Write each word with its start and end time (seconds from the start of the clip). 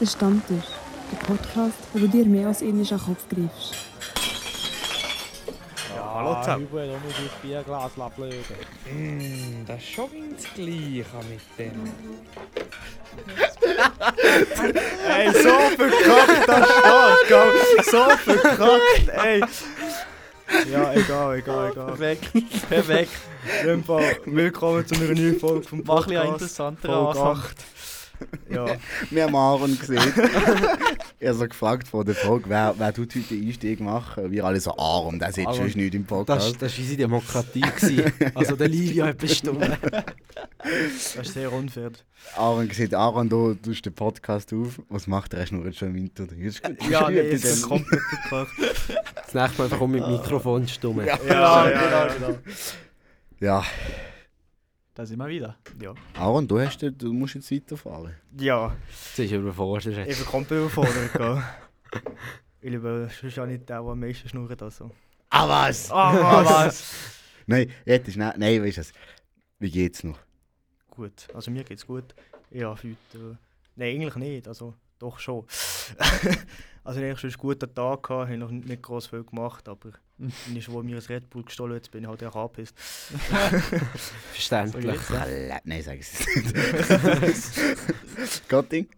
Der 0.00 0.06
Stammtisch, 0.06 0.64
der 1.10 1.16
Podcast, 1.26 1.78
wo 1.92 1.98
du 1.98 2.06
dir 2.06 2.24
mehr 2.24 2.46
als 2.46 2.62
ähnlich 2.62 2.92
an 2.92 3.00
den 3.00 3.06
Kopf 3.06 3.28
greifst. 3.28 3.74
Ja, 5.96 6.14
hallo 6.14 6.40
zusammen. 6.40 6.68
Hat 6.72 6.78
auch 6.78 7.04
nicht 7.04 7.18
das 7.18 7.42
Bierglas 7.42 7.90
blöden. 8.14 8.44
Mm, 8.92 9.66
das 9.66 9.78
ist 9.78 9.88
schon 9.88 10.08
ganz 10.12 10.44
gleich 10.54 11.04
mit 11.28 11.58
dem. 11.58 11.92
ey, 15.08 15.32
so 15.32 15.56
verkackt 15.76 16.48
das 16.48 16.68
gell? 17.28 17.52
So 17.90 18.08
verkackt, 18.24 19.08
ey. 19.24 19.42
Ja, 20.72 20.92
egal, 20.94 21.38
egal, 21.38 21.72
egal. 21.72 21.86
Perfekt, 21.86 22.32
perfekt. 22.68 23.10
In 23.62 23.66
dem 23.66 23.84
Fall, 23.84 24.16
willkommen 24.26 24.86
zu 24.86 24.94
einer 24.94 25.12
neuen 25.14 25.40
Folge 25.40 25.66
vom 25.66 25.82
Mach 25.84 26.06
ein 26.06 26.14
Podcast. 26.14 26.32
interessanter 26.32 26.88
Folge 26.88 27.20
Anfang. 27.20 27.36
8. 27.42 27.56
Ja, 28.50 28.66
Wir 29.10 29.24
haben 29.24 29.34
Aaron 29.36 29.78
gesehen. 29.78 30.00
er 31.20 31.34
so 31.34 31.46
gefragt 31.46 31.88
vor 31.88 32.04
der 32.04 32.14
Folge, 32.14 32.48
wer, 32.48 32.74
wer 32.78 32.92
tut 32.94 33.14
heute 33.14 33.34
den 33.34 33.46
Einstieg 33.46 33.80
machen? 33.80 34.30
Wir 34.30 34.44
alle 34.44 34.60
so, 34.60 34.70
Aaron, 34.76 35.18
der 35.18 35.32
sieht 35.32 35.46
Aaron. 35.46 35.70
schon 35.70 35.80
nicht 35.80 35.94
im 35.94 36.02
Das, 36.02 36.08
Podcast. 36.08 36.62
das 36.62 36.72
war 36.72 36.78
unsere 36.80 36.96
Demokratie. 36.96 37.60
gewesen. 37.60 38.12
Also 38.34 38.56
der 38.56 38.68
Livio 38.68 39.06
hat 39.06 39.18
bestimmt. 39.18 39.60
das 40.58 41.16
ist 41.16 41.34
sehr 41.34 41.52
unfair. 41.52 41.90
Aaron 42.36 42.70
sieht, 42.70 42.94
Aaron, 42.94 43.28
du 43.28 43.54
tust 43.54 43.84
den 43.84 43.94
Podcast 43.94 44.52
auf. 44.52 44.80
Was 44.88 45.06
macht 45.06 45.34
er? 45.34 45.40
Er 45.40 45.46
schnurrt 45.46 45.76
schon 45.76 45.88
im 45.88 45.94
Winter. 45.96 46.24
Ist. 46.36 46.62
Ja, 46.90 47.08
Ist 47.08 47.14
nee, 47.14 47.20
es 47.20 47.44
ist 47.44 47.62
komplett 47.68 48.00
verkackt. 48.28 48.52
Das 49.16 49.34
nächste 49.34 49.58
Mal 49.58 49.64
einfach 49.64 49.80
um 49.80 49.90
mit 49.90 50.02
dem 50.02 50.12
Mikrofon 50.12 50.66
stumm. 50.68 50.98
Ja. 51.04 51.18
Ja, 51.28 51.68
ja, 51.68 52.06
genau, 52.08 52.14
genau. 52.28 52.38
Ja, 53.40 53.62
Da 54.98 55.06
sind 55.06 55.18
wir 55.20 55.28
wieder. 55.28 55.56
Ja, 55.80 55.94
Aaron, 56.14 56.48
du, 56.48 56.58
hast, 56.58 56.82
du 56.82 57.12
musst 57.12 57.36
jetzt 57.36 57.52
weiterfahren. 57.52 58.16
ja 58.36 58.76
Das 58.90 59.18
ist 59.20 59.30
überfordert. 59.30 60.08
ich 60.08 60.16
bin 60.16 60.26
komplett 60.26 60.58
überfordert, 60.58 61.12
gell? 61.12 61.42
Ich 62.60 62.68
liebe, 62.72 63.08
sonst 63.20 63.38
auch 63.38 63.46
nicht 63.46 63.68
der, 63.68 63.80
der 63.80 63.90
am 63.92 64.00
meisten 64.00 64.28
schnurrt. 64.28 64.60
Also. 64.60 64.90
Ah, 65.30 65.48
was? 65.48 65.92
Ah, 65.92 66.44
was? 66.44 67.14
Nein, 67.46 67.70
jetzt 67.86 68.08
ist 68.08 68.16
nicht. 68.16 68.36
Nein, 68.38 68.60
weißt 68.64 68.78
du 68.78 68.80
was? 68.80 68.92
Wie 69.60 69.70
geht's 69.70 70.02
noch? 70.02 70.18
Gut, 70.90 71.28
also 71.32 71.52
mir 71.52 71.62
geht's 71.62 71.86
gut. 71.86 72.12
Ich 72.50 72.64
habe 72.64 72.74
heute... 72.76 72.90
Äh, 73.14 73.36
Nein, 73.76 74.00
eigentlich 74.00 74.16
nicht, 74.16 74.48
also 74.48 74.74
doch 74.98 75.18
schon. 75.18 75.44
also 76.84 77.00
ich 77.00 77.10
hatte 77.10 77.20
schon 77.20 77.30
einen 77.30 77.38
guten 77.38 77.74
Tag, 77.74 78.02
gehabt, 78.02 78.28
habe 78.28 78.38
noch 78.38 78.50
nicht 78.50 78.82
groß 78.82 79.06
viel 79.08 79.24
gemacht, 79.24 79.68
aber 79.68 79.90
Mhm. 80.20 80.32
dann 80.48 80.56
ist 80.56 80.68
wo 80.72 80.82
mir 80.82 80.96
ein 80.96 81.02
Red 81.04 81.30
Bull 81.30 81.44
gestohlen 81.44 81.74
jetzt 81.76 81.92
bin 81.92 82.02
ich 82.02 82.08
halt 82.08 82.24
auch 82.24 82.34
angepisst. 82.34 82.74
Verständlich. 84.32 85.00
Nein, 85.64 85.82
sag 85.82 86.00
es 86.00 86.26
nicht. 87.22 88.48
Gotting? 88.48 88.88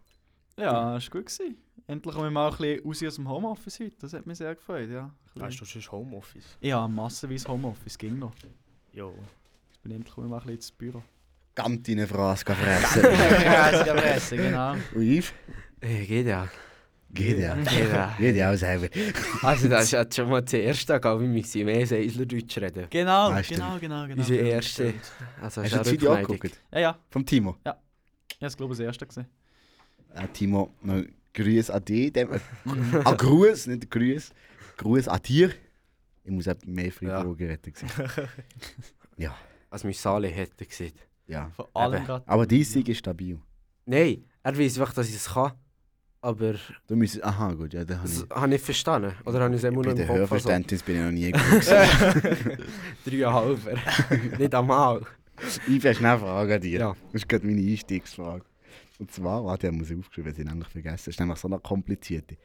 Ja, 0.56 0.96
es 0.96 1.04
war 1.12 1.20
gut. 1.20 1.26
Gewesen. 1.26 1.56
Endlich 1.86 2.14
kommen 2.14 2.26
wir 2.28 2.30
mal 2.30 2.50
ein 2.50 2.56
bisschen 2.56 2.84
raus 2.86 3.02
aus 3.04 3.14
dem 3.16 3.28
Homeoffice 3.28 3.80
heute. 3.80 3.96
Das 4.00 4.12
hat 4.12 4.26
mich 4.26 4.38
sehr 4.38 4.54
gefreut. 4.54 4.88
Ja, 4.90 5.10
Weißt 5.34 5.60
du, 5.60 5.64
schon 5.64 5.82
Homeoffice? 5.92 6.56
ja 6.60 6.86
massenweise 6.88 7.48
Homeoffice 7.48 7.98
ging 7.98 8.18
noch. 8.18 8.32
Jo. 8.92 9.12
Jetzt 9.68 9.82
bin 9.82 9.92
ich 9.92 9.96
endlich 9.98 10.16
mal 10.16 10.24
ein 10.24 10.30
bisschen 10.38 10.54
ins 10.54 10.72
Büro. 10.72 11.02
Gamt 11.54 11.86
deine 11.88 12.06
Phrase 12.06 12.44
fressen. 12.46 13.02
ist 13.02 13.92
Presse, 13.94 14.36
genau. 14.36 14.72
Und 14.94 15.02
Yves? 15.02 15.32
Äh, 15.80 16.04
geht 16.06 16.26
ja. 16.26 16.48
Geht 17.12 17.38
ja. 17.38 17.54
Geht 17.56 17.90
ja. 17.92 18.14
Geht 18.18 18.36
ja 18.36 18.52
auch 18.52 18.56
selber. 18.56 18.88
Also 19.42 19.68
das 19.68 19.84
ist 19.84 19.90
jetzt 19.92 20.14
schon 20.16 20.28
mal 20.28 20.42
der 20.42 20.62
erste 20.62 21.00
Tag, 21.00 21.20
wie 21.20 21.32
wir 21.34 21.44
sie 21.44 21.64
mehr 21.64 21.84
Seislerdeutsch 21.86 22.58
reden. 22.58 22.86
Genau, 22.88 23.30
Ah, 23.30 23.40
genau, 23.40 23.78
genau, 23.80 24.06
genau. 24.06 24.20
Unsere 24.20 24.40
erste. 24.46 24.94
Also 25.40 25.62
Hast 25.62 25.72
du 25.72 25.78
das 25.78 25.90
Video 25.90 26.12
angeguckt? 26.12 26.60
Ja, 26.72 26.78
ja. 26.80 26.98
Vom 27.10 27.26
Timo? 27.26 27.56
Ich 27.62 27.66
habe 27.66 27.78
es, 28.40 28.56
glaube 28.56 28.72
ich, 28.74 28.78
das 28.78 28.86
erste 28.86 29.06
gesehen. 29.06 29.26
Äh, 30.14 30.28
Timo, 30.28 30.72
noch 30.82 31.02
Grüß 31.34 31.70
an 31.70 31.84
dich. 31.84 32.12
Dem, 32.12 32.32
äh, 32.32 32.38
ah, 33.04 33.12
Gruß, 33.14 33.66
nicht 33.68 33.90
Grüß. 33.90 34.30
Gruß 34.76 35.08
an 35.08 35.20
dir. 35.22 35.50
Ich 36.22 36.30
muss 36.30 36.46
auch 36.46 36.54
mehr 36.64 36.92
Freiburger 36.92 37.48
retten. 37.48 37.72
Ja. 39.16 39.36
Als 39.68 39.84
wir 39.84 39.92
Sale 39.92 40.28
hätten 40.28 40.66
gesehen. 40.66 40.94
ja. 41.26 41.50
Vor 41.54 41.68
allem 41.74 41.96
Eben. 41.96 42.06
gerade. 42.06 42.26
Aber 42.28 42.46
dein 42.46 42.64
Sieg 42.64 42.88
ist 42.88 42.98
stabil. 42.98 43.38
Nein, 43.84 44.24
er 44.42 44.58
weiß 44.58 44.78
einfach, 44.80 44.94
dass 44.94 45.08
ich 45.08 45.16
es 45.16 45.28
kann. 45.28 45.52
Aber 46.22 46.54
Du 46.86 46.96
musst, 46.96 47.22
aha, 47.24 47.52
gut, 47.54 47.72
ja, 47.72 47.80
habe 47.80 47.94
das 47.94 48.22
ich. 48.24 48.30
habe 48.30 48.54
ich 48.54 48.60
verstanden. 48.60 49.12
Oder 49.24 49.40
habe 49.40 49.54
ich 49.54 49.62
es 49.62 49.64
immer 49.64 49.82
Bei 49.82 49.88
noch 49.90 49.94
der 49.96 50.04
im 50.04 50.08
Kopf? 50.08 50.10
Also, 50.32 50.48
Hörverständnis 50.50 50.82
bin 50.82 50.96
ich 50.96 51.02
noch 51.02 51.10
nie 51.10 51.30
gut. 51.30 51.42
gewesen. 51.42 52.58
Dreieinhalber. 53.06 53.78
nicht 54.38 54.54
einmal. 54.54 55.00
ich 55.66 55.82
will 55.82 55.94
schnell 55.94 56.18
Frage 56.18 56.54
an 56.56 56.60
dir. 56.60 56.78
Ja. 56.80 56.96
Das 57.12 57.22
ist 57.22 57.28
gerade 57.28 57.46
meine 57.46 57.60
Einstiegsfrage. 57.62 58.44
Und 58.98 59.10
zwar, 59.10 59.42
warte, 59.46 59.68
ich 59.68 59.72
muss 59.72 59.90
aufgeschrieben, 59.90 60.32
weil 60.34 60.38
ich 60.40 60.46
nämlich 60.46 60.68
vergessen. 60.68 60.96
Das 60.96 61.06
ist 61.08 61.20
nämlich 61.20 61.38
so 61.38 61.48
eine 61.48 61.58
komplizierte. 61.58 62.36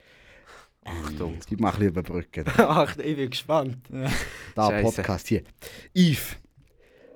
Achtung. 0.86 1.38
Gib 1.50 1.60
mal 1.60 1.70
ein 1.70 1.74
bisschen 1.74 1.90
überbrücken. 1.90 2.46
Ach, 2.58 2.96
ich 2.98 3.16
bin 3.18 3.30
gespannt. 3.30 3.78
Da. 4.56 4.82
Podcast 4.82 5.28
hier. 5.28 5.44
Yves, 5.94 6.38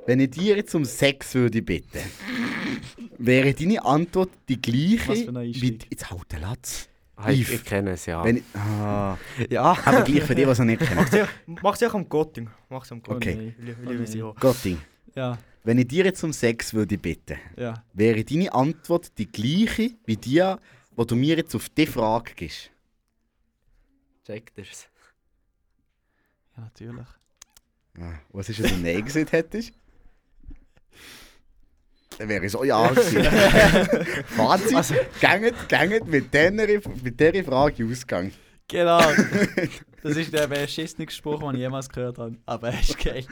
wenn 0.10 0.20
ich 0.22 0.32
dir 0.32 0.58
jetzt 0.58 0.74
um 0.74 0.86
Sex 0.86 1.36
würde 1.36 1.62
bitten, 1.62 2.02
wäre 3.20 3.54
deine 3.54 3.86
Antwort 3.86 4.32
die 4.48 4.60
gleiche 4.60 5.08
Was 5.08 5.22
für 5.22 5.30
ein 5.30 5.54
wie... 5.54 5.78
Jetzt 5.88 6.10
halt 6.10 6.32
den 6.32 6.42
Latz. 6.42 6.90
Ah, 7.16 7.30
ich, 7.30 7.54
ich 7.54 7.64
kenne 7.64 7.92
es 7.92 8.08
ja. 8.08 8.24
Wenn 8.24 8.38
ich, 8.38 8.44
ah, 8.56 9.20
ja. 9.52 9.78
aber 9.86 10.02
gleich 10.02 10.24
für 10.24 10.34
die, 10.34 10.46
die 10.46 10.50
es 10.50 10.58
noch 10.58 10.66
nicht 10.66 10.82
kennen. 10.82 11.28
Mach 11.62 11.76
sie 11.76 11.86
auch 11.86 11.94
am 11.94 12.10
Gotting. 12.10 12.50
Mach 12.70 12.86
sie 12.86 12.96
am 12.96 13.04
Gotting. 13.04 13.18
Okay. 13.18 13.54
Nein. 13.60 13.76
Ich 13.84 13.90
liebe 13.90 14.08
sie 14.08 14.24
auch. 14.24 14.36
Gotting, 14.38 14.80
Ja, 15.16 15.38
wenn 15.64 15.78
ich 15.78 15.88
dir 15.88 16.06
jetzt 16.06 16.24
um 16.24 16.34
Sex 16.34 16.74
würde 16.74 16.98
bitten, 16.98 17.38
ja. 17.56 17.84
wäre 17.94 18.24
deine 18.24 18.52
Antwort 18.52 19.16
die 19.16 19.32
gleiche 19.32 19.92
wie 20.06 20.18
die, 20.18 20.56
wo 20.96 21.04
du 21.04 21.16
mir 21.16 21.38
jetzt 21.38 21.54
auf 21.54 21.70
die 21.70 21.86
Frage 21.86 22.32
gibst. 22.36 22.72
Checkt 24.26 24.58
es. 24.58 24.90
Ja, 26.58 26.64
natürlich. 26.64 27.08
Ah, 28.00 28.14
was 28.30 28.50
ist, 28.50 28.64
wenn 28.64 28.72
du 28.72 28.78
Nein 28.78 29.06
gesagt 29.06 29.34
hättest? 29.34 29.74
Dann 32.20 32.28
wäre 32.30 32.46
ich 32.46 32.52
so 32.52 32.64
ja. 32.66 32.90
Fazit, 34.36 34.76
Also- 34.76 34.94
gänget, 35.22 35.56
gänget 35.70 36.06
mit 36.06 36.34
dieser 36.34 36.52
mit 36.52 37.20
dieser 37.20 37.44
Frage 37.46 37.86
ausgegangen. 37.90 38.34
Genau. 38.68 39.00
Das 40.02 40.16
ist 40.16 40.34
der 40.34 40.48
beschissenste 40.48 41.10
Spruch, 41.10 41.40
den 41.42 41.56
ich 41.56 41.60
jemals 41.60 41.90
gehört 41.90 42.18
habe. 42.18 42.36
Aber 42.46 42.70
er 42.70 42.80
ist 42.80 42.98
geil. 43.04 43.26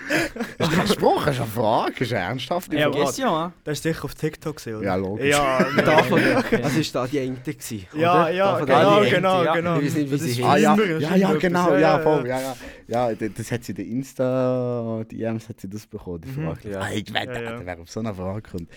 Das 0.57 0.67
ist 0.71 0.75
kein 0.77 0.87
Spruch, 0.87 1.25
das 1.25 1.35
ist 1.35 1.41
eine 1.41 1.49
Frage, 1.51 1.91
das 1.93 2.01
ist 2.01 2.13
eine 2.13 2.21
ernsthafte 2.23 2.75
Ja, 2.77 2.91
Frage. 2.91 3.05
warte. 3.05 3.21
ja. 3.21 3.53
Das 3.63 3.77
ist 3.77 3.83
sicher 3.83 4.05
auf 4.05 4.15
TikTok 4.15 4.55
gesehen, 4.57 4.75
oder? 4.77 4.85
Ja, 4.85 4.95
logisch. 4.95 5.27
Ja, 5.29 5.65
nee. 5.75 5.81
Davon, 5.81 6.21
also 6.63 6.79
ist 6.79 6.93
da 6.95 7.07
die 7.07 7.19
eine 7.19 7.35
gewesen, 7.35 7.87
ja, 7.93 8.23
oder? 8.23 8.29
ja, 8.31 8.59
genau, 8.59 9.01
genau, 9.09 9.43
ja. 9.43 9.53
genau. 9.55 9.79
Ich 9.79 9.85
weiß 9.85 9.93
nicht, 9.95 10.11
wie 10.11 10.17
Das 10.17 10.21
sie. 10.27 10.43
Ah 10.43 10.57
ja, 10.57 10.75
ja, 10.75 11.15
ja, 11.15 11.33
genau, 11.33 11.71
ja, 11.73 11.79
ja, 11.79 11.99
voll, 11.99 12.27
ja, 12.27 12.39
ja. 12.41 12.55
Ja, 12.87 13.13
das 13.15 13.51
hat 13.51 13.63
sie 13.63 13.71
in 13.71 13.75
der 13.75 13.85
Insta, 13.85 15.03
die 15.09 15.23
EMs 15.23 15.49
hat 15.49 15.59
sie 15.61 15.69
das 15.69 15.85
bekommen, 15.87 16.21
die 16.21 16.29
Mhm. 16.39 16.45
Frage. 16.45 16.71
Ja. 16.71 16.79
Ah, 16.81 16.89
ich 16.93 17.13
wette, 17.13 17.33
Ja, 17.33 17.41
ja. 17.41 17.61
wer 17.65 17.79
auf 17.79 17.89
so 17.91 17.99
eine 17.99 18.13
Frage 18.13 18.41
kommt. 18.49 18.69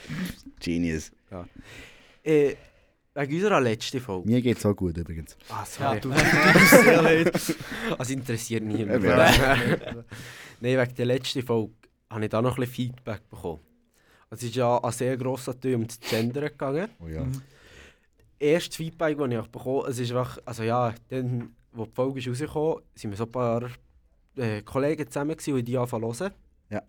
Genius. 0.60 1.10
Äh, 2.22 2.54
wegen 3.14 3.34
unserer 3.34 3.60
letzten 3.60 4.00
Folge. 4.00 4.28
Mir 4.28 4.40
geht's 4.42 4.64
auch 4.64 4.74
gut 4.74 4.96
übrigens. 4.96 5.36
Ah, 5.48 5.60
Ja, 5.60 5.64
sorry. 5.66 6.00
du. 6.00 6.12
Sehr 6.82 7.02
leid. 7.02 7.56
Also 7.98 8.12
interessiert 8.12 8.62
niemand. 8.64 9.02
Ja. 9.04 9.16
Nein, 10.60 10.78
wegen 10.78 10.94
der 10.94 11.06
letzten 11.06 11.42
Folge 11.42 11.72
habe 12.08 12.24
ich 12.24 12.30
da 12.30 12.40
noch 12.42 12.56
ein 12.56 12.60
bisschen 12.60 12.72
Feedback 12.92 13.28
bekommen. 13.28 13.60
Es 14.30 14.42
ist 14.44 14.54
ja 14.54 14.78
ein 14.78 14.92
sehr 14.92 15.16
grosser 15.16 15.58
Teil 15.58 15.74
um 15.74 15.86
das 15.86 15.98
Gender 15.98 16.42
gegangen. 16.50 16.88
Oh 17.00 17.08
ja. 17.08 17.24
Mhm. 17.24 17.42
Erstes 18.38 18.76
Feedback, 18.76 19.18
das 19.18 19.28
ich 19.30 19.38
auch 19.38 19.48
bekommen 19.48 19.80
habe, 19.82 19.90
es 19.90 19.98
ist 19.98 20.10
einfach, 20.12 20.38
also 20.44 20.62
ja, 20.62 20.94
dann, 21.08 21.54
wo 21.72 21.84
die 21.84 21.92
Folge 21.92 22.20
ist 22.20 22.28
rausgekommen 22.28 22.78
ist, 22.94 23.00
sind 23.02 23.10
wir 23.10 23.16
so 23.16 23.24
ein 23.24 23.32
paar 23.32 23.68
äh, 24.36 24.62
Kollegen 24.62 25.06
zusammen 25.08 25.36
gewesen, 25.36 25.56
die 25.56 25.62
die 25.64 25.76
anfangen 25.78 26.14
zu 26.14 26.24
hören. 26.24 26.34
Ja. 26.70 26.82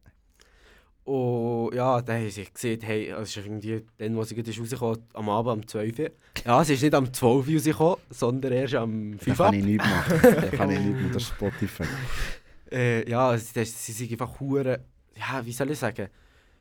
Und 1.03 1.73
ja, 1.73 1.99
dann 2.01 2.21
haben 2.21 2.29
sie 2.29 2.45
gesehen, 2.45 2.79
hey, 2.81 3.09
es 3.09 3.29
ist 3.35 3.37
irgendwie 3.45 3.83
dann, 3.97 4.15
wo 4.15 4.23
sie 4.23 4.35
gerade 4.35 4.49
ist 4.51 4.59
rausgekommen 4.59 4.99
am 5.13 5.29
Abend 5.29 5.53
um 5.63 5.67
12 5.67 5.99
Uhr. 5.99 6.09
Ja, 6.45 6.61
es 6.61 6.69
ist 6.69 6.83
nicht 6.83 6.93
am 6.93 7.11
12 7.11 7.47
Uhr 7.47 7.53
rausgekommen, 7.55 7.97
sondern 8.09 8.51
erst 8.53 8.75
am 8.75 9.17
5 9.17 9.37
Da 9.37 9.43
Uhr. 9.45 9.49
kann 9.49 9.59
ich 9.59 9.65
nichts 9.65 9.85
machen. 9.85 10.19
Da 10.35 10.47
kann 10.57 10.69
ich 10.69 10.79
nichts 10.79 11.01
mit 11.01 11.13
der 11.15 11.19
Spotify. 11.19 11.83
Äh, 12.71 13.09
ja, 13.09 13.33
es- 13.33 13.51
das, 13.51 13.85
sie 13.85 13.91
sind 13.93 14.11
einfach 14.11 14.39
hure, 14.39 14.79
ja, 15.15 15.43
wie 15.45 15.51
soll 15.51 15.71
ich 15.71 15.79
sagen, 15.79 16.07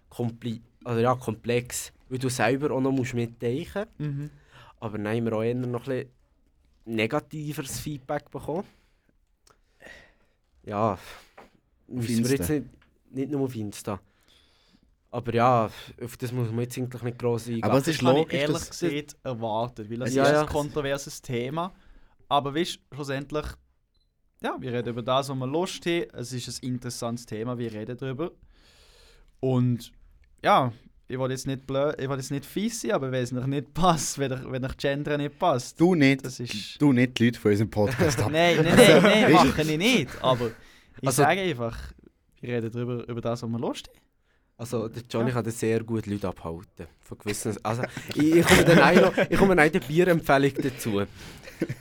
kompli 0.09 0.61
also 0.85 1.01
ja, 1.01 1.15
komplex, 1.15 1.93
weil 2.09 2.19
du 2.19 2.31
selber 2.31 2.71
auch 2.75 2.81
noch 2.81 2.91
musst 2.93 3.13
mitdenken 3.15 3.85
Mhm. 3.99 4.31
Aber 4.81 4.97
dann 4.97 5.09
haben 5.15 5.25
wir 5.27 5.35
auch 5.35 5.43
eher 5.43 5.55
noch 5.55 5.81
ein 5.81 5.85
bisschen 5.85 6.09
negativeres 6.87 7.79
Feedback 7.81 8.31
bekommen. 8.31 8.65
Ja, 10.65 10.99
müssen 11.87 12.25
wir 12.25 12.31
jetzt 12.37 12.49
nicht, 12.49 12.65
nicht 13.11 13.31
nur 13.31 13.43
auf 13.43 13.55
Insta. 13.55 14.01
Aber 15.13 15.35
ja, 15.35 15.69
auf 16.03 16.17
das 16.19 16.31
muss 16.33 16.51
man 16.51 16.61
jetzt 16.61 16.79
eigentlich 16.79 17.03
nicht 17.03 17.19
gross 17.19 17.47
eingehen. 17.49 17.65
Aber 17.65 17.79
es 17.79 17.89
ist 17.89 18.01
Das 18.01 18.07
habe 18.09 18.19
ich 18.19 18.25
logisch, 18.25 18.41
ehrlich 18.41 18.57
dass... 18.59 18.71
gesagt 18.71 19.17
erwartet, 19.25 19.91
weil 19.91 20.03
es 20.03 20.15
Ja, 20.15 20.23
ist 20.25 20.31
ja. 20.33 20.41
ein 20.43 20.47
kontroverses 20.47 21.21
Thema. 21.21 21.73
Aber 22.29 22.55
weißt 22.55 22.77
du, 22.91 22.95
schlussendlich, 22.95 23.47
ja, 24.43 24.57
wir 24.61 24.73
reden 24.73 24.91
über 24.91 25.03
das, 25.03 25.29
was 25.29 25.37
wir 25.37 25.47
Lust 25.49 25.85
haben. 25.87 26.05
Es 26.13 26.33
ist 26.33 26.63
ein 26.63 26.69
interessantes 26.69 27.27
Thema, 27.27 27.59
wir 27.59 27.73
reden 27.73 27.97
darüber. 27.97 28.31
Und 29.41 29.91
ja, 30.45 30.73
ich 31.09 31.19
will 31.19 31.31
jetzt 31.31 31.47
nicht 31.47 31.67
blöd, 31.67 31.97
ich 32.01 32.09
will 32.09 32.17
jetzt 32.17 32.31
nicht 32.31 32.47
fies 32.47 32.81
sein, 32.81 32.93
aber 32.93 33.11
wenn 33.11 33.23
es 33.25 33.33
noch 33.33 33.47
nicht 33.47 33.75
passt, 33.75 34.19
wenn 34.19 34.33
euch, 34.33 34.41
wenn 34.51 34.65
euch 34.65 34.77
Gender 34.77 35.19
nicht 35.19 35.39
passt. 35.41 35.81
Du 35.81 35.97
nicht, 35.97 36.25
Das 36.25 36.39
ist- 36.39 36.81
du 36.81 36.93
nicht 36.93 37.19
die 37.19 37.25
Leute 37.27 37.41
von 37.41 37.51
unserem 37.51 37.71
Podcast 37.71 38.21
ab. 38.23 38.31
Nein, 38.31 38.57
nein, 38.63 38.77
nein, 38.77 39.03
nein, 39.03 39.33
mache 39.33 39.63
ich 39.63 39.77
nicht. 39.79 40.23
Aber 40.23 40.53
ich 41.01 41.07
Also- 41.09 41.23
sage 41.23 41.41
einfach, 41.41 41.77
wir 42.41 42.55
reden 42.55 42.71
darüber, 42.71 43.09
über 43.09 43.21
das, 43.21 43.43
was 43.43 43.51
wir 43.51 43.59
lustig 43.59 43.93
Also, 44.61 44.89
der 44.89 45.03
Johnny 45.11 45.31
kann 45.33 45.43
da 45.43 45.51
sehr 45.51 45.83
gut 45.83 46.07
Leute 46.07 46.29
abhalten. 46.29 46.87
Von 47.03 47.17
gewissen, 47.19 47.57
also, 47.63 47.83
ich, 48.15 48.37
ich 48.37 48.47
komme 48.47 48.65
dann 48.65 48.79
auch 48.79 49.03
noch, 49.17 49.19
ich 49.31 49.39
komme 49.39 49.57
noch 49.57 49.63
eine 49.63 49.81
Bierempfehlung 49.81 50.53
dazu. 50.63 51.03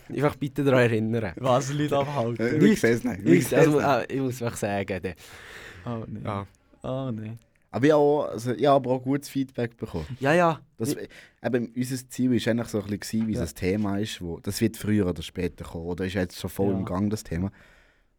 Einfach 0.09 0.35
bitte 0.37 0.63
daran 0.63 0.81
erinnern. 0.81 1.33
Was 1.37 1.73
Leute 1.73 1.97
abhalten. 1.97 2.47
Äh, 2.47 2.61
Wir 2.61 2.75
sehen 2.77 2.93
es 2.93 3.03
nicht. 3.03 3.25
Ich, 3.25 3.57
also, 3.57 3.79
äh, 3.79 4.05
ich 4.13 4.21
muss 4.21 4.41
einfach 4.41 4.57
sagen, 4.57 5.01
der, 5.01 5.15
Oh 5.85 6.03
nein. 6.07 6.21
ja. 6.23 6.47
Oh 6.83 7.11
nein. 7.11 7.37
Aber 7.71 7.85
ich 7.85 7.91
habe 7.91 8.01
auch, 8.01 8.25
also, 8.29 8.51
ich 8.53 8.65
habe 8.65 8.89
auch 8.89 8.99
gutes 9.03 9.27
Feedback 9.29 9.75
bekommen. 9.77 10.05
ja, 10.21 10.33
ja, 10.33 10.59
Das, 10.77 10.95
eben, 11.43 11.73
unser 11.75 12.09
Ziel 12.09 12.31
war 12.31 12.51
eigentlich 12.51 12.67
so 12.69 12.81
ein 12.81 12.97
bisschen, 12.99 13.27
wie 13.27 13.33
Ja. 13.33 13.43
es 13.43 13.51
ein 13.51 13.55
Thema 13.55 13.97
ist. 13.99 14.21
Wo, 14.21 14.39
das 14.39 14.59
wird 14.61 14.77
früher 14.77 15.05
oder 15.05 15.21
später 15.21 15.65
kommen. 15.65 15.85
Oder 15.85 16.05
ist 16.05 16.13
jetzt 16.13 16.39
schon 16.39 16.49
voll 16.49 16.71
Ja. 16.71 16.77
im 16.77 16.85
Gang, 16.85 17.09
das 17.09 17.23
Thema. 17.23 17.51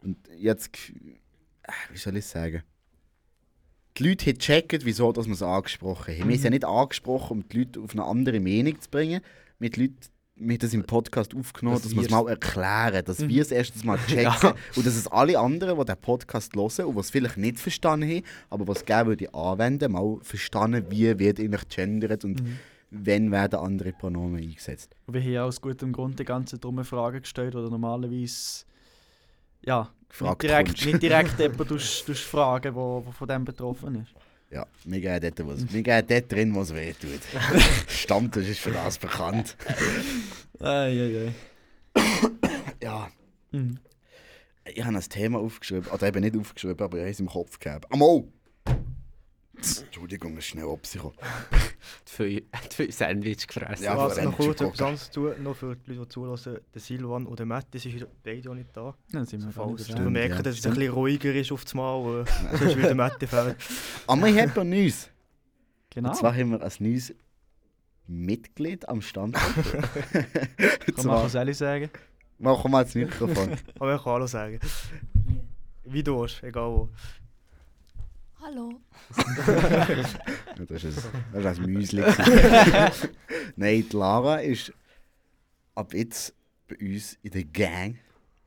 Und 0.02 0.16
jetzt, 0.38 0.68
äh, 1.62 1.72
wie 1.92 1.98
soll 1.98 2.16
ich 2.18 2.26
sagen? 2.26 2.62
Die 3.96 4.08
Leute 4.08 4.26
haben 4.26 4.38
gecheckt, 4.38 4.84
wieso 4.84 5.12
dass 5.12 5.26
wir 5.26 5.34
es 5.34 5.42
angesprochen 5.42 6.08
haben. 6.12 6.16
Wir 6.18 6.24
haben 6.24 6.30
es 6.30 6.42
ja 6.42 6.50
nicht 6.50 6.64
angesprochen, 6.64 7.38
um 7.38 7.48
die 7.48 7.58
Leute 7.58 7.80
auf 7.80 7.92
eine 7.92 8.04
andere 8.04 8.40
Meinung 8.40 8.80
zu 8.80 8.88
bringen. 8.90 9.20
Mit 9.58 9.76
Leuten, 9.76 9.96
wir 10.36 10.52
haben 10.54 10.58
das 10.58 10.72
im 10.72 10.84
Podcast 10.84 11.34
aufgenommen, 11.34 11.76
Dass 11.76 11.82
dass 11.82 11.94
wir 11.94 12.02
es 12.02 12.10
mal 12.10 12.26
erklären, 12.28 13.04
dass 13.04 13.18
Mhm. 13.18 13.28
wir 13.28 13.42
es 13.42 13.50
erstens 13.50 13.84
mal 13.84 13.98
checken 14.06 14.24
Ja. 14.42 14.54
und 14.76 14.86
dass 14.86 14.94
es 14.96 15.06
alle 15.08 15.38
anderen, 15.38 15.78
die 15.78 15.84
den 15.84 15.96
Podcast 15.96 16.54
hören 16.56 16.86
und 16.86 16.94
die 16.94 17.00
es 17.00 17.10
vielleicht 17.10 17.36
nicht 17.36 17.58
verstanden 17.58 18.08
haben, 18.08 18.22
aber 18.48 18.66
was 18.68 18.84
gerne 18.86 19.08
würde 19.10 19.34
anwenden, 19.34 19.92
mal 19.92 20.16
verstanden, 20.22 20.86
wie 20.88 21.18
wird 21.18 21.38
eigentlich 21.40 21.68
gendert 21.68 22.24
und 22.24 22.42
Mhm. 22.42 22.58
wenn 22.90 23.30
werden 23.32 23.58
andere 23.60 23.92
Pronomen 23.92 24.40
eingesetzt. 24.42 24.94
Und 25.06 25.14
wir 25.14 25.20
haben 25.20 25.30
ja 25.32 25.44
aus 25.44 25.60
gutem 25.60 25.92
Grund 25.92 26.18
die 26.18 26.24
ganze 26.24 26.58
dumme 26.58 26.84
Frage 26.84 27.20
gestellt, 27.20 27.54
oder 27.54 27.68
normalerweise 27.68 28.64
ja, 29.64 29.88
Gefragt 30.08 30.42
nicht 30.42 30.50
direkt, 30.50 30.68
kommst. 30.68 30.86
nicht 30.86 31.02
direkt 31.02 31.38
jemand 31.38 31.68
tust, 31.68 32.06
tust 32.06 32.22
fragen, 32.24 32.74
wo, 32.74 33.02
wo 33.06 33.12
von 33.12 33.28
dem 33.28 33.44
betroffen 33.44 34.02
ist. 34.02 34.12
Ja, 34.50 34.66
wir 34.84 35.00
gehen 35.00 35.20
dort, 35.20 35.46
was, 35.46 35.72
wir 35.72 35.82
gehen 35.82 36.04
dort 36.08 36.32
drin, 36.32 36.56
was 36.56 36.74
weh 36.74 36.92
tut. 36.92 37.20
Stammtisch 37.88 38.48
ist 38.48 38.58
für 38.60 38.72
das 38.72 38.98
bekannt. 38.98 39.56
Eieiei. 40.58 41.32
Ja, 42.82 43.08
Mhm. 43.52 43.78
ich 44.64 44.84
habe 44.84 44.96
ein 44.96 45.02
Thema 45.02 45.38
aufgeschrieben, 45.40 45.90
oder 45.90 46.06
eben 46.06 46.20
nicht 46.20 46.36
aufgeschrieben, 46.36 46.80
aber 46.84 46.96
ich 46.98 47.02
habe 47.02 47.10
es 47.10 47.20
im 47.20 47.26
Kopf 47.28 47.58
gehabt. 47.58 47.92
Amol! 47.92 48.28
Entschuldigung, 49.60 50.32
es 50.32 50.38
ist 50.44 50.46
schnell 50.46 50.78
die 50.82 50.88
viel, 52.04 52.90
Sandwich 52.92 53.46
gefressen. 53.46 53.84
Ja, 53.84 53.96
Was 53.96 54.14
vor 54.14 54.24
noch 54.24 54.36
kurz 54.36 54.60
etwas 54.60 54.80
anderes 54.80 55.10
zu, 55.10 55.28
noch 55.40 55.56
für 55.56 55.76
die 55.76 55.92
Leute, 55.92 56.02
die 56.02 56.08
zulassen, 56.08 56.58
der 56.74 56.80
Silvan 56.80 57.26
und 57.26 57.38
der 57.38 57.46
Matt, 57.46 57.66
die 57.72 57.78
sind 57.78 58.06
beide 58.22 58.50
auch 58.50 58.54
nicht 58.54 58.74
da. 58.74 58.94
Dann 59.12 59.26
sind 59.26 59.44
wir 59.44 59.52
gar 59.52 59.66
du 59.66 59.72
nicht 59.72 60.10
merkst, 60.10 60.36
ja. 60.38 60.42
dass 60.42 60.58
es 60.58 60.66
ein 60.66 60.74
bisschen 60.74 60.92
ruhiger 60.92 61.34
ist 61.34 61.52
auf 61.52 61.64
das 61.64 61.74
Mal, 61.74 62.20
äh, 62.20 62.56
sonst 62.56 62.76
wird 62.76 62.86
der 62.86 62.94
Matt 62.94 63.22
fehlen. 63.28 63.54
Aber 64.06 64.26
wir 64.26 64.42
haben 64.42 64.60
ein 64.60 64.70
neues. 64.70 65.10
Genau. 65.90 66.10
Und 66.10 66.14
zwar 66.16 66.34
haben 66.34 66.50
wir 66.50 66.62
ein 66.62 66.72
neues 66.78 67.14
Mitglied 68.06 68.88
am 68.88 69.02
Standort. 69.02 69.42
Und 69.56 70.96
Kann 70.96 71.06
man 71.06 71.24
was 71.24 71.34
ehrlich 71.34 71.56
sagen? 71.56 71.90
machen 72.40 72.70
wir 72.70 72.80
jetzt 72.80 72.94
das 72.94 73.02
Mikrofon. 73.02 73.56
Aber 73.78 73.94
ich 73.94 74.02
kann 74.02 74.12
Hallo 74.12 74.26
sagen. 74.26 74.58
Wie 75.84 76.02
du 76.02 76.22
hast, 76.22 76.42
egal 76.42 76.70
wo. 76.70 76.88
Hallo. 78.42 78.80
Das 80.68 80.84
ist 80.84 81.06
ein, 81.06 81.42
das 81.42 81.58
ist 81.58 81.64
ein 81.64 81.72
Müsli. 81.72 82.02
Nein, 83.56 83.84
die 83.90 83.96
Lara 83.96 84.40
ist 84.40 84.72
ab 85.74 85.94
jetzt 85.94 86.34
bei 86.68 86.76
uns 86.76 87.18
in 87.22 87.30
der 87.30 87.44
Gang, 87.44 87.96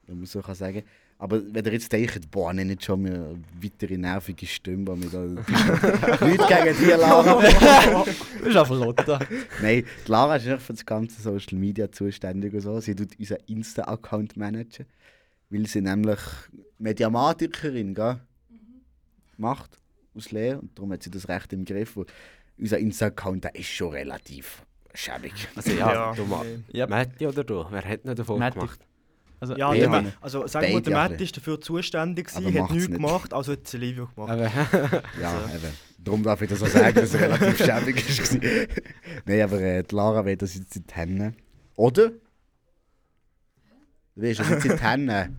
wenn 0.06 0.18
man 0.18 0.26
so 0.26 0.42
kann 0.42 0.56
sagen. 0.56 0.84
Aber 1.18 1.42
wenn 1.54 1.66
ihr 1.66 1.74
jetzt 1.74 1.92
denkt, 1.92 2.30
boah, 2.30 2.54
nenne 2.54 2.72
nicht 2.72 2.84
schon 2.84 3.02
mehr 3.02 3.14
eine 3.14 3.42
weitere 3.62 3.98
nervige 3.98 4.46
Stimme, 4.46 4.96
wir 5.02 5.10
da 5.10 5.24
Leute 6.26 6.46
gegen 6.48 6.78
die 6.78 6.92
Lara. 6.92 7.42
Du 7.42 8.44
bist 8.44 8.58
einfach 8.58 8.80
Lotta. 8.80 9.20
Nein, 9.62 9.86
die 10.06 10.12
Lara 10.12 10.36
ist 10.36 10.48
einfach 10.48 10.66
für 10.66 10.74
das 10.74 10.86
ganze 10.86 11.22
Social 11.22 11.58
Media 11.58 11.92
zuständig 11.92 12.54
und 12.54 12.62
so. 12.62 12.80
Sie 12.80 12.96
tut 12.96 13.18
unseren 13.18 13.40
Insta-Account 13.48 14.38
managen, 14.38 14.86
weil 15.50 15.66
sie 15.66 15.82
nämlich 15.82 16.20
Mediamatikerin 16.78 17.96
gell? 17.96 18.20
macht 19.38 19.83
aus 20.16 20.32
Lehre 20.32 20.60
und 20.60 20.78
darum 20.78 20.92
hat 20.92 21.04
sie 21.04 21.12
das 21.12 21.28
recht 21.28 21.54
im 21.54 21.66
Griff. 21.66 21.98
Und 21.98 22.12
unser 22.58 22.78
Insta-Account 22.78 23.46
ist 23.54 23.68
schon 23.70 23.92
relativ 23.92 24.64
schäbig. 24.94 25.34
Also 25.56 25.72
ja, 25.72 25.94
Ja, 25.94 26.14
du 26.14 26.26
mal. 26.26 26.46
Ja. 26.72 26.88
Matti 26.88 27.28
oder 27.28 27.44
du? 27.44 27.66
Wer 27.70 27.84
hat 27.84 28.06
nicht 28.06 28.20
davon 28.20 28.40
Matti. 28.40 28.60
gemacht? 28.60 28.80
Also, 29.40 29.56
Ja, 29.56 29.74
Ja, 29.74 30.02
der 30.02 30.14
also 30.22 30.48
sagen 30.48 30.68
wir, 30.68 30.82
der 30.82 30.94
Matt 30.94 31.20
ist 31.20 31.36
dafür 31.36 31.60
zuständig, 31.60 32.28
gewesen, 32.28 32.46
hat 32.46 32.54
nichts 32.72 32.88
nicht. 32.88 32.92
gemacht, 32.92 33.34
also 33.34 33.52
hat 33.52 33.68
Silvio 33.68 34.08
gemacht. 34.08 34.32
Aber, 34.32 34.44
Ja, 35.22 35.50
eben. 35.54 35.74
Darum 35.98 36.24
darf 36.24 36.42
ich 36.42 36.50
das 36.50 36.62
auch 36.62 36.68
sagen, 36.68 36.96
dass 36.96 37.14
es 37.14 37.20
relativ 37.20 37.58
schäbig 37.58 37.96
war. 37.96 38.84
Nein, 39.26 39.42
aber 39.42 39.62
äh, 39.62 39.84
die 39.84 39.96
Lara 39.96 40.26
will 40.26 40.38
das 40.38 40.56
jetzt 40.56 40.76
in 40.76 40.86
die 40.86 40.94
Hände. 40.94 41.34
Oder? 41.76 42.10
Du 42.10 42.20
willst 44.16 44.40
das 44.42 44.50
jetzt 44.50 44.66
in 44.66 44.78
die 44.78 44.84
Hände. 44.84 45.30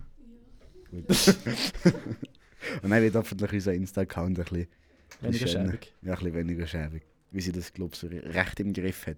Und 2.83 2.91
dann 2.91 3.03
wird 3.03 3.15
hoffentlich 3.15 3.53
unser 3.53 3.75
Insta-Account 3.75 4.39
ein 4.39 4.45
bisschen, 4.45 4.67
weniger 5.21 5.47
schäbig. 5.47 5.93
ja, 6.03 6.13
ein 6.13 6.19
bisschen 6.19 6.35
weniger 6.35 6.67
schäbig. 6.67 7.03
Wie 7.31 7.41
sie 7.41 7.53
das, 7.53 7.73
glaube 7.73 7.93
ich, 7.95 7.99
so 8.01 8.07
recht 8.09 8.61
im 8.61 8.73
Griff 8.73 9.07
hat. 9.07 9.17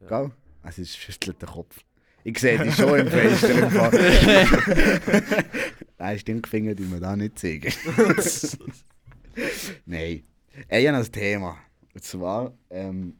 Ja. 0.00 0.08
Gell? 0.22 0.30
Also, 0.62 0.82
es 0.82 0.96
schüttelt 0.96 1.40
den 1.40 1.48
Kopf. 1.48 1.80
Ich 2.24 2.38
sehe 2.38 2.58
die 2.62 2.72
schon 2.72 2.98
im 2.98 3.06
Fenster. 3.08 3.50
im 3.50 3.70
Fall. 3.70 3.92
Nein, 5.98 6.18
Stinkfinger, 6.18 6.74
die 6.74 6.90
wir 6.90 7.00
da 7.00 7.16
nicht 7.16 7.38
zeigen. 7.38 7.72
Nein. 9.86 10.22
Äh, 10.68 10.82
Ich 10.82 10.88
habe 10.88 10.98
ein 10.98 11.12
Thema. 11.12 11.56
Und 11.94 12.04
zwar 12.04 12.52
ähm, 12.70 13.14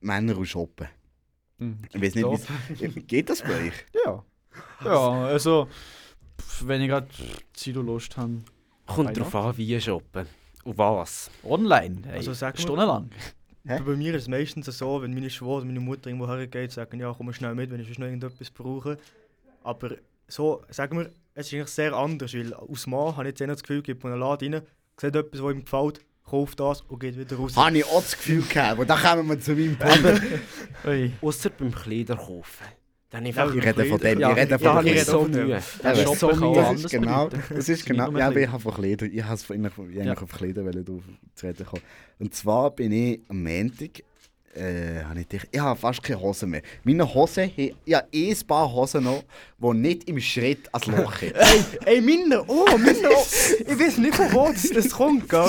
Männer 0.00 0.36
und 0.38 0.46
Shoppen. 0.46 0.88
Mhm. 1.58 1.78
Ich 1.92 2.00
weiß 2.02 2.14
nicht, 2.14 2.48
wie 2.80 2.88
geht 3.06 3.28
das 3.30 3.42
bei 3.42 3.66
euch? 3.68 3.86
Ja. 4.04 4.24
Ja, 4.84 5.24
also, 5.26 5.68
wenn 6.62 6.80
ich 6.82 6.88
gerade 6.88 7.08
Zeit 7.52 7.76
und 7.76 7.86
Lust 7.86 8.16
habe. 8.16 8.38
Kommt 8.86 9.10
Why 9.10 9.14
drauf 9.14 9.34
an, 9.34 9.56
wie 9.56 9.80
shoppen. 9.80 10.26
Und 10.64 10.78
was. 10.78 11.30
Online, 11.42 12.02
hey, 12.06 12.16
Also 12.18 12.32
sag 12.32 12.58
stundenlang. 12.58 13.10
Hä? 13.66 13.80
Bei 13.84 13.96
mir 13.96 14.14
ist 14.14 14.22
es 14.22 14.28
meistens 14.28 14.66
so, 14.66 15.00
wenn 15.02 15.14
meine 15.14 15.30
Schwester 15.30 15.46
oder 15.56 15.64
meine 15.64 15.80
Mutter 15.80 16.08
irgendwo 16.08 16.28
hergeht, 16.28 16.72
sagen, 16.72 17.00
ja, 17.00 17.14
komm 17.16 17.32
schnell 17.32 17.54
mit, 17.54 17.70
wenn 17.70 17.80
ich 17.80 17.98
noch 17.98 18.06
irgendetwas 18.06 18.50
brauche. 18.50 18.98
Aber 19.62 19.92
so, 20.28 20.62
sagen 20.68 20.98
wir, 20.98 21.10
es 21.34 21.46
ist 21.46 21.54
eigentlich 21.54 21.68
sehr 21.68 21.92
anders, 21.94 22.34
weil 22.34 22.52
aus 22.52 22.86
Mann 22.86 23.16
habe 23.16 23.24
ich 23.24 23.32
jetzt 23.32 23.40
eher 23.40 23.46
das 23.48 23.62
Gefühl, 23.62 23.82
geht 23.82 24.02
man 24.02 24.12
in 24.12 24.22
einen 24.22 24.30
Laden 24.30 24.54
rein, 24.54 24.62
sieht 25.00 25.16
etwas, 25.16 25.42
was 25.42 25.52
ihm 25.52 25.64
gefällt, 25.64 26.00
kauft 26.24 26.60
das 26.60 26.82
und 26.82 26.98
geht 27.00 27.18
wieder 27.18 27.36
raus. 27.36 27.56
Habe 27.56 27.78
ich 27.78 27.84
auch 27.86 28.02
das 28.02 28.12
Gefühl 28.12 28.42
gehabt, 28.42 28.72
aber 28.72 28.84
da 28.84 28.96
kommen 28.96 29.28
wir 29.28 29.40
zu 29.40 29.54
meinem 29.54 29.76
Punkt. 29.78 30.22
Außer 31.22 31.50
beim 31.58 31.74
Kleider 31.74 32.16
kaufen. 32.16 32.66
Dann. 33.14 33.26
Ich 33.26 33.36
rede 33.36 33.84
von 33.84 33.98
dem, 34.00 34.18
Ja, 34.20 34.30
ich 34.32 34.36
rede 34.36 34.58
von 34.58 34.78
ich 34.86 34.92
ich 34.92 34.92
rede 34.98 35.04
so 35.04 35.24
dem. 35.28 35.46
Mühe. 35.46 35.60
Das 35.82 35.98
ist 35.98 36.18
so 36.18 36.26
Mühe. 36.34 36.54
Das 36.54 36.66
anders 36.66 36.84
ist 36.84 36.90
genau, 36.90 37.28
das 37.28 37.68
ist 37.68 37.86
genau, 37.86 38.10
ja, 38.16 38.30
ich 38.32 38.48
habe 38.48 38.60
von 38.60 38.74
Kleider, 38.74 39.06
ich 39.06 39.22
habe 39.22 39.40
eigentlich, 39.50 39.72
ich 39.96 40.10
auf 40.10 40.32
Kleider 40.32 40.62
zu 41.34 41.46
reden 41.46 41.66
kommen. 41.66 41.82
Und 42.18 42.34
zwar 42.34 42.70
bin 42.72 42.92
ich 42.92 43.20
am 43.28 43.42
Montag, 43.42 44.02
äh, 44.56 45.02
habe 45.04 45.20
ich, 45.20 45.26
dich- 45.28 45.48
ich 45.50 45.58
habe 45.60 45.78
fast 45.78 46.00
keine 46.02 46.20
Hosen 46.20 46.50
mehr. 46.50 46.62
Meine 46.84 47.12
Hosen, 47.12 47.44
haben- 47.44 47.74
ich 47.84 47.94
habe 47.94 48.06
eh 48.12 48.30
ein 48.30 48.46
paar 48.46 48.72
Hosen 48.72 49.02
noch, 49.04 49.24
die 49.58 49.76
nicht 49.78 50.08
im 50.08 50.20
Schritt 50.20 50.68
ans 50.72 50.86
Loch 50.86 51.20
haben. 51.22 51.32
Ey, 51.86 51.96
ey, 51.96 52.00
meine, 52.00 52.42
oh, 52.46 52.64
meine, 52.78 52.98
oh. 53.10 53.24
ich 53.66 53.78
weiß 53.80 53.98
nicht, 53.98 54.14
von 54.14 54.32
wo 54.32 54.52
das, 54.52 54.68
das 54.70 54.90
kommt, 54.90 55.28
gell? 55.28 55.40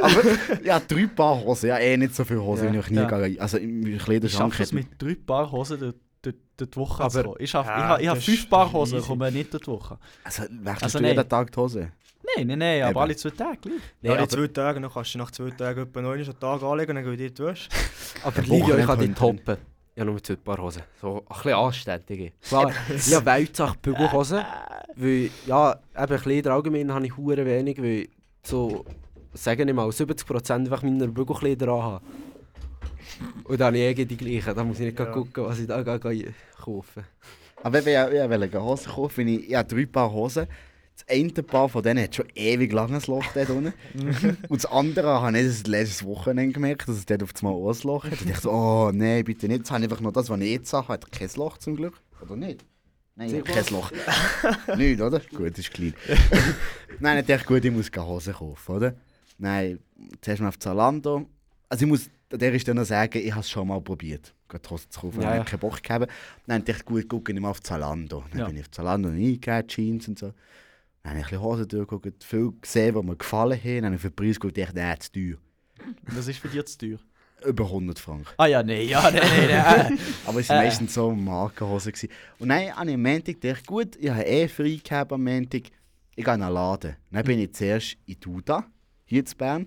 aber 0.00 0.22
ich 0.62 0.70
habe 0.70 0.84
drei 0.86 1.06
Paar 1.06 1.40
Hosen, 1.44 1.66
ich 1.66 1.72
habe 1.72 1.82
eh 1.82 1.96
nicht 1.96 2.14
so 2.14 2.24
viele 2.24 2.42
Hosen, 2.42 2.66
Ja. 2.66 2.74
wie 2.74 2.78
ich 2.78 2.90
nie 2.90 2.96
Ja. 2.98 3.26
gehe. 3.26 3.40
Also 3.40 3.58
im 3.58 3.84
Ich 3.86 4.02
Kleiderschrank 4.04 4.52
schaffe 4.52 4.62
es 4.62 4.72
mit 4.72 4.86
drei 4.98 5.14
Paar 5.16 5.50
Hosen 5.50 5.94
durch, 6.26 6.34
durch, 6.34 6.34
durch 6.56 6.70
die 6.70 6.76
Woche 6.76 7.02
Aber- 7.02 7.10
zu 7.10 7.22
kommen. 7.22 7.36
Ich, 7.38 7.50
schaffe, 7.50 7.68
Ja, 7.70 7.76
ich, 7.78 7.84
habe, 7.84 8.02
ich 8.02 8.08
habe 8.08 8.18
das 8.18 8.24
fünf 8.24 8.50
Paar 8.50 8.72
Hosen, 8.72 9.02
komme 9.02 9.32
nicht 9.32 9.52
durch 9.52 9.62
die 9.64 9.70
Woche. 9.70 9.98
Also 10.24 10.42
wechselst 10.42 10.82
Also 10.84 10.98
du 10.98 11.02
nein. 11.04 11.16
jeden 11.16 11.28
Tag 11.28 11.52
die 11.52 11.56
Hose? 11.60 11.92
Nein, 12.36 12.46
nein, 12.48 12.58
nein, 12.58 12.78
Eben. 12.78 12.88
aber 12.88 13.00
alle 13.02 13.16
zwei 13.16 13.30
Tage 13.30 13.58
gleich. 13.60 13.74
In 14.02 14.10
aber, 14.10 14.28
zwei 14.28 14.46
Tagen, 14.48 14.82
dann 14.82 14.90
kannst 14.92 15.14
du 15.14 15.18
nach 15.18 15.30
zwei 15.30 15.50
Tagen 15.50 15.82
etwa 15.82 16.02
neun 16.02 16.18
einen 16.18 16.40
Tag 16.40 16.62
anlegen 16.62 16.96
und 16.96 17.04
dann 17.04 17.16
die 17.16 17.38
Wäsche. 17.38 17.68
aber 18.24 18.42
Livio, 18.42 18.76
ich 18.76 18.86
kann 18.86 18.98
dich 18.98 19.14
toppen. 19.14 19.56
Ich 19.94 20.00
habe 20.00 20.10
nur 20.10 20.22
zwei 20.22 20.36
Paar 20.36 20.58
Hosen. 20.58 20.82
So 21.00 21.18
ein 21.18 21.36
bisschen 21.36 21.52
anständige. 21.54 22.32
Klar, 22.42 22.72
ich 22.94 23.14
habe 23.14 23.24
Weltsache 23.26 23.78
Bügelhosen. 23.80 24.42
Weil, 24.96 25.30
ja, 25.46 25.78
eben 25.96 26.18
Kleider 26.20 26.52
allgemein 26.52 26.92
habe 26.92 27.06
ich 27.06 27.16
hure 27.16 27.46
wenig, 27.46 27.78
weil 27.78 28.00
ich 28.02 28.10
so, 28.42 28.84
sagen 29.32 29.66
wir 29.66 29.74
mal, 29.74 29.88
70% 29.88 30.52
einfach 30.52 30.82
meiner 30.82 31.06
Bügelkleider 31.06 31.68
anhabe. 31.68 32.04
Und 33.44 33.60
dann 33.60 33.68
habe 33.68 33.78
ich 33.78 33.98
eh 33.98 34.04
die 34.04 34.16
gleichen. 34.16 34.54
Da 34.54 34.64
muss 34.64 34.78
ich 34.80 34.86
nicht 34.86 34.98
Ja. 34.98 35.06
ja. 35.06 35.12
gucken, 35.12 35.44
was 35.44 35.58
ich 35.58 35.66
da 35.66 35.82
gehe 35.82 36.34
kaufen 36.58 37.04
Aber 37.62 37.84
wenn 37.84 38.12
ich, 38.12 38.14
ich 38.14 38.30
wollte 38.30 38.62
Hosen 38.62 38.92
kaufen, 38.92 39.16
wenn 39.16 39.28
ich, 39.28 39.50
ich 39.50 39.54
habe 39.54 39.74
drei 39.74 39.86
Paar 39.86 40.12
Hosen, 40.12 40.46
das 40.96 41.08
eine 41.08 41.30
Paar 41.30 41.68
von 41.68 41.82
denen 41.82 42.02
hat 42.02 42.14
schon 42.14 42.26
ewig 42.34 42.72
langes 42.72 43.06
Loch 43.06 43.24
dort 43.34 43.50
unten. 43.50 43.74
und 44.48 44.64
das 44.64 44.70
andere 44.70 45.20
habe 45.20 45.38
ich 45.38 45.46
das 45.46 45.66
letztes 45.66 46.04
Wochenende 46.04 46.54
gemerkt, 46.54 46.88
dass 46.88 46.96
es 46.96 47.04
dort 47.06 47.22
auf 47.22 47.32
einmal 47.42 47.54
ein 47.54 47.78
Loch 47.82 48.04
hat. 48.04 48.12
Und 48.12 48.20
ich 48.22 48.26
dachte 48.28 48.42
so, 48.42 48.50
oh 48.50 48.90
nein, 48.92 49.22
bitte 49.24 49.46
nicht. 49.46 49.58
Jetzt 49.58 49.70
habe 49.70 49.84
ich 49.84 49.90
einfach 49.90 50.00
noch 50.00 50.12
das, 50.12 50.30
was 50.30 50.40
ich 50.40 50.50
jetzt 50.50 50.72
habe. 50.72 50.88
Hat 50.88 51.12
kein 51.12 51.28
Loch 51.36 51.58
zum 51.58 51.76
Glück. 51.76 52.00
Oder 52.22 52.36
nicht? 52.36 52.64
Nein, 53.14 53.28
ich 53.28 53.34
habe 53.34 53.44
kein 53.44 53.66
Loch. 53.74 53.90
nicht, 54.76 55.00
oder? 55.00 55.20
Gut, 55.34 55.58
ist 55.58 55.70
klein. 55.70 55.94
Nein, 57.00 57.18
ich 57.18 57.26
dachte, 57.26 57.46
gut, 57.46 57.64
ich 57.64 57.70
muss 57.72 57.90
keine 57.90 58.06
Hose 58.06 58.32
kaufen, 58.32 58.76
oder? 58.76 58.94
Nein, 59.38 59.78
zuerst 60.22 60.40
mal 60.40 60.48
auf 60.48 60.58
Zalando. 60.58 61.26
Also 61.68 61.84
ich 61.84 61.88
muss 61.90 62.08
an 62.32 62.38
dieser 62.38 62.58
Stelle 62.58 62.80
noch 62.80 62.86
sagen, 62.86 63.18
ich 63.18 63.30
habe 63.30 63.40
es 63.40 63.50
schon 63.50 63.68
mal 63.68 63.80
probiert, 63.80 64.34
gerade 64.48 64.68
Hose 64.70 64.88
zu 64.88 65.00
kaufen. 65.00 65.22
Ja, 65.22 65.38
ich 65.40 65.44
keinen 65.46 65.60
Bock 65.60 65.82
gehabt. 65.82 66.10
Dann 66.46 66.64
dachte 66.64 66.78
ich, 66.80 66.84
gut, 66.84 67.08
gucke 67.08 67.32
ich 67.32 67.40
mal 67.40 67.50
auf 67.50 67.62
Zalando. 67.62 68.24
Dann 68.30 68.38
Ja. 68.40 68.46
bin 68.46 68.56
ich 68.56 68.62
auf 68.62 68.70
Zalando 68.70 69.08
eingegeben, 69.10 69.66
Jeans 69.68 70.08
und 70.08 70.18
so. 70.18 70.32
Dann 71.02 71.10
habe 71.12 71.18
ich 71.20 71.26
ein 71.26 71.30
bisschen 71.30 71.42
Hosen 71.42 71.68
durchgeguckt, 71.68 72.24
viel 72.24 72.52
gesehen, 72.60 72.94
die 72.94 73.06
mir 73.06 73.16
gefallen 73.16 73.58
haben. 73.62 73.74
Dann 73.76 73.84
habe 73.86 73.94
ich 73.96 74.00
für 74.02 74.10
den 74.10 74.16
Preis 74.16 74.40
geguckt 74.40 74.58
und 74.58 74.64
dachte, 74.64 74.76
nein, 74.76 75.00
zu 75.00 75.12
teuer. 75.12 75.36
Das 76.16 76.26
ist 76.26 76.38
für 76.38 76.48
dich 76.48 76.64
zu 76.66 76.78
teuer. 76.78 76.98
Über 77.46 77.64
100 77.66 77.98
Franken. 77.98 78.26
Ah 78.38 78.46
ja, 78.46 78.62
nein, 78.62 78.88
ja, 78.88 79.02
nein, 79.10 79.20
nein, 79.22 79.48
nein. 79.48 79.98
Aber 80.26 80.40
es 80.40 80.48
waren 80.48 80.62
Äh. 80.62 80.64
meistens 80.64 80.94
so 80.94 81.12
Markenhosen. 81.14 81.92
gewesen. 81.92 82.08
Und 82.38 82.48
dann 82.48 82.74
habe 82.74 82.88
ich 82.88 82.94
am 82.94 83.02
Montag 83.02 83.40
gedacht, 83.40 83.66
gut, 83.66 83.94
ich 83.96 84.08
habe 84.10 84.22
eh 84.24 84.48
frei 84.48 84.80
gehabt 84.82 85.12
am 85.12 85.22
Montag. 85.22 85.62
Ich 86.16 86.24
gehe 86.24 86.34
in 86.34 86.42
einen 86.42 86.52
Laden. 86.54 86.96
Dann 87.12 87.24
bin 87.24 87.38
ich 87.38 87.52
zuerst 87.52 87.98
in 88.06 88.18
Duda, 88.18 88.64
hier 89.04 89.20
in 89.20 89.36
Bern. 89.36 89.66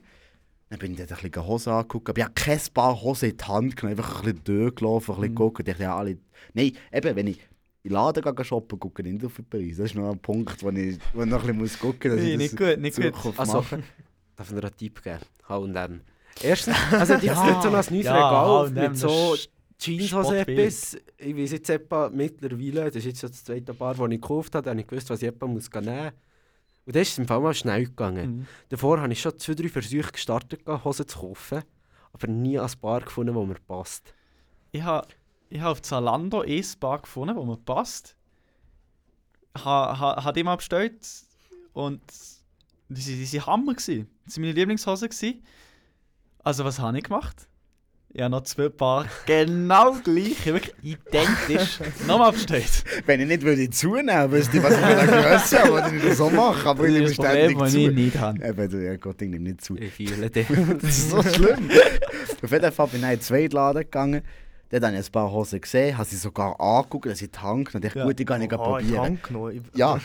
Dann 0.69 0.79
bin 0.79 0.91
ich 0.91 0.97
dort 0.99 1.11
ein 1.11 1.29
bisschen 1.31 1.47
Hosen 1.47 1.73
angeguckt. 1.73 2.09
Aber 2.09 2.17
ich 2.19 2.23
habe 2.25 2.33
kein 2.35 2.59
Paar 2.73 3.01
Hosen 3.01 3.31
in 3.31 3.37
die 3.37 3.43
Hand 3.43 3.75
genommen. 3.75 3.97
Einfach 3.99 4.19
ein 4.19 4.33
bisschen 4.35 4.43
durchgelaufen, 4.43 5.15
ein 5.15 5.21
bisschen 5.21 5.31
Mhm. 5.31 5.35
geguckt. 5.35 5.59
Und 5.59 5.67
dachte, 5.67 5.83
ja, 5.83 5.97
alle... 5.97 6.17
Nein, 6.53 6.71
eben, 6.93 7.15
wenn 7.15 7.27
ich 7.27 7.37
in 7.83 7.89
den 7.89 7.93
Laden 7.93 8.35
gehe 8.35 8.45
shoppen, 8.45 8.79
gucke 8.79 9.01
ich 9.01 9.11
nicht 9.11 9.25
auf 9.25 9.35
den 9.35 9.45
Preis. 9.45 9.77
Das 9.77 9.85
ist 9.87 9.95
noch 9.95 10.11
ein 10.11 10.19
Punkt, 10.19 10.61
wo 10.61 10.69
ich, 10.69 10.97
wo 11.13 11.21
ich 11.23 11.27
noch 11.29 11.47
ein 11.47 11.57
bisschen 11.57 11.79
gucken 11.79 12.11
muss, 12.11 12.19
dass 12.19 12.25
Nee, 12.25 12.31
ich 12.33 12.37
nicht 12.37 12.59
das 12.59 12.69
gut, 12.75 12.79
nicht 12.81 12.95
gut. 13.23 13.39
Also, 13.39 13.53
darf 14.35 14.51
ich 14.51 14.55
dir 14.55 14.61
einen 14.63 14.77
Tipp 14.77 15.03
geben? 15.03 15.19
H&M. 15.47 16.01
Erstens, 16.43 16.75
also 16.91 17.15
die 17.17 17.25
Ja, 17.25 17.47
ja, 17.47 17.61
so 17.61 17.67
ein 17.69 17.73
neues 17.73 17.89
ja, 18.05 18.13
Regal 18.13 18.69
mit 18.89 18.97
so 18.97 19.35
Jeanshose 19.79 20.33
spottbillig. 20.35 20.59
etwas. 20.65 20.97
Ich 21.17 21.35
weiß 21.35 21.51
jetzt 21.53 21.69
etwa 21.69 22.09
mittlerweile, 22.13 22.85
das 22.85 22.95
ist 22.97 23.05
jetzt 23.05 23.23
das 23.23 23.43
zweite 23.43 23.73
Paar, 23.73 23.95
das 23.95 24.05
ich 24.05 24.21
gekauft 24.21 24.53
habe, 24.55 24.63
da 24.65 24.69
habe 24.71 24.79
ich 24.81 24.87
gewusst, 24.87 25.09
was 25.09 25.21
ich 25.21 25.27
etwa 25.29 25.47
muss 25.47 25.69
nehmen 25.73 26.03
muss. 26.03 26.13
Und 26.85 26.95
das 26.95 27.09
ist 27.09 27.19
im 27.19 27.27
Fall 27.27 27.39
mal 27.39 27.53
schnell 27.53 27.85
gegangen. 27.85 28.39
Mhm. 28.39 28.47
Davor 28.69 28.99
habe 28.99 29.13
ich 29.13 29.21
schon 29.21 29.37
zwei, 29.37 29.53
drei 29.53 29.69
Versuche 29.69 30.11
gestartet, 30.11 30.61
Hosen 30.67 31.07
zu 31.07 31.19
kaufen, 31.19 31.63
aber 32.13 32.27
nie 32.27 32.59
ein 32.59 32.71
Paar 32.81 33.01
gefunden, 33.01 33.35
das 33.35 33.45
mir 33.45 33.59
passt. 33.67 34.13
Ich 34.71 34.81
habe 34.81 35.07
ich 35.49 35.61
ha 35.61 35.71
auf 35.71 35.81
Zalando 35.81 36.41
ein 36.41 36.65
Paar 36.79 37.01
gefunden, 37.01 37.35
wo 37.35 37.43
mir 37.43 37.57
passt. 37.57 38.15
Ha, 39.57 39.99
ha, 39.99 40.23
ha 40.23 40.55
bestellt 40.55 41.07
und 41.73 42.01
die, 42.87 43.25
waren 43.25 43.45
Hammer. 43.45 43.73
Gewesen. 43.73 44.07
Das 44.25 44.35
waren 44.35 44.41
meine 44.43 44.53
Lieblingshosen. 44.53 45.09
Gewesen. 45.09 45.43
Also 46.43 46.65
was 46.65 46.79
habe 46.79 46.97
ich 46.97 47.03
gemacht? 47.03 47.48
Ich 48.11 48.21
habe 48.21 48.31
noch 48.31 48.41
zwei 48.41 48.69
Paar 48.69 49.05
genau 49.27 49.93
gleich, 50.03 50.43
wirklich 50.47 50.73
identisch, 50.81 51.79
nochmal 52.07 52.31
bestellt. 52.31 52.83
Wenn 53.05 53.19
ich 53.19 53.27
nicht 53.27 53.43
würde 53.43 53.69
zunehmen, 53.69 54.31
wüsste 54.31 54.57
ich, 54.57 54.63
was 54.63 54.71
ich 54.73 54.79
für 54.79 54.85
eine 54.85 55.07
Größe 55.11 55.59
habe, 55.59 55.73
was 55.73 55.91
ich 55.91 56.01
das 56.03 56.17
so 56.17 56.29
mache. 56.31 56.67
Aber 56.69 56.85
ich 56.85 56.93
nehme 56.93 57.11
Problem, 57.11 57.31
ständig 57.35 57.57
das 57.59 57.71
zu. 57.71 57.77
ich 57.77 57.91
nicht 57.95 58.17
habe. 58.17 58.43
Eben, 58.47 58.83
ja 58.85 58.95
Gott, 58.95 59.21
ich 59.21 59.29
nehme 59.29 59.43
nicht 59.49 59.61
zu. 59.63 59.77
Ich 59.77 59.93
fühle 59.93 60.29
dich. 60.29 60.47
Das 60.81 60.89
ist 60.89 61.09
so 61.11 61.21
schlimm. 61.21 61.69
Auf 62.41 62.51
jeden 62.51 62.71
Fall 62.71 62.87
bin 62.87 62.95
ich 62.97 63.03
in 63.03 63.09
einen 63.09 63.21
zweiten 63.21 63.55
Laden 63.55 63.79
gegangen. 63.81 64.21
Dort 64.71 64.83
habe 64.83 64.95
ich 64.97 65.05
ein 65.05 65.11
paar 65.11 65.31
Hosen 65.31 65.61
gesehen, 65.61 65.95
habe 65.97 66.07
sie 66.09 66.15
sogar 66.15 66.59
angeguckt, 66.59 67.05
dass 67.07 67.21
ich 67.21 67.29
die 67.31 67.39
Hand 67.39 67.73
und 67.73 67.83
ich 67.85 67.89
dachte, 67.91 67.99
Ja. 67.99 68.05
gut, 68.05 68.19
ich 68.19 68.25
kann 68.25 68.39
nicht 68.39 68.53
Oh, 68.53 68.57
probieren. 68.57 69.19
Genommen. 69.21 69.51
Ich- 69.73 69.79
Ja, 69.79 69.93
und 69.93 70.03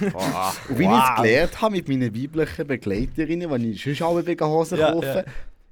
wie 0.79 0.85
ich 0.85 0.91
es 0.91 1.17
gelernt 1.23 1.61
habe 1.63 1.73
mit 1.77 1.89
meinen 1.89 2.15
weiblichen 2.15 2.67
Begleiterinnen, 2.67 3.61
die 3.63 3.71
ich 3.73 3.97
schon 3.97 4.07
alle 4.07 4.27
wegen 4.27 4.45
Hosen 4.47 4.79
Ja, 4.79 4.93
kaufe, 4.93 5.07
ja. 5.07 5.25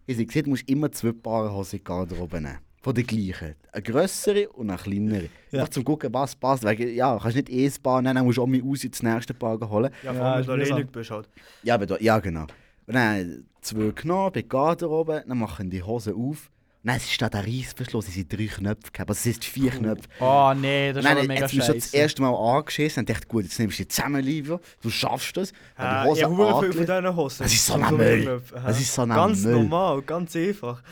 Habe 0.08 0.32
sie 0.32 0.42
du 0.42 0.50
musst 0.50 0.68
immer 0.68 0.90
zwei 0.92 1.12
Paar 1.12 1.52
Hosen 1.52 1.76
in 1.76 1.78
die 1.78 1.84
Garderobe 1.84 2.40
nehmen. 2.40 2.58
Von 2.82 2.94
der 2.94 3.04
gleichen. 3.04 3.54
Eine 3.70 3.82
grössere 3.82 4.48
und 4.48 4.68
eine 4.68 4.78
kleinere. 4.78 5.28
Ja. 5.52 5.60
Einfach 5.60 5.68
zum 5.68 5.84
gucken, 5.84 6.12
was 6.12 6.34
passt. 6.34 6.64
Weil, 6.64 6.80
ja, 6.80 7.16
kannst 7.16 7.36
nicht 7.36 7.48
ein 7.48 7.82
Paar 7.82 8.02
nehmen, 8.02 8.16
dann 8.16 8.24
musst 8.24 8.38
du 8.38 8.42
auch 8.42 8.46
mal 8.48 8.60
aus 8.64 8.82
ins 8.82 9.02
nächste 9.02 9.34
Paar 9.34 9.58
holen. 9.70 9.92
Ja, 10.02 10.12
Ja, 10.12 10.14
vor 10.14 10.24
allem, 10.24 10.40
ist 10.40 10.48
wenn 10.48 10.58
du 10.58 10.64
alleinig 10.64 10.90
bist 10.90 11.10
halt. 11.12 11.28
Ja, 11.62 11.74
aber 11.76 11.86
da, 11.86 11.96
ja 11.98 12.18
genau. 12.18 12.46
Und 12.86 12.94
dann 12.94 13.44
zwei 13.60 13.90
genommen, 13.92 14.32
bei 14.32 14.40
der 14.40 14.48
Garderobe, 14.48 15.24
dann 15.26 15.38
machen 15.38 15.70
die 15.70 15.82
Hosen 15.82 16.14
auf. 16.14 16.50
Nein, 16.84 16.96
es 16.96 17.04
ist 17.10 17.22
da 17.22 17.28
der 17.28 17.46
Reissverschluss, 17.46 18.08
es 18.08 18.14
sind 18.14 18.32
drei 18.32 18.46
Knöpfe 18.46 18.90
gehabt, 18.92 19.10
also 19.10 19.18
es 19.18 19.22
sind 19.22 19.44
vier 19.44 19.70
Knöpfe. 19.70 20.08
Oh 20.18 20.52
nee, 20.56 20.92
das 20.92 21.04
ist 21.04 21.10
Nein, 21.14 21.26
mega 21.28 21.42
jetzt 21.42 21.54
bist 21.54 21.68
du 21.68 21.72
das 21.74 21.84
scheiße. 21.84 21.96
erste 21.96 22.22
Mal 22.22 22.34
angeschissen 22.34 23.00
und 23.00 23.08
dachte, 23.08 23.26
gut, 23.28 23.44
jetzt 23.44 23.58
nimmst 23.60 23.78
du 23.78 23.82
die 23.84 23.88
zusammen 23.88 24.24
lieber, 24.24 24.60
du 24.82 24.90
schaffst 24.90 25.36
das. 25.36 25.50
Äh, 25.50 25.54
die 25.78 26.08
Hose 26.08 26.20
ich 26.20 26.24
habe 26.26 26.60
viel 26.60 26.72
von 26.72 26.86
diesen 26.86 27.16
Hosen. 27.16 27.42
Das 27.44 27.52
ist 27.52 27.66
so 27.66 27.74
ein 27.74 27.96
Müll. 27.96 28.42
Das 28.52 28.80
ist 28.80 28.94
so 28.94 29.02
ein 29.02 29.08
Ganz 29.10 29.44
normal, 29.44 30.02
ganz 30.02 30.34
einfach. 30.34 30.82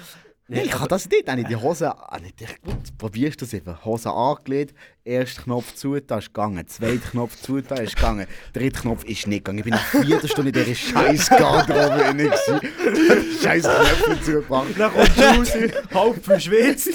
Nein, 0.52 0.64
ich 0.64 0.70
kann 0.72 0.88
das 0.88 1.08
nicht. 1.08 1.28
Habe 1.28 1.40
ich 1.42 1.46
die 1.46 1.56
Hose, 1.56 1.88
habe 1.88 2.26
ich 2.26 2.34
gedacht, 2.34 2.60
gut, 2.62 2.76
probierst 2.98 3.40
du 3.40 3.44
das 3.44 3.54
einfach. 3.54 3.84
Hose 3.84 4.10
angelegt, 4.10 4.74
erster 5.04 5.42
Knopf 5.42 5.74
zu, 5.74 5.98
da 6.00 6.18
ist 6.18 6.26
gegangen. 6.34 6.66
Zweiter 6.66 7.08
Knopf 7.10 7.36
zu, 7.40 7.60
da 7.60 7.76
ist 7.76 7.94
gegangen. 7.94 8.26
Dritter 8.52 8.80
Knopf 8.80 9.04
ist 9.04 9.26
nicht 9.28 9.44
gegangen. 9.44 9.58
Ich 9.58 9.64
bin 9.64 9.74
nach 9.74 9.84
vierter 9.84 10.26
Stunde 10.28 10.50
in 10.58 10.64
dieser 10.64 10.74
scheiß 10.74 11.28
Garderobe 11.30 12.02
drin. 12.04 12.16
gewesen. 12.16 13.40
Scheiß 13.42 13.62
Knöpfe 13.62 14.20
zugemacht. 14.24 14.66
Dann 14.76 14.92
kommst 14.92 15.16
du 15.18 15.22
raus, 15.22 15.52
halb 15.94 16.24
verschwitzt. 16.24 16.90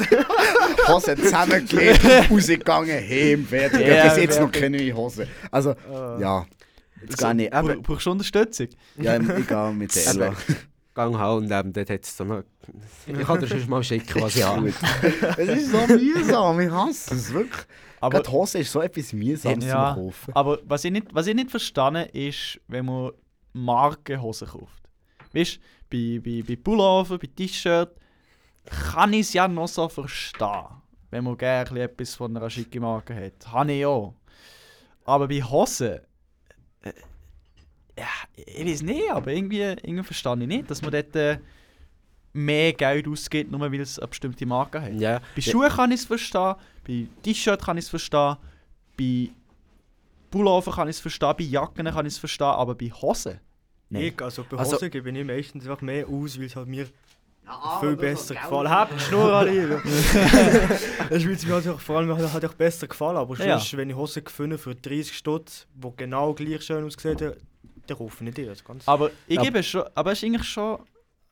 Hose 0.88 1.16
zusammengelegt, 1.16 2.02
rausgegangen, 2.30 2.98
heim, 3.10 3.46
fertig. 3.48 3.88
Ja, 3.88 4.10
Bis 4.10 4.18
jetzt 4.18 4.40
noch 4.40 4.52
keine 4.52 4.78
neue 4.78 4.94
Hose. 4.94 5.28
Also, 5.52 5.76
ja. 6.20 6.46
Jetzt 7.02 7.18
gar 7.18 7.34
nicht. 7.34 7.52
Bra- 7.52 7.76
Brauchst 7.82 8.06
du 8.06 8.12
Unterstützung? 8.12 8.68
Ja, 8.98 9.18
ich 9.18 9.48
gehe 9.48 9.72
mit 9.74 9.96
der 9.96 10.08
Ella. 10.08 10.34
Gang 10.96 11.18
H&M, 11.18 11.74
dort 11.74 11.90
hat 11.90 12.04
es 12.04 12.18
so 12.18 12.24
noch... 12.24 12.44
Ich 13.06 13.20
kann 13.20 13.40
dir 13.40 13.48
schon 13.48 13.70
mal 13.70 13.84
schicken, 13.84 14.22
was 14.22 14.36
ich 14.36 14.44
habe. 14.46 14.70
Es 15.38 15.50
ist 15.50 15.72
so 15.72 15.86
mühsam, 15.94 16.60
ich 16.62 16.72
hasse 16.72 17.14
es 17.16 17.32
wirklich. 17.34 17.66
Aber, 18.00 18.18
Gerade 18.20 18.32
Hose 18.32 18.60
ist 18.60 18.72
so 18.72 18.82
etwas 18.82 19.14
mühsames 19.14 19.66
Ja. 19.66 19.94
zum 19.94 20.06
Kaufen. 20.06 20.34
aber 20.36 20.60
was, 20.66 20.84
ich 20.86 20.92
nicht, 20.92 21.08
was 21.14 21.28
ich 21.28 21.36
nicht 21.36 21.52
verstanden 21.52 22.08
ist, 22.14 22.60
wenn 22.68 22.86
man 22.86 23.12
Markenhosen 23.54 24.48
kauft. 24.48 24.84
Weißt 25.34 25.58
du, 25.58 25.60
bei, 25.90 26.20
bei, 26.24 26.44
bei 26.48 26.56
Pullover, 26.56 27.18
bei 27.18 27.28
T-Shirt 27.28 27.92
kann 28.92 29.14
ich 29.14 29.22
es 29.22 29.34
ja 29.34 29.48
noch 29.48 29.68
so 29.68 29.88
verstehen, 29.90 30.66
wenn 31.12 31.24
man 31.24 31.38
gerne 31.38 31.82
etwas 31.82 32.16
von 32.16 32.36
einer 32.36 32.50
schicken 32.50 32.82
Marke 32.82 33.14
hat. 33.16 33.52
Habe 33.52 33.72
ich 33.74 33.86
auch. 33.86 34.14
Aber 35.06 35.28
bei 35.28 35.42
Hosen. 35.42 36.00
Ja, 37.98 38.08
ich 38.36 38.66
weiß 38.66 38.82
nicht, 38.84 39.10
aber 39.12 39.32
irgendwie, 39.32 39.62
irgendwie 39.62 40.04
verstehe 40.04 40.34
ich 40.42 40.48
nicht, 40.48 40.70
dass 40.70 40.82
man 40.82 40.92
dort 40.92 41.16
äh, 41.16 41.38
mehr 42.34 42.74
Geld 42.74 43.08
ausgibt, 43.08 43.50
nur 43.52 43.62
weil 43.62 43.80
es 43.80 43.98
eine 43.98 44.08
bestimmte 44.10 44.46
Marke 44.46 44.82
hat. 44.82 44.94
Ja, 45.00 45.22
Bei 45.36 45.42
Schuhen 45.42 45.70
kann 45.70 45.92
ich 45.92 46.02
es 46.02 46.06
verstehen, 46.06 46.56
bei 46.86 47.08
T-Shirt 47.24 47.62
kann 47.64 47.78
ich 47.78 47.86
es 47.86 47.90
verstehen, 47.90 48.36
bei 48.98 49.30
Pullover 50.30 50.72
kann 50.74 50.90
ich 50.90 50.98
es 50.98 51.00
verstehen, 51.00 51.34
bei 51.38 51.44
Jacken 51.46 51.86
kann 51.86 52.06
ich 52.06 52.14
es 52.14 52.20
verstehen, 52.20 52.48
aber 52.48 52.76
bei 52.76 52.88
Hosen? 52.90 53.40
Nein. 53.90 54.02
Ich, 54.04 54.22
also 54.22 54.44
bei 54.50 54.58
Also- 54.58 54.76
Hosen 54.76 54.92
gebe 54.92 55.10
ich 55.10 55.26
meistens 55.26 55.64
einfach 55.66 55.82
mehr 55.82 56.06
aus, 56.10 56.38
weil 56.38 56.46
es 56.48 56.56
halt 56.58 56.68
mir 56.68 56.88
viel 57.80 57.96
besser 57.96 58.34
gefallen 58.34 58.70
hat. 58.70 58.90
Die 58.94 59.00
Schnur 59.00 59.32
alle. 59.32 59.82
Das 61.10 61.24
ist 61.24 61.46
mir 61.48 61.54
halt 61.54 61.68
auch, 61.68 61.80
vor 61.80 61.98
allem 62.00 62.18
hat 62.18 62.34
hat 62.34 62.44
auch 62.44 62.54
besser 62.56 62.88
gefallen. 62.88 63.18
Aber 63.18 63.38
Ja. 63.38 63.58
sonst, 63.60 63.78
wenn 63.78 63.90
ich 63.90 63.96
Hosen 63.96 64.24
gefunden 64.24 64.58
für 64.58 64.74
30 64.76 65.16
Stutz, 65.16 65.68
die 65.76 65.88
genau 65.96 66.34
gleich 66.34 66.64
schön 66.64 66.84
aussehen, 66.84 67.34
dann, 67.90 68.28
ich 68.28 68.34
die. 68.34 68.46
Das 68.46 68.64
ganz 68.64 68.88
Aber 68.88 69.12
ich 69.28 69.36
Ja. 69.36 69.42
gebe 69.44 69.62
schon, 69.64 69.84
aber 69.96 70.12
es 70.12 70.20
ist 70.22 70.26
eigentlich 70.28 70.48
schon, 70.48 70.80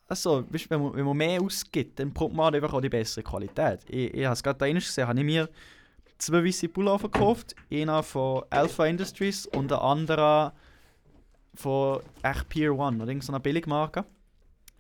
also, 0.08 0.44
weißt, 0.50 0.70
wenn, 0.70 0.82
man, 0.82 0.94
wenn 0.96 1.06
man 1.06 1.18
mehr 1.18 1.42
ausgibt, 1.42 2.00
dann 2.00 2.14
bekommt 2.14 2.36
man 2.36 2.46
halt 2.46 2.56
einfach 2.56 2.74
auch 2.74 2.82
die 2.82 2.90
bessere 2.90 3.24
Qualität. 3.24 3.80
Ich, 3.88 4.14
ich 4.14 4.26
habe 4.26 4.34
es 4.34 4.44
gerade 4.44 4.60
da 4.60 4.66
einmal 4.66 4.82
gesehen, 4.82 5.08
habe 5.08 5.20
ich 5.20 5.26
mir 5.26 5.50
zwei 6.18 6.44
weiße 6.46 6.70
Pullover 6.70 7.10
gekauft, 7.10 7.56
einer 7.72 8.04
von 8.04 8.44
Alpha 8.50 8.86
Industries 8.86 9.46
und 9.48 9.72
der 9.72 9.82
andere 9.82 10.54
von 11.56 12.00
echt 12.24 12.50
Pier 12.50 12.74
One, 12.78 12.98
oder 12.98 13.08
irgendeiner 13.08 13.40
Billigmarke. 13.40 14.06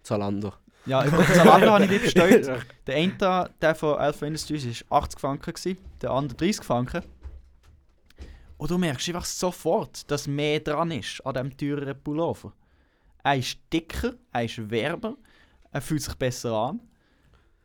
Zalando. 0.01 0.53
Ja, 0.85 1.05
über 1.05 1.25
Zalando 1.25 1.71
habe 1.71 1.85
ich 1.85 1.91
die 1.91 1.99
bestellt. 2.03 2.51
Der 2.87 2.95
eine, 2.95 3.49
der 3.61 3.75
von 3.75 3.97
Alpha 3.97 4.25
Industries, 4.25 4.83
war 4.89 5.03
80 5.03 5.19
Franken, 5.19 5.53
gewesen, 5.53 5.77
der 6.01 6.11
andere 6.11 6.35
30 6.37 6.63
Franken. 6.63 7.03
Und 8.63 8.71
du 8.71 8.77
merkst 8.77 9.09
einfach 9.09 9.25
sofort, 9.25 10.09
dass 10.09 10.25
mehr 10.25 10.61
dran 10.61 10.89
ist 10.91 11.19
an 11.25 11.33
diesem 11.33 11.57
teureren 11.57 12.01
Pullover. 12.01 12.53
Er 13.21 13.35
ist 13.35 13.57
dicker, 13.73 14.13
er 14.31 14.45
ist 14.45 14.69
wärmer, 14.69 15.17
er 15.73 15.81
fühlt 15.81 16.01
sich 16.01 16.15
besser 16.15 16.53
an. 16.53 16.79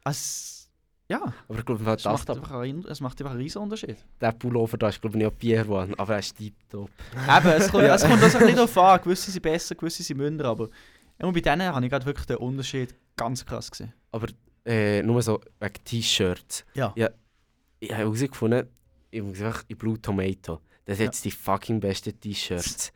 Es, 0.04 0.68
ja, 1.08 1.32
Aber 1.48 1.58
ich 1.60 1.64
glaube, 1.64 1.88
es 1.88 2.04
macht, 2.04 2.28
einfach 2.28 2.50
einen, 2.50 2.84
es 2.86 3.00
macht 3.00 3.20
einfach 3.20 3.30
einen 3.30 3.40
riesen 3.40 3.62
Unterschied. 3.62 3.96
der 4.20 4.32
Pullover 4.32 4.76
da 4.76 4.88
ist 4.88 5.00
glaube 5.00 5.16
ich 5.16 5.24
nicht 5.24 5.38
Pierre 5.38 5.68
One, 5.68 5.94
aber 5.96 6.14
er 6.14 6.18
ist 6.18 6.36
tiptop. 6.36 6.90
Eben, 7.14 7.46
es 7.46 7.70
kommt, 7.70 7.84
es 7.84 8.02
kommt 8.02 8.20
also 8.20 8.38
ein 8.38 8.44
bisschen 8.46 8.56
darauf 8.56 8.78
an. 8.78 9.00
Gewisse 9.00 9.30
sind 9.30 9.42
besser, 9.42 9.76
gewisse 9.76 10.02
sind 10.02 10.16
minder, 10.16 10.46
aber 10.46 10.68
immer 11.16 11.32
bei 11.32 11.40
denen 11.40 11.72
habe 11.72 11.86
ich 11.86 11.92
gerade 11.92 12.06
wirklich 12.06 12.26
den 12.26 12.38
Unterschied 12.38 12.92
ganz 13.14 13.46
krass 13.46 13.70
gesehen. 13.70 13.94
Aber 14.10 14.26
äh, 14.64 15.00
nur 15.04 15.22
so 15.22 15.40
wegen 15.60 15.84
T-Shirts. 15.84 16.64
Ja. 16.74 16.92
ja. 16.96 17.08
Ich 17.78 17.92
habe 17.92 18.02
herausgefunden, 18.02 18.66
ich 19.12 19.22
muss 19.22 19.40
einfach 19.40 19.62
in 19.68 19.78
Blue 19.78 20.02
Tomato. 20.02 20.60
Das 20.88 20.96
sind 20.96 21.04
Ja. 21.04 21.10
jetzt 21.10 21.24
die 21.26 21.30
fucking 21.30 21.80
besten 21.80 22.18
T-Shirts. 22.18 22.92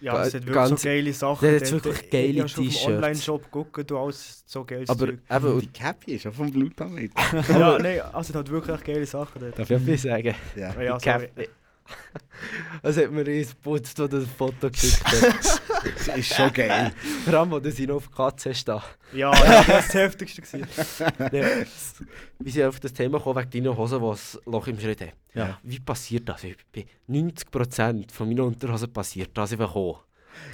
Ja, 0.00 0.20
es 0.22 0.26
hat 0.34 0.42
wirklich 0.42 0.54
Ganz- 0.54 0.82
so 0.82 0.88
geile 0.88 1.12
Sachen. 1.12 1.48
Der 1.48 1.60
hat 1.60 1.72
wirklich 1.72 2.02
Ich- 2.02 2.10
geile 2.10 2.26
Ich 2.26 2.40
habe 2.40 2.52
T-Shirts. 2.52 2.86
Online-Shop 2.86 3.50
gucken, 3.50 3.86
du 3.86 3.98
alles 3.98 4.44
so 4.46 4.64
geiles 4.64 4.88
Aber 4.90 5.06
Zeug. 5.06 5.18
eben, 5.30 5.60
Die 5.60 5.66
Cappy 5.72 6.12
ist 6.14 6.24
ja 6.24 6.30
vom 6.30 6.52
Blutdamit. 6.52 7.12
Ja, 7.48 7.78
nein, 7.78 8.00
also 8.12 8.30
es 8.30 8.34
hat 8.36 8.48
wirklich 8.50 8.84
geile 8.84 9.06
Sachen 9.06 9.40
dort. 9.40 9.58
darf 9.58 9.68
ich 9.70 9.76
etwas 9.76 10.02
sagen? 10.02 10.34
Ja. 10.54 10.80
Ja, 10.82 11.00
sorry. 11.00 11.28
Cap- 11.28 11.48
Es 12.82 12.96
hat 12.96 13.10
mir 13.10 13.26
eins 13.26 13.50
geputzt, 13.50 13.98
als 14.00 14.10
das 14.10 14.24
Foto 14.36 14.70
geschickt 14.70 15.02
hast. 15.04 15.62
Das 15.94 16.16
ist 16.16 16.34
schon 16.34 16.52
geil. 16.52 16.92
Vor 17.24 17.34
allem, 17.34 17.50
wo 17.50 17.58
du 17.58 17.70
sie 17.70 17.86
noch 17.86 17.96
auf 17.96 18.10
Katze 18.10 18.50
hast. 18.50 18.64
da. 18.66 18.82
Ja, 19.12 19.32
ja, 19.32 19.40
das 19.40 19.68
war 19.68 19.76
das 19.76 19.94
Heftigste. 19.94 20.42
Gewesen. 20.42 20.66
Wir 22.38 22.52
sind 22.52 22.64
auf 22.64 22.80
das 22.80 22.92
Thema 22.92 23.18
gekommen, 23.18 23.40
wegen 23.40 23.64
deiner 23.64 23.76
Hose, 23.76 23.98
die 23.98 24.04
ein 24.04 24.52
Loch 24.52 24.66
im 24.66 24.80
Schritt 24.80 25.00
hat. 25.00 25.12
Ja. 25.34 25.58
Wie 25.62 25.80
passiert 25.80 26.28
das? 26.28 26.42
Bei 26.72 26.86
90% 27.08 28.12
von 28.12 28.28
meinen 28.28 28.40
Unterhosen 28.40 28.92
passiert 28.92 29.30
das 29.34 29.52
einfach 29.52 29.74
auch. 29.74 30.05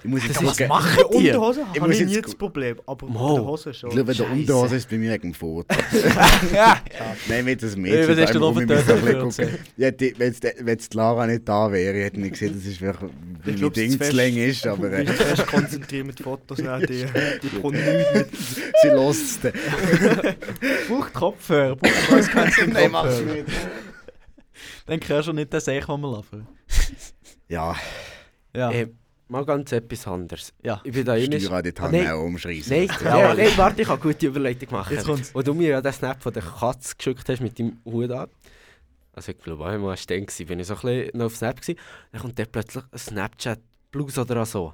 Ich 0.05 0.11
muss 0.11 0.27
jetzt 0.27 0.45
was 0.45 0.57
sagen, 0.57 0.69
machen 0.69 1.05
die? 1.13 1.29
Unterhose 1.29 1.65
Ich 1.73 1.81
habe 1.81 1.95
ich 1.95 2.05
nie 2.05 2.21
das 2.21 2.35
Problem, 2.35 2.81
aber 2.87 3.07
Mo. 3.07 3.35
der 3.37 3.45
Hose 3.45 3.71
ich 3.71 3.79
schon. 3.79 3.91
glaube, 3.91 4.15
der. 4.15 4.31
Unterhose 4.31 4.77
ist 4.77 4.91
bei 4.91 4.97
mir 4.99 5.13
wegen 5.13 5.31
dem 5.31 5.35
Foto. 5.35 5.67
Nein, 7.29 7.45
mit 7.45 7.63
das 7.63 7.77
Mädchen. 7.77 8.17
was 8.19 8.31
du 8.33 8.41
da 8.41 8.51
muss 8.51 8.63
ich 8.63 8.69
mich 8.69 9.15
ein 9.17 9.21
gucken. 9.21 9.59
Ja, 9.77 9.91
Wenn 10.59 10.79
die 10.79 10.97
Lara 10.97 11.27
nicht 11.27 11.49
da 11.49 11.71
wäre, 11.71 11.99
hätte 12.05 12.21
ich 12.21 12.33
gesehen, 12.33 12.55
das 12.57 12.67
ist 12.67 12.81
wirklich, 12.81 13.11
wie 13.45 13.63
mein 13.63 13.73
Ding 13.73 14.01
zu 14.01 14.11
lang 14.13 14.37
ist. 14.37 14.67
Aber 14.67 14.89
Du 14.91 14.97
äh, 14.97 15.05
bist 15.05 15.23
fest 15.23 15.47
konzentriert 15.47 16.07
mit 16.07 16.21
Fotos, 16.21 16.59
die, 16.89 17.07
die 17.43 17.61
kommen 17.61 17.77
nicht 17.85 18.15
mit. 18.15 18.29
sie 18.83 18.89
lässt 18.89 19.23
es 19.23 19.41
dann. 19.41 19.53
Braucht 20.89 21.13
Kopfhörer, 21.15 21.77
braucht 21.77 21.93
Nein, 22.35 22.91
mach's 22.91 23.17
Kopfhörer. 23.19 23.35
nicht. 23.35 23.47
Dann 24.87 25.01
kannst 25.01 25.29
du 25.29 25.33
nicht 25.33 25.53
den 25.53 25.61
Seich, 25.61 25.85
den 25.87 26.01
wir 26.01 26.11
laufen. 26.11 26.47
Ja, 27.49 27.77
Ja. 28.55 28.71
Äh, 28.73 28.89
mal 29.29 29.45
ganz 29.45 29.73
etwas 29.73 30.07
anderes. 30.07 30.53
Ja. 30.63 30.81
Ich 30.85 30.93
bin 30.93 31.05
da 31.05 31.17
immer... 31.17 31.41
Steuer 31.41 31.63
die 31.63 31.73
Ah, 31.79 31.89
nein. 31.91 32.11
auch 32.11 32.23
umschreissen. 32.25 32.77
Nein, 32.77 32.89
Ja, 33.05 33.35
nein, 33.35 33.51
warte, 33.57 33.83
ich 33.83 33.89
habe 33.89 34.03
eine 34.03 34.13
gute 34.13 34.27
Überleitung 34.27 34.69
gemacht. 34.69 34.91
Jetzt 34.91 35.07
kommt's. 35.07 35.35
Wo 35.35 35.43
du 35.43 35.55
mir 35.55 35.69
ja 35.71 35.81
den 35.81 35.93
Snap 35.93 36.23
von 36.23 36.33
der 36.33 36.43
Katze 36.43 36.95
geschickt 36.97 37.29
hast 37.29 37.41
mit 37.41 37.59
deinem 37.59 37.79
Hut 37.85 38.11
an. 38.11 38.29
Also 39.15 39.33
ich 39.33 39.39
glaube, 39.39 39.67
einmal 39.67 39.97
war 39.97 40.07
bin 40.07 40.25
ich 40.61 40.67
so 40.67 40.75
ein 40.75 40.81
bisschen 40.81 41.19
noch 41.19 41.27
auf 41.27 41.37
Snap 41.37 41.61
gewesen. 41.61 41.79
Dann 42.13 42.21
kommt 42.23 42.39
dann 42.39 42.47
plötzlich 42.51 42.85
ein 42.91 42.99
Snapchat 42.99 43.61
Plus 43.91 44.17
oder 44.19 44.47
so. 44.47 44.73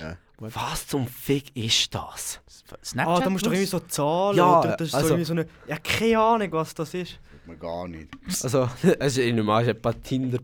Ja. 0.00 0.16
Was 0.38 0.86
zum 0.86 1.06
Fick 1.06 1.54
ist 1.56 1.94
das? 1.94 2.40
Snapchat 2.84 3.16
Ah, 3.18 3.24
da 3.24 3.30
musst 3.30 3.44
du 3.44 3.48
doch 3.50 3.54
irgendwie 3.54 3.70
so 3.70 3.80
Zahlen 3.80 4.36
Ja, 4.36 4.60
oder 4.60 4.76
das 4.76 4.88
ist 4.88 4.94
also- 4.94 5.08
so 5.08 5.14
irgendwie 5.14 5.26
so 5.26 5.32
eine... 5.34 5.46
Ja, 5.66 5.76
keine 5.78 6.18
Ahnung, 6.18 6.52
was 6.52 6.74
das 6.74 6.94
ist. 6.94 7.18
Man 7.46 7.58
gar 7.58 7.88
nicht. 7.88 8.08
Also, 8.42 8.68
in 9.20 9.36
normal 9.36 9.62
ist 9.64 9.68
ein 9.70 9.82
paar 9.82 10.00
Tinder, 10.00 10.38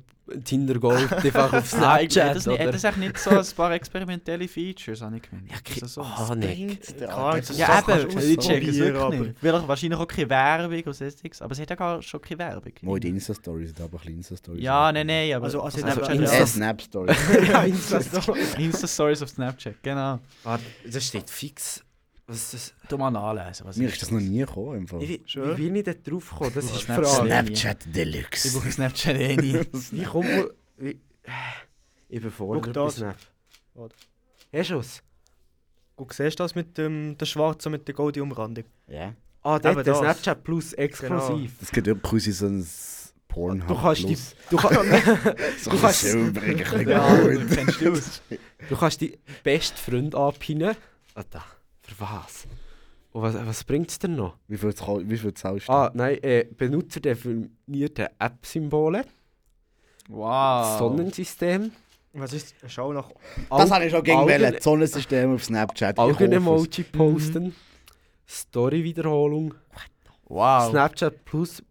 Tinder 0.45 0.79
Gold 0.79 1.13
einfach 1.13 1.53
auf 1.53 1.73
Nein, 1.79 2.09
Snapchat. 2.11 2.37
das, 2.37 2.47
nicht, 2.47 2.55
oder? 2.59 2.67
hat 2.69 2.75
das 2.75 2.85
echt 2.85 2.97
nicht 2.99 3.19
so 3.19 3.31
ein 3.31 3.47
paar 3.57 3.73
experimentelle 3.73 4.47
Features, 4.49 5.01
habe 5.03 5.17
ich 5.17 5.23
gemeint. 5.23 5.51
Ja, 5.51 5.57
Also 5.83 5.87
so. 5.87 6.03
Ah, 6.03 6.35
nicht. 6.35 6.81
Das 7.01 7.57
Ja, 7.57 7.79
eben, 7.81 8.09
ich 8.19 8.39
check 8.39 8.63
es 8.69 8.79
wirklich 8.79 9.21
nicht. 9.21 9.43
Wahrscheinlich 9.43 9.99
auch 9.99 10.07
keine 10.09 10.31
Werbung 10.31 10.83
und 10.85 10.93
sonstiges, 10.95 11.43
aber 11.43 11.53
es 11.53 11.61
hat 11.61 11.71
ja 11.71 11.77
gar 11.77 12.03
schon 12.03 12.21
keine 12.21 12.39
Werbung. 12.41 12.73
Mal 12.83 13.01
die 13.01 13.09
Insta-Stories, 13.09 13.75
da 13.75 13.85
aber 13.85 13.95
ein 13.95 13.99
bisschen 14.01 14.17
Insta-Stories. 14.17 14.63
Ja, 14.63 14.93
nein, 14.93 15.07
nein, 15.07 15.33
aber 15.35 15.45
Also, 15.47 15.63
also 15.63 15.79
Snapchat 15.79 16.19
Snapchat- 16.19 16.23
ja. 16.39 16.47
Snap-Stories. 16.47 17.17
ja, 17.49 17.63
Insta-Story. 17.63 18.41
Insta-Stories 18.59 19.23
auf 19.23 19.29
Snapchat, 19.31 19.83
genau. 19.83 20.19
Warte, 20.45 20.65
das 20.87 21.05
steht 21.07 21.31
fix. 21.31 21.83
Was 22.29 22.53
ist 22.53 22.75
das? 22.83 22.89
Du 22.91 22.99
mal 22.99 23.11
nachlesen, 23.11 23.67
was 23.67 23.77
Mir 23.79 23.89
ist 23.89 24.03
das 24.03 24.11
noch 24.11 24.21
nie 24.21 24.41
gekommen. 24.41 24.77
Im 24.81 24.87
Fall. 24.87 25.01
Wie, 25.01 25.23
Schön. 25.25 25.75
ich 25.77 25.85
da 25.85 25.95
drauf 25.95 26.29
gekommen? 26.31 26.53
Das 26.55 26.67
Du 26.67 26.73
ist 26.75 26.81
die 26.81 26.85
Snapchat. 26.85 27.07
Frage. 27.17 27.29
Snapchat 27.29 27.87
Ich 27.87 27.93
Deluxe. 27.93 28.53
brauche 28.53 28.71
Snapchat 28.71 29.17
eh 29.17 29.37
nie. 29.37 29.55
Wie 29.93 30.05
kommt 30.05 30.29
man... 30.31 30.47
Wie, 30.77 31.01
ich 32.11 32.21
bin 32.21 32.31
Schau 32.37 32.61
bei 32.61 32.71
das. 32.73 32.97
Snap. 32.97 33.17
Warte. 33.75 33.97
Hast 34.53 34.71
du 34.71 34.79
es? 34.79 35.03
Guck, 35.97 36.13
siehst 36.13 36.39
du 36.39 36.45
das 36.45 36.55
mit 36.55 36.77
dem 36.79 37.17
der 37.19 37.27
Schwarzen 37.27 37.73
mit 37.73 37.89
der 37.89 37.95
golden 37.95 38.21
Umrandung? 38.23 38.64
Ja. 38.87 39.14
Ah, 39.43 39.59
der 39.59 39.73
Eben 39.73 39.85
der 39.85 39.95
das. 39.95 39.99
Snapchat 39.99 40.45
Plus 40.45 40.73
exklusiv. 40.75 41.53
Das 41.61 41.71
geht 41.73 41.87
über 41.87 42.01
quasi 42.01 42.33
so 42.33 42.47
ein 42.47 42.67
Pornhub. 43.27 43.69
Du 43.69 43.75
kannst 43.75 44.03
die... 44.03 44.07
Plus. 44.17 44.35
Du, 44.51 44.57
kann, 44.59 44.75
So 45.62 45.71
du 45.71 45.79
kannst- 45.81 46.03
bisschen 46.03 46.88
Ja, 46.88 47.17
du 47.17 47.38
du 47.38 48.01
du 48.69 48.77
kannst 48.77 49.01
die 49.01 49.19
besten 49.43 49.77
Freund 49.79 50.14
anpinnen. 50.14 50.77
Ah, 51.14 51.25
da. 51.31 51.43
Was? 51.99 52.47
Und 53.13 53.23
was, 53.23 53.35
was 53.35 53.65
bringt 53.65 53.91
es 53.91 53.99
denn 53.99 54.17
noch? 54.17 54.37
Wie 54.49 54.57
viel, 54.57 54.73
wie 55.09 55.17
viel 55.17 55.35
zahlst 55.35 55.69
du? 55.69 55.73
Ah, 55.73 55.91
nein, 55.95 56.19
äh, 56.23 56.45
benutzerdefinierte 56.57 58.11
App-Symbole, 58.19 59.05
Wow. 60.09 60.79
Sonnensystem, 60.79 61.71
Was 62.15 62.33
ist 62.33 62.55
Schau 62.67 62.93
nach... 62.95 63.11
das 63.51 63.71
habe 63.71 63.85
ich 63.85 63.91
schon 63.93 64.03
gegen 64.03 64.19
Augen-. 64.19 64.41
Das 64.41 64.65
Sonnensystem 64.65 65.35
auf 65.35 65.45
Snapchat. 65.45 65.99
Augen-Emoji 65.99 66.85
posten, 66.85 67.55
Story-Wiederholung, 68.27 69.55
Wow. 70.29 70.71
Snapchat 70.71 71.25
Plus. 71.25 71.63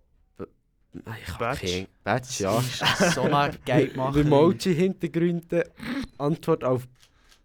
Nein, 0.93 1.15
ich 1.21 1.29
habe 1.33 1.39
Badge. 1.45 1.67
kein 1.67 1.87
Badge, 2.03 2.43
ja. 2.43 2.57
ist 2.59 3.13
so 3.15 3.21
eine 3.21 3.53
geil 3.65 3.87
gemacht. 3.89 4.15
Emoji-Hintergründe, 4.17 5.69
Antwort 6.17 6.63
auf 6.63 6.87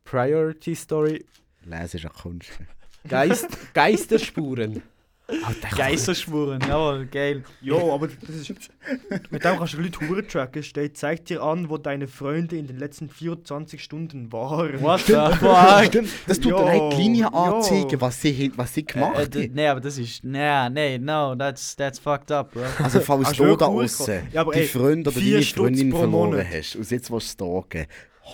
Priority 0.05 0.75
Story, 0.75 1.25
Lesen 1.65 1.97
ist 1.99 2.05
eine 2.05 2.15
Kunst. 2.15 2.51
Geist, 3.09 3.49
Geisterspuren. 3.75 4.83
Alter, 5.29 5.69
ich- 5.71 5.79
Geisterspuren, 5.79 6.61
jawohl, 6.69 7.07
geil. 7.07 7.43
Jo, 7.63 7.95
aber 7.95 8.09
das 8.09 8.29
ist... 8.37 8.51
mit 9.31 9.43
dem 9.45 9.57
kannst 9.57 9.73
du 9.73 9.81
Leute 9.81 10.01
Huren 10.07 10.29
tracken. 10.29 10.63
Steht, 10.63 10.99
zeig 10.99 11.25
dir 11.25 11.43
an, 11.43 11.71
wo 11.71 11.79
deine 11.79 12.07
Freunde 12.07 12.57
in 12.57 12.67
den 12.67 12.79
letzten 12.79 13.09
24 13.09 13.83
Stunden 13.83 14.31
waren. 14.33 14.83
What 14.83 15.01
the 15.07 15.15
fuck? 15.39 15.85
Stimmt, 15.87 16.11
das 16.27 16.39
tut 16.39 16.51
Jo, 16.53 16.59
direkt 16.65 16.93
die 16.93 16.97
Linie 17.03 17.33
anzeigen, 17.33 18.01
was 18.01 18.21
sie, 18.21 18.53
was 18.57 18.75
sie 18.75 18.85
gemacht 18.85 19.17
Äh, 19.17 19.41
haben. 19.41 19.43
äh, 19.43 19.51
nee, 19.55 19.67
aber 19.69 19.81
das 19.81 19.97
ist. 19.97 20.23
Nee, 20.23 20.69
nee, 20.71 20.99
no, 20.99 21.35
that's, 21.35 21.77
that's 21.77 21.99
fucked 21.99 22.31
up, 22.31 22.53
bro. 22.53 22.63
Also 22.83 23.01
falls 23.01 23.33
du 23.33 23.47
da 23.47 23.55
draussen 23.67 24.29
Ja, 24.33 24.45
die 24.45 24.65
Freunde 24.65 25.09
oder 25.11 25.19
vier 25.19 25.35
deine 25.39 25.47
Freundin 25.47 25.91
verloren 25.93 26.31
Monat. 26.31 26.47
hast 26.53 26.77
und 26.77 26.91
jetzt 26.91 27.11
willst 27.11 27.41
du 27.41 27.45
stalken, 27.47 27.87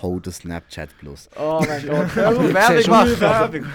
hol 0.02 0.20
das 0.20 0.36
Snapchat 0.36 0.90
Plus. 0.98 1.28
Oh 1.38 1.64
mein 1.66 1.86
Gott. 1.86 2.14
Werbung 2.16 2.90
machen. 2.90 3.20
Werbung. 3.20 3.66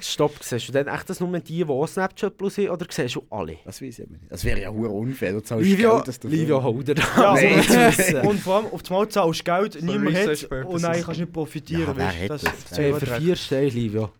Stopp, 0.00 0.34
siehst 0.42 0.68
du 0.68 0.72
denn 0.72 0.86
echt 0.86 1.08
das 1.08 1.20
nur 1.20 1.38
die, 1.40 1.64
die 1.64 1.86
Snapchat 1.86 2.36
Plus 2.36 2.58
haben, 2.58 2.68
oder 2.68 2.86
siehst 2.90 3.14
du 3.16 3.22
alle? 3.30 3.56
Das 3.64 3.80
weiß 3.80 3.98
ich 4.00 4.08
nicht. 4.08 4.22
Das 4.28 4.44
wäre 4.44 4.60
ja 4.60 4.70
hure 4.70 4.90
unfair. 4.90 5.32
Du 5.32 5.40
zahlst 5.40 5.64
Livio, 5.68 5.94
Geld, 5.96 6.08
dass 6.08 6.20
du 6.20 6.28
Livio 6.28 6.62
Holder 6.62 6.94
da. 6.94 7.02
Ja, 7.16 7.34
Nein, 7.34 8.16
und- 8.26 8.40
vor 8.40 8.56
allem 8.56 8.66
auf 8.66 8.82
das 8.82 8.90
Mal 8.90 9.08
zahlst 9.08 9.40
du 9.40 9.44
Geld, 9.44 9.82
niemand 9.82 10.16
hat 10.16 10.28
und 10.28 10.48
purposes. 10.48 10.82
nein, 10.82 11.02
kannst 11.04 11.20
nicht 11.20 11.32
profitieren. 11.32 11.86
Ja, 11.86 11.96
wer 11.96 12.22
hat 12.22 12.30
das, 12.30 12.42
das? 12.42 12.52
das 12.68 12.78
Hey, 12.78 12.90
ist 12.92 12.98
für 13.00 13.06
vier 13.20 13.36
Steine, 13.36 13.68
Livio. 13.68 14.10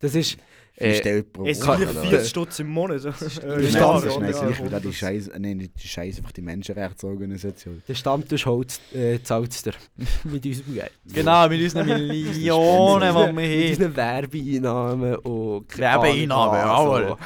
Das 0.00 0.14
ist... 0.14 0.36
Äh, 0.78 0.90
Äh, 0.90 0.94
Stellt 0.96 1.32
pro 1.32 1.46
Es 1.46 1.66
Woche, 1.66 1.78
sind 1.78 1.90
oder? 1.90 2.02
40 2.02 2.28
Stutz 2.28 2.58
im 2.58 2.68
Monat. 2.68 2.98
Äh, 2.98 3.02
Das 3.04 3.22
ist 3.22 3.36
das 3.38 3.44
ja, 3.44 3.56
nicht 3.56 3.74
ja, 3.74 4.68
gleich 4.68 4.82
die 4.82 4.92
Scheiße, 4.92 5.30
nein, 5.38 5.56
nicht 5.56 5.72
die 5.82 5.88
Scheiße, 5.88 6.18
einfach 6.18 6.32
die 6.32 6.42
Menschenrechtsorganisation. 6.42 7.82
der 7.88 7.94
Stammtisch 7.94 8.46
holt, 8.46 8.78
äh, 8.94 9.18
zahlt 9.22 9.52
es 9.52 9.62
dir. 9.62 9.72
mit 10.24 10.44
unserem 10.44 10.74
Geld. 10.74 10.92
Genau, 11.12 11.48
mit 11.48 11.62
unseren 11.62 11.86
Millionen, 11.86 13.08
die 13.08 13.14
wir 13.14 13.32
Mit 13.32 13.50
haben. 13.50 13.70
unseren 13.70 13.96
Werbeeinnahmen 13.96 15.16
und... 15.16 15.78
Werbeeinnahmen, 15.78 16.60
Ahnung 16.60 17.18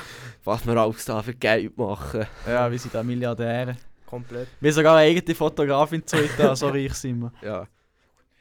was, 0.44 0.66
wir 0.66 0.76
alles 0.76 1.04
da 1.04 1.22
für 1.22 1.34
Geld 1.34 1.76
machen. 1.76 2.26
Ja, 2.46 2.70
wir 2.70 2.78
sind 2.78 2.94
da 2.94 3.02
Milliardäre. 3.02 3.76
Komplett. 4.06 4.48
Wir 4.60 4.70
haben 4.70 4.74
sogar 4.74 4.96
eine 4.96 5.08
eigene 5.10 5.34
Fotografin 5.34 6.06
zurück, 6.06 6.30
so 6.54 6.68
reich 6.68 6.94
sind 6.94 7.20
wir. 7.20 7.32
Ja. 7.42 7.66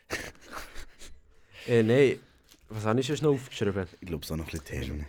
äh, 1.67 1.83
nein. 1.83 2.19
Was 2.69 2.86
habe 2.86 2.99
ich 2.99 3.08
schon 3.08 3.17
noch 3.21 3.34
aufgeschrieben? 3.34 3.86
Ich 3.99 4.08
glaube, 4.08 4.25
so 4.25 4.36
noch 4.36 4.45
ein 4.45 4.51
bisschen 4.51 4.65
Themen. 4.65 5.05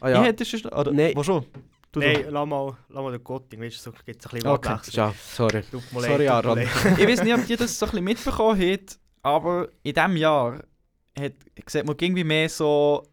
Ah 0.00 0.08
Ich 0.08 0.14
ja. 0.14 0.22
hätte 0.24 0.44
schon. 0.44 0.64
Oder, 0.66 0.92
Nein. 0.92 1.12
Wo 1.14 1.22
schon? 1.22 1.44
Du 1.92 2.00
Nein, 2.00 2.26
lass 2.28 2.46
mal, 2.48 2.76
lass 2.88 3.02
mal 3.04 3.12
den 3.12 3.22
Gotting, 3.22 3.60
weißt 3.60 3.76
du, 3.76 3.80
so 3.82 3.92
gibt 4.04 4.20
es 4.20 4.26
ein 4.26 4.34
bisschen 4.34 4.50
Okay, 4.50 4.68
Abwechslung. 4.68 5.06
ja, 5.06 5.14
sorry. 5.32 5.62
Sorry, 5.92 6.08
leid, 6.08 6.18
mir 6.18 6.32
Aaron. 6.32 6.58
Ich 6.98 7.06
weiß 7.06 7.22
nicht, 7.22 7.34
ob 7.34 7.48
ihr 7.48 7.56
das 7.56 7.78
so 7.78 7.86
ein 7.86 7.90
bisschen 7.90 8.04
mitbekommen 8.04 8.60
habt, 8.60 8.98
aber 9.22 9.68
in 9.84 9.94
diesem 9.94 10.16
Jahr 10.16 10.64
hat, 11.16 11.32
sieht 11.68 11.86
man 11.86 11.96
irgendwie 12.00 12.24
mehr 12.24 12.48
so 12.48 13.06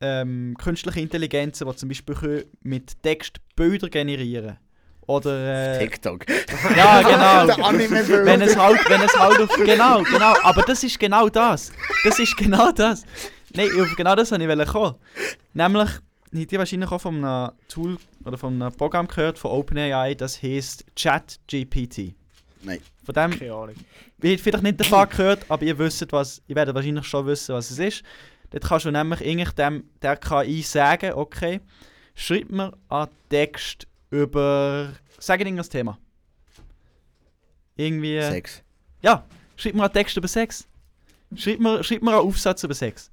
ähm, 0.00 0.56
künstliche 0.58 1.00
Intelligenzen, 1.00 1.68
die 1.68 1.76
zum 1.76 1.88
Beispiel 1.90 2.14
können 2.14 2.44
mit 2.62 3.02
Text 3.02 3.36
Bilder 3.54 3.90
generieren 3.90 4.56
Oder. 5.06 5.74
Äh, 5.74 5.78
TikTok. 5.78 6.26
ja, 6.76 7.02
genau. 7.02 7.56
Wenn 8.24 8.42
es 8.42 8.56
halt, 8.56 8.78
wenn 8.88 9.02
es 9.02 9.16
halt 9.16 9.40
auf, 9.40 9.56
genau, 9.56 10.02
genau, 10.02 10.34
aber 10.42 10.62
das 10.62 10.82
ist 10.82 10.98
genau 10.98 11.28
das. 11.28 11.72
Das 12.04 12.18
ist 12.18 12.36
genau 12.36 12.72
das. 12.72 13.04
Nein, 13.54 13.68
auf 13.80 13.94
genau 13.96 14.14
das 14.14 14.30
wollte 14.32 14.62
ich 14.62 14.68
kommen. 14.68 14.96
Nämlich, 15.54 15.90
habt 16.34 16.52
ihr 16.52 16.58
wahrscheinlich 16.58 16.90
auch 16.90 17.00
von 17.00 17.24
einem 17.24 17.52
Tool 17.68 17.96
oder 18.24 18.36
von 18.36 18.60
einem 18.60 18.72
Programm 18.72 19.06
gehört 19.06 19.38
von 19.38 19.52
OpenAI, 19.52 20.14
das 20.14 20.42
heißt 20.42 20.84
ChatGPT. 20.96 22.14
Nein. 22.62 22.80
Von 23.04 23.14
dem, 23.14 23.38
Keine 23.38 23.52
Ahnung. 23.52 23.74
ihr 24.22 24.32
habt 24.32 24.40
vielleicht 24.40 24.64
nicht 24.64 24.80
davon 24.80 25.08
gehört, 25.08 25.44
aber 25.48 25.62
ihr 25.62 25.78
wisst, 25.78 26.10
was, 26.12 26.42
ihr 26.48 26.56
werdet 26.56 26.74
wahrscheinlich 26.74 27.06
schon 27.06 27.26
wissen, 27.26 27.54
was 27.54 27.70
es 27.70 27.78
ist. 27.78 28.02
Dort 28.50 28.64
kannst 28.64 28.86
du 28.86 28.90
nämlich 28.90 29.20
eigentlich 29.20 29.50
dem, 29.52 29.84
der 30.02 30.16
KI 30.16 30.62
sagen, 30.62 31.12
okay, 31.14 31.60
schreib 32.14 32.50
mir 32.50 32.72
einen 32.88 33.08
Text 33.30 33.86
über, 34.22 34.92
sag 35.18 35.40
irgendein 35.40 35.68
Thema. 35.68 35.98
Irgendwie... 37.76 38.20
Sex. 38.20 38.62
Ja, 39.02 39.26
schreib 39.56 39.74
mir 39.74 39.84
einen 39.84 39.92
Text 39.92 40.16
über 40.16 40.28
Sex. 40.28 40.66
schreib 41.34 41.60
mir, 41.60 41.84
schreib 41.84 42.02
mir 42.02 42.12
einen 42.12 42.20
Aufsatz 42.20 42.62
über 42.64 42.74
Sex. 42.74 43.10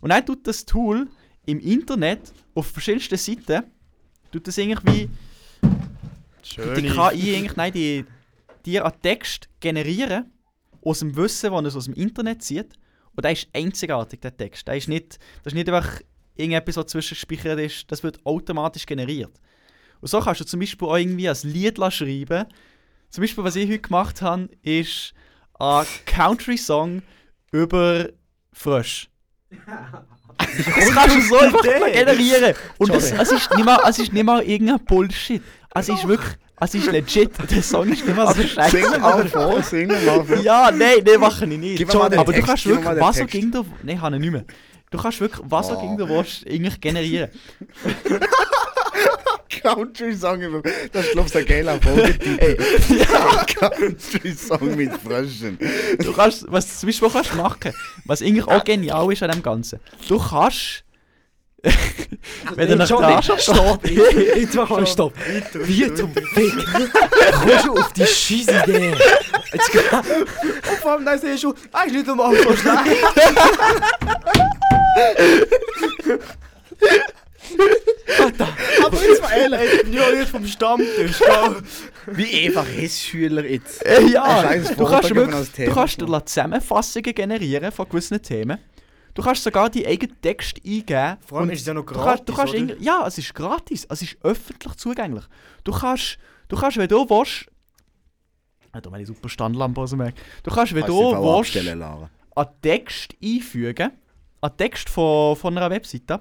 Und 0.00 0.10
dann 0.10 0.24
tut 0.24 0.46
das 0.46 0.64
Tool 0.64 1.08
im 1.46 1.60
Internet 1.60 2.32
auf 2.54 2.66
verschiedensten 2.66 3.16
Seiten, 3.16 3.64
tut 4.30 4.46
das 4.46 4.58
irgendwie 4.58 5.08
Schön. 6.42 6.74
die 6.74 6.88
KI 6.88 7.36
eigentlich, 7.36 7.56
nein, 7.56 7.72
die, 7.72 8.04
die 8.64 8.80
einen 8.80 9.00
Text 9.00 9.48
generieren, 9.60 10.30
aus 10.84 10.98
dem 10.98 11.16
Wissen, 11.16 11.52
das 11.52 11.64
es 11.66 11.76
aus 11.76 11.84
dem 11.86 11.94
Internet 11.94 12.42
zieht. 12.42 12.72
Und 13.14 13.24
der 13.24 13.32
ist 13.32 13.48
einzigartig, 13.52 14.20
der 14.20 14.36
Text. 14.36 14.66
Der 14.66 14.76
ist 14.76 14.88
nicht, 14.88 15.18
das 15.42 15.52
ist 15.52 15.54
nicht 15.54 15.68
einfach 15.68 16.00
irgendetwas, 16.34 16.76
was 16.76 16.86
zwischengespeichert 16.86 17.60
ist, 17.60 17.90
das 17.90 18.02
wird 18.02 18.24
automatisch 18.24 18.86
generiert. 18.86 19.32
Und 20.02 20.08
so 20.08 20.20
kannst 20.20 20.40
du 20.40 20.44
zum 20.44 20.58
Beispiel 20.58 20.88
auch 20.88 20.96
irgendwie 20.96 21.28
ein 21.28 21.36
Lied 21.44 21.78
schreiben. 21.92 22.46
Zum 23.08 23.22
Beispiel, 23.22 23.44
was 23.44 23.54
ich 23.54 23.68
heute 23.68 23.78
gemacht 23.78 24.20
habe, 24.20 24.48
ist 24.62 25.14
ein 25.60 25.86
Country-Song 26.06 27.02
über 27.52 28.08
Frösche. 28.52 29.06
Das 29.48 30.90
kannst 30.94 31.16
du 31.16 31.20
so 31.22 31.38
einfach 31.38 31.62
generieren. 31.62 32.54
Und 32.78 32.90
es, 32.90 33.12
es, 33.12 33.30
ist 33.30 33.54
nicht 33.54 33.64
mal, 33.64 33.78
es 33.88 33.98
ist 34.00 34.12
nicht 34.12 34.24
mal 34.24 34.42
irgendein 34.42 34.84
Bullshit. 34.84 35.40
Es 35.72 35.88
ist 35.88 36.08
wirklich, 36.08 36.36
es 36.60 36.74
ist 36.74 36.90
legit. 36.90 37.30
Der 37.48 37.62
Song 37.62 37.88
ist 37.92 38.04
nicht 38.04 38.16
mal 38.16 38.26
so 38.26 38.40
Sing 38.40 38.48
scheiße. 38.48 38.98
mal 38.98 39.28
vor, 39.28 39.62
sing 39.62 39.86
mal 39.86 40.24
vor. 40.24 40.36
Ja, 40.38 40.72
nein, 40.72 41.04
nein, 41.06 41.20
mache 41.20 41.44
ich 41.44 41.58
nicht. 41.58 41.78
Den 41.78 41.90
aber 41.90 42.24
du 42.24 42.32
Text, 42.32 42.46
kannst 42.48 42.64
gib 42.64 42.74
mir 42.74 42.84
wirklich, 42.84 43.00
was 43.00 43.16
auch 43.16 43.20
Text. 43.20 43.32
ging 43.32 43.52
du. 43.52 43.66
Nein, 43.84 44.00
habe 44.00 44.16
ich 44.16 44.20
nicht 44.20 44.32
mehr. 44.32 44.44
Du 44.90 44.98
kannst 44.98 45.20
wirklich, 45.20 45.40
was 45.48 45.70
auch 45.70 45.78
Oh. 45.78 45.86
ging 45.86 45.96
du 45.96 46.08
willst, 46.08 46.44
eigentlich 46.46 46.80
generieren. 46.80 47.30
Country-Song 49.60 50.40
über... 50.40 50.62
Das 50.92 51.06
ist, 51.06 51.12
glaube 51.12 51.28
ich, 51.28 51.36
ein 51.36 51.46
geiler 51.46 51.80
Folgetitel. 51.80 52.56
Country-Song 53.58 54.76
mit 54.76 54.92
Fröschen. 54.98 55.58
Du 55.98 56.12
kannst, 56.12 56.44
was 56.48 56.66
du 56.66 56.74
zum 56.80 56.88
Beispiel 56.88 57.10
kannst 57.10 57.34
machen, 57.34 57.72
was 58.04 58.22
eigentlich 58.22 58.46
auch 58.46 58.64
genial 58.64 59.12
ist 59.12 59.22
an 59.22 59.30
dem 59.30 59.42
Ganzen. 59.42 59.80
Du 60.08 60.18
kannst. 60.18 60.84
wenn 62.56 62.68
du 62.68 62.76
nach 62.76 62.88
da 62.88 63.22
stopp! 63.38 63.86
Jetzt 63.88 64.54
mach 64.54 64.68
mal 64.68 64.84
stopp! 64.86 65.14
Wie 65.52 65.94
zum 65.94 66.12
Fick? 66.12 66.54
Kommst 67.40 67.66
du 67.66 67.72
auf 67.74 67.92
die 67.92 68.04
scheisse 68.04 68.64
Idee? 68.64 68.94
Jetzt 69.52 69.70
geh- 69.70 69.78
Vor 70.80 70.92
allem, 70.92 71.04
dann 71.04 71.20
siehst 71.20 71.44
du, 71.44 71.54
ah, 71.70 71.84
ist 71.84 71.92
nicht 71.94 72.08
einmal 72.08 72.34
so 72.36 72.56
schlecht. 72.56 72.96
Aber 78.84 79.02
jetzt 79.02 79.22
mal 79.22 79.30
ehrlich, 79.32 79.84
ja, 79.92 80.10
jetzt 80.10 80.30
vom 80.30 80.46
Stammtisch. 80.46 81.20
wie 82.06 82.46
einfach 82.46 82.68
ist 82.74 83.00
Schüler 83.02 83.44
jetzt? 83.44 83.84
Äh, 83.84 84.06
ja, 84.06 84.42
du 84.42 84.84
kannst, 84.86 85.14
wirklich, 85.14 85.66
du 85.66 85.72
kannst 85.74 86.00
dir 86.00 86.24
Zusammenfassungen 86.26 87.14
generieren 87.14 87.72
von 87.72 87.88
gewissen 87.88 88.20
Themen. 88.22 88.58
Du 89.14 89.22
kannst 89.22 89.42
sogar 89.44 89.68
die 89.68 89.86
eigenen 89.86 90.18
Texte 90.22 90.60
eingeben. 90.64 91.16
Vor 91.26 91.40
allem 91.40 91.50
ist 91.50 91.60
es 91.60 91.66
ja 91.66 91.74
noch 91.74 91.84
du 91.84 91.92
kannst, 91.92 92.04
gratis, 92.06 92.24
du 92.24 92.32
kannst 92.34 92.54
oder? 92.54 92.62
irgendwie- 92.62 92.84
Ja, 92.84 93.06
es 93.06 93.18
ist 93.18 93.34
gratis. 93.34 93.86
Es 93.90 94.02
ist 94.02 94.16
öffentlich 94.22 94.74
zugänglich. 94.76 95.24
Du 95.64 95.72
kannst, 95.72 96.18
du 96.48 96.56
kannst 96.56 96.76
wenn 96.78 96.88
du 96.88 97.08
willst... 97.08 97.46
Ah, 98.72 98.80
Da 98.80 98.88
meine 98.88 99.04
super 99.04 99.28
Standlampe 99.28 99.82
aus 99.82 99.90
dem 99.90 99.98
Weg. 99.98 100.14
Du 100.42 100.50
kannst, 100.50 100.72
wenn 100.74 100.80
Kannst 100.82 100.98
du 100.98 101.10
du 101.14 101.36
willst, 101.36 101.56
einen 102.34 102.48
Text 102.62 103.14
einfügen, 103.22 103.90
einen 104.40 104.56
Text 104.56 104.88
von, 104.88 105.36
von 105.36 105.58
einer 105.58 105.68
Webseite. 105.68 106.20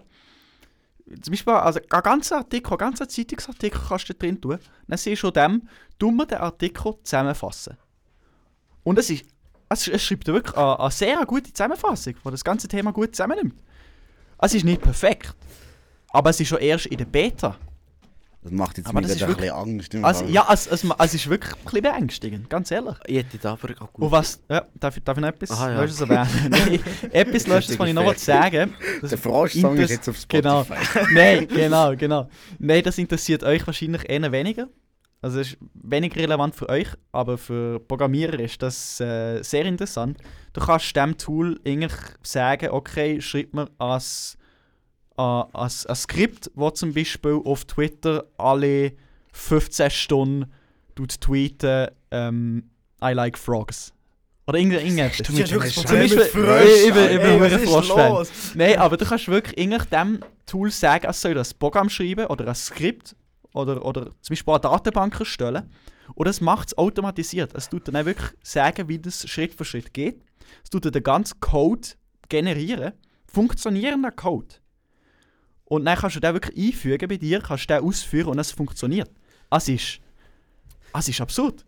Zum 1.21 1.32
Beispiel 1.32 1.54
also 1.54 1.80
ein 1.89 2.04
ganzer 2.04 2.38
Artikel, 2.38 2.71
ein 2.74 2.78
ganzer 2.78 3.08
Zeitungsartikel 3.08 3.82
kannst 3.88 4.10
du 4.10 4.13
drin 4.13 4.39
tun. 4.39 4.60
Dann 4.88 4.97
siehst 4.97 5.24
du 5.24 5.32
dem, 5.32 5.67
tun 6.00 6.15
wir 6.15 6.26
den 6.26 6.39
Artikel 6.39 6.95
zusammenfassen. 7.04 7.78
Und 8.84 8.97
es, 8.97 9.10
ist, 9.10 9.26
es, 9.69 10.04
schreibt 10.04 10.28
wirklich 10.28 10.56
eine, 10.56 10.80
eine 10.80 10.91
sehr 10.91 11.26
gute 11.26 11.52
Zusammenfassung, 11.54 12.15
die 12.26 12.32
das 12.32 12.43
ganze 12.43 12.67
Thema 12.67 12.91
gut 12.91 13.15
zusammennimmt. 13.15 13.62
Es 14.39 14.54
ist 14.54 14.63
nicht 14.63 14.82
perfekt, 14.82 15.36
aber 16.10 16.32
es 16.32 16.39
ist 16.39 16.47
schon 16.47 16.60
erst 16.60 16.88
in 16.88 16.97
der 16.97 17.06
Beta. 17.06 17.58
Das 18.43 18.51
macht 18.51 18.77
jetzt 18.77 18.88
Aber 18.88 19.01
mir 19.01 19.08
gerade 19.08 19.54
ein 19.54 19.77
bisschen 19.77 20.04
Angst. 20.04 20.04
Also, 20.04 20.25
ja, 20.25 20.47
es, 20.51 20.65
es, 20.65 20.84
es 20.84 21.13
ist 21.13 21.30
wirklich 21.30 21.54
ein 21.54 21.63
bisschen 21.63 21.82
beängstigend, 21.84 22.49
ganz 22.49 22.71
ehrlich. 22.71 22.95
Ich 23.06 23.17
hätte 23.17 23.38
da 23.38 23.54
aber 23.54 23.69
auch 23.80 23.93
gut. 23.93 24.06
Und 24.06 24.12
was, 24.12 24.41
ja, 24.49 24.65
darf, 24.80 24.97
ich, 24.97 25.04
darf 25.04 25.17
ich 25.17 25.21
noch 25.21 25.30
etwas 25.30 25.51
Aha, 25.51 25.71
ja. 25.71 25.82
Erwähnen? 25.82 26.49
Nein, 26.49 26.80
etwas 27.12 27.45
Lösches, 27.45 27.77
was 27.77 27.88
ich 27.88 27.93
noch 27.93 28.06
was 28.06 28.25
sagen 28.25 28.73
Das 28.99 29.10
Der 29.12 29.19
Frosch-Song 29.19 29.77
ist 29.77 29.91
jetzt 29.91 30.10
auf 30.10 30.17
Spotify. 30.17 30.41
Genau. 30.41 30.65
Nein, 31.13 31.47
genau, 31.47 31.95
genau. 31.95 32.30
Nein, 32.58 32.82
das 32.84 32.97
interessiert 32.97 33.43
euch 33.43 33.65
wahrscheinlich 33.67 34.10
eher 34.10 34.32
weniger. 34.32 34.69
Also 35.21 35.39
es 35.39 35.49
ist 35.49 35.58
weniger 35.75 36.19
relevant 36.19 36.56
für 36.56 36.67
euch, 36.67 36.88
aber 37.12 37.38
für 37.38 37.80
Programmierer 37.80 38.39
ist 38.39 38.62
das 38.63 38.99
äh, 38.99 39.43
sehr 39.43 39.65
interessant. 39.65 40.17
Du 40.54 40.62
kannst 40.62 40.95
dem 40.95 41.15
Tool 41.15 41.60
eigentlich 41.63 41.93
sagen, 42.23 42.71
okay, 42.71 43.21
schreib 43.21 43.54
mir 43.54 43.69
als, 43.77 44.36
äh, 45.22 45.58
als, 45.58 45.86
ein 45.86 45.96
Skript, 45.96 46.52
das 46.56 46.74
zum 46.76 46.94
Beispiel 46.94 47.40
auf 47.44 47.66
Twitter 47.66 48.26
alle 48.38 48.94
15 49.34 49.90
Stunden 49.90 50.52
tut 50.96 51.22
tweeten, 51.22 51.88
ähm, 52.12 52.70
I 53.04 53.14
like 53.14 53.38
frogs. 53.38 53.94
Oder 54.48 54.60
irgend- 54.60 54.82
irgendetwas. 54.82 55.28
Du 55.28 55.42
hast 55.42 55.52
wirklich 55.52 55.74
Zum 55.76 55.84
Beispiel, 55.98 56.22
ich, 56.66 56.88
ich, 56.90 56.96
ich 56.96 57.22
bin 57.22 57.44
ein 57.44 57.60
Frosch-Fan. 57.60 58.12
los? 58.12 58.30
Nein, 58.56 58.78
aber 58.78 58.98
du 58.98 59.06
kannst 59.06 59.28
wirklich 59.28 59.56
dem 59.90 60.20
Tool 60.46 60.72
sagen, 60.72 61.08
es 61.10 61.22
soll 61.22 61.38
ein 61.38 61.46
Programm 61.60 61.90
schreiben 61.90 62.26
oder 62.26 62.48
ein 62.48 62.56
Skript 62.56 63.16
oder, 63.54 63.86
oder 63.86 64.06
zum 64.22 64.34
Beispiel 64.34 64.54
eine 64.54 64.62
Datenbank 64.62 65.20
erstellen. 65.20 65.70
Und 66.16 66.28
es 66.28 66.42
macht 66.42 66.70
es 66.70 66.78
automatisiert. 66.78 67.54
Es 67.56 67.70
tut 67.70 67.88
dann 67.88 68.06
wirklich 68.06 68.32
sagen, 68.44 68.90
wie 68.90 69.00
das 69.00 69.28
Schritt 69.30 69.54
für 69.54 69.64
Schritt 69.64 69.94
geht. 69.94 70.22
Es 70.64 70.70
tut 70.70 70.84
dir 70.84 70.92
den 70.92 71.04
ganzen 71.04 71.40
Code 71.40 71.88
generieren. 72.28 72.94
Funktionierender 73.32 74.12
Code. 74.12 74.56
Und 75.72 75.86
dann 75.86 75.98
kannst 75.98 76.18
du 76.18 76.20
den 76.20 76.34
wirklich 76.34 76.68
einfügen 76.74 77.08
bei 77.08 77.16
dir, 77.16 77.40
kannst 77.40 77.70
den 77.70 77.82
ausführen 77.82 78.28
und 78.28 78.40
es 78.40 78.52
funktioniert. 78.52 79.10
Es 79.50 79.70
ist, 79.70 80.00
es 80.94 81.08
ist 81.08 81.22
absurd. 81.22 81.64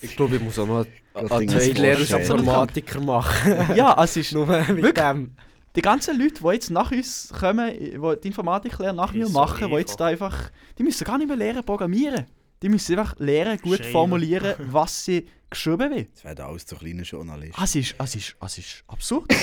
Ich 0.00 0.16
glaube, 0.16 0.36
ich 0.36 0.42
muss 0.42 0.58
auch 0.58 0.66
noch 0.66 0.86
Das 1.12 1.30
einen 1.32 1.48
ist 1.50 1.76
Lehrer 1.76 1.98
als. 2.00 2.10
Informatiker 2.10 3.00
machen. 3.02 3.52
Ja, 3.76 4.02
es 4.02 4.16
ist 4.16 4.32
Nur 4.32 4.46
mit 4.46 4.68
Wirklich? 4.68 4.94
dem. 4.94 5.32
die 5.76 5.82
ganzen 5.82 6.18
Leute, 6.18 6.42
die 6.42 6.48
jetzt 6.54 6.70
nach 6.70 6.90
uns 6.90 7.30
kommen, 7.38 7.70
die 7.78 7.98
die 8.22 8.28
Informatiklehre 8.28 8.94
nach 8.94 9.12
mir 9.12 9.24
Ist 9.26 9.32
so 9.32 9.38
machen, 9.38 9.68
die 9.68 9.74
jetzt 9.76 10.00
da 10.00 10.06
einfach, 10.06 10.50
die 10.78 10.82
müssen 10.82 11.04
gar 11.04 11.18
nicht 11.18 11.28
mehr 11.28 11.36
lernen 11.36 11.62
programmieren. 11.64 12.24
Die 12.62 12.70
müssen 12.70 12.98
einfach 12.98 13.14
lernen, 13.18 13.58
gut 13.60 13.76
Schreiben. 13.76 13.92
formulieren, 13.92 14.54
was 14.70 15.04
sie 15.04 15.28
geschrieben 15.50 15.90
will. 15.94 16.06
Das 16.14 16.24
wäre 16.24 16.44
alles 16.48 16.64
zu 16.64 16.76
kleine 16.76 17.02
Journalist. 17.02 17.58
Es 17.62 17.74
ist, 17.74 17.94
es 17.98 18.14
ist, 18.16 18.36
es 18.40 18.58
ist 18.58 18.84
absurd. 18.88 19.30
Ich 19.30 19.36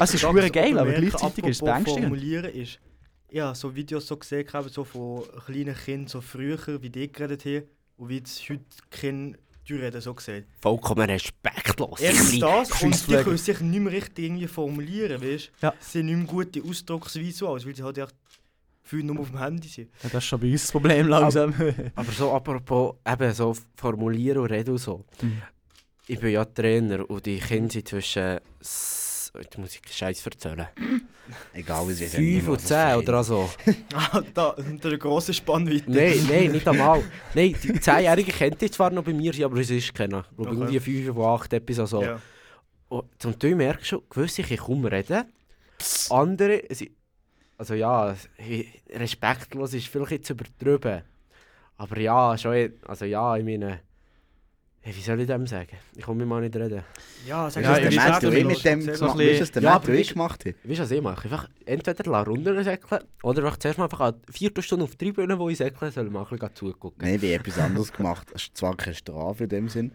Es 0.00 0.14
ist 0.14 0.22
ganz 0.22 0.32
verdammt 0.32 0.52
geil, 0.52 0.78
aber 0.78 0.92
gleichzeitig 0.92 1.44
ist 1.46 1.56
es 1.56 1.64
beängstigend. 1.64 2.02
formulieren 2.04 2.44
ist, 2.54 2.78
ja, 3.34 3.52
so 3.52 3.74
Videos 3.74 4.06
so 4.06 4.16
gesehen 4.16 4.46
habe, 4.52 4.68
so 4.68 4.84
von 4.84 5.24
kleinen 5.44 5.74
Kindern, 5.74 6.06
so 6.06 6.20
früher, 6.20 6.80
wie 6.80 6.88
die 6.88 7.10
geredet 7.10 7.44
haben 7.44 7.64
und 7.96 8.08
wie 8.08 8.18
jetzt 8.18 8.48
heute 8.48 8.62
Kinder 8.90 9.36
durchreden, 9.66 10.00
so 10.00 10.14
gesehen. 10.14 10.44
Vollkommen 10.60 11.10
respektlos. 11.10 12.00
Erstens 12.00 12.38
das 12.38 12.82
und 12.82 13.08
die 13.08 13.14
können 13.14 13.36
sich 13.36 13.60
nicht 13.60 13.80
mehr 13.80 13.92
richtig 13.92 14.26
irgendwie 14.26 14.46
formulieren, 14.46 15.20
weißt 15.20 15.50
du? 15.60 15.66
Ja. 15.66 15.74
Sie 15.80 15.98
sind 15.98 16.06
nicht 16.06 16.16
mehr 16.16 16.26
gute 16.26 16.62
Ausdrucksweise 16.62 17.48
aus, 17.48 17.66
weil 17.66 17.74
sie 17.74 17.82
halt 17.82 17.98
echt 17.98 18.14
viel 18.84 19.02
nur 19.02 19.18
auf 19.18 19.30
dem 19.30 19.38
Handy 19.38 19.66
sind. 19.66 19.90
Ja, 20.04 20.10
das 20.10 20.22
ist 20.22 20.26
schon 20.26 20.40
bei 20.40 20.52
uns 20.52 20.62
das 20.62 20.70
Problem 20.70 21.08
langsam. 21.08 21.52
Aber 21.96 22.12
so 22.12 22.30
apropos 22.30 22.94
eben 23.04 23.32
so 23.32 23.56
formulieren 23.74 24.38
und 24.38 24.50
reden 24.52 24.70
und 24.70 24.78
so. 24.78 25.04
Mhm. 25.20 25.42
Ich 26.06 26.20
bin 26.20 26.30
ja 26.30 26.44
Trainer 26.44 27.10
und 27.10 27.26
die 27.26 27.38
Kinder 27.40 27.72
sind 27.72 27.88
zwischen. 27.88 28.38
Jetzt 29.36 29.58
muss 29.58 29.74
ich 29.74 29.92
Scheiß 29.92 30.24
erzählen. 30.24 30.68
Egal, 31.52 31.88
wie 31.88 31.92
sie 31.92 32.06
5 32.06 32.48
und 32.48 32.60
10 32.60 32.96
oder 32.96 33.24
so. 33.24 33.50
Ah, 33.94 34.22
da, 34.34 34.52
das 34.56 34.66
ist 34.66 34.86
eine 34.86 34.98
grosse 34.98 35.32
Spannweite. 35.34 35.90
Nein, 35.90 36.26
nein, 36.28 36.52
nicht 36.52 36.66
einmal. 36.68 37.02
Nein, 37.34 37.54
die 37.62 37.72
10-Jährigen 37.72 38.32
kennt 38.34 38.62
ihr 38.62 38.70
zwar 38.70 38.90
noch 38.90 39.02
bei 39.04 39.12
mir, 39.12 39.32
aber 39.44 39.58
es 39.58 39.70
ist 39.70 39.94
keiner. 39.94 40.24
Ich 40.30 40.36
glaube, 40.36 40.50
Okay. 40.50 40.74
irgendwie 40.74 41.02
5 41.04 41.16
oder 41.16 41.28
8 41.28 41.52
etwas 41.54 41.90
so. 41.90 42.02
Ja. 42.02 42.20
Und, 42.88 43.24
und 43.24 43.42
du 43.42 43.56
merkst 43.56 43.86
schon, 43.86 44.02
gewisse 44.10 44.42
ich 44.42 44.56
kaum 44.58 44.84
reden. 44.84 45.24
Andere, 46.10 46.62
sie, 46.70 46.94
also 47.58 47.74
ja, 47.74 48.14
respektlos 48.90 49.74
ist 49.74 49.88
vielleicht 49.88 50.12
jetzt 50.12 50.30
übertrieben. 50.30 51.02
Aber 51.76 51.98
ja, 51.98 52.36
schon, 52.38 52.72
also 52.86 53.04
ja, 53.04 53.36
ich 53.36 53.44
meine, 53.44 53.80
hey, 54.84 54.94
wie 54.94 55.00
soll 55.00 55.20
ich 55.20 55.26
dem 55.26 55.46
sagen? 55.46 55.76
Ich 55.96 56.02
komme 56.04 56.20
mir 56.20 56.26
mal 56.26 56.40
nicht 56.42 56.54
reden. 56.54 56.82
Ja, 57.26 57.50
sag 57.50 57.64
Ja, 57.64 57.76
es 57.78 57.84
ich 57.84 57.88
dir 57.90 57.96
weiß 57.96 58.08
Matthew 58.10 58.30
nicht, 58.30 58.46
mit 58.46 58.64
dem 58.64 58.82
so 58.82 58.94
so 58.94 59.04
ein 59.06 59.16
gemacht. 59.16 59.18
bisschen- 59.18 59.30
Weißt 59.30 59.38
du, 59.38 59.42
was 59.42 59.50
der 59.52 59.62
Ja, 59.62 59.72
Matthew 59.74 59.92
weißt- 59.92 60.12
gemacht 60.12 60.44
hat? 60.44 60.54
Weißt 60.64 60.78
du, 60.78 60.82
was 60.82 60.90
ich 60.90 61.00
mache? 61.02 61.24
Einfach 61.24 61.48
entweder 61.66 62.10
la 62.10 62.22
runtersäckeln 62.22 63.02
oder 63.22 63.44
einfach 63.44 63.56
zuerst 63.58 63.78
mal 63.78 63.84
einfach 63.84 64.00
eine 64.00 64.16
Viertelstunde 64.30 64.84
auf 64.84 64.90
die 64.96 65.04
Tribüne, 65.06 65.38
wo 65.38 65.48
ich 65.48 65.58
säckle, 65.58 65.90
soll 65.90 66.10
mal 66.10 66.22
ein 66.24 66.28
bisschen 66.28 66.54
zugucken. 66.54 66.98
Nein, 67.08 67.20
wie 67.22 67.32
etwas 67.32 67.58
anderes 67.58 67.92
gemacht. 67.92 68.28
Es 68.34 68.42
ist 68.42 68.56
zwar 68.56 68.76
keine 68.76 68.94
Strafe 68.94 69.44
in 69.44 69.48
dem 69.48 69.68
Sinn. 69.68 69.92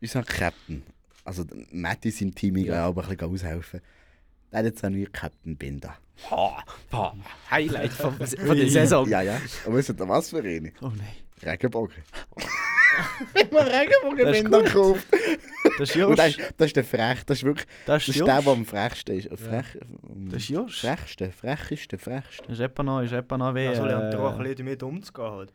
Unser 0.00 0.22
Captain, 0.22 0.82
also 1.24 1.44
Matty 1.70 2.10
sein 2.10 2.34
Team, 2.34 2.56
ich 2.56 2.66
Ja. 2.66 2.86
auch 2.86 2.96
ein 2.96 3.08
bisschen 3.08 3.30
aushelfen. 3.30 3.80
Der 4.50 4.60
hat 4.60 4.64
jetzt 4.66 4.82
einen 4.84 4.96
neuen 4.96 5.12
Captain 5.12 5.56
Binder. 5.56 5.96
Ha, 6.30 6.64
ha, 6.92 7.14
Highlight 7.50 7.92
von, 7.92 8.12
von 8.46 8.56
der 8.56 8.70
Saison. 8.70 9.06
Ja, 9.08 9.20
ja. 9.22 9.38
Aber 9.66 9.76
wisst 9.76 9.90
ihr, 9.90 10.08
was 10.08 10.30
für 10.30 10.38
eine? 10.38 10.72
oh 10.80 10.86
nein. 10.96 11.06
Regenbogen 11.44 11.94
Das 13.34 14.36
ist 14.36 14.42
Binder 14.42 14.58
gut. 14.58 14.66
gekauft. 14.66 15.06
Das 15.78 15.90
ist 15.90 15.96
Und 15.96 16.18
das, 16.18 16.26
Josh. 16.36 16.38
ist- 16.38 16.54
das 16.56 16.66
ist 16.66 16.76
der 16.76 16.84
frech, 16.84 17.24
das 17.26 17.38
ist 17.38 17.44
wirklich, 17.44 17.66
Das 17.86 17.86
das 17.86 18.02
ist 18.02 18.08
ist 18.08 18.16
der, 18.18 18.26
der 18.26 18.36
Josh. 18.44 18.46
am 18.58 18.64
frechsten 18.66 19.16
ist. 19.18 19.28
Frech, 19.40 19.66
Das 20.30 20.42
ist 20.42 20.48
Josh. 20.48 20.80
frechste, 20.80 21.30
frecheste, 21.30 21.98
frechste. 21.98 22.42
Das 22.48 22.52
ist 22.58 22.60
etwa 22.60 22.82
noch, 22.82 23.02
ist 23.02 23.12
etwa 23.12 23.38
noch 23.38 23.54
wie... 23.54 23.64
Ja, 23.64 23.74
so 23.74 23.84
lernt 23.84 24.12
ihr 24.14 24.20
auch 24.20 24.32
ein 24.34 24.40
Äh, 24.40 24.42
bisschen 24.48 24.56
damit 24.66 24.82
umzugehen. 24.82 25.30
Halt. 25.30 25.52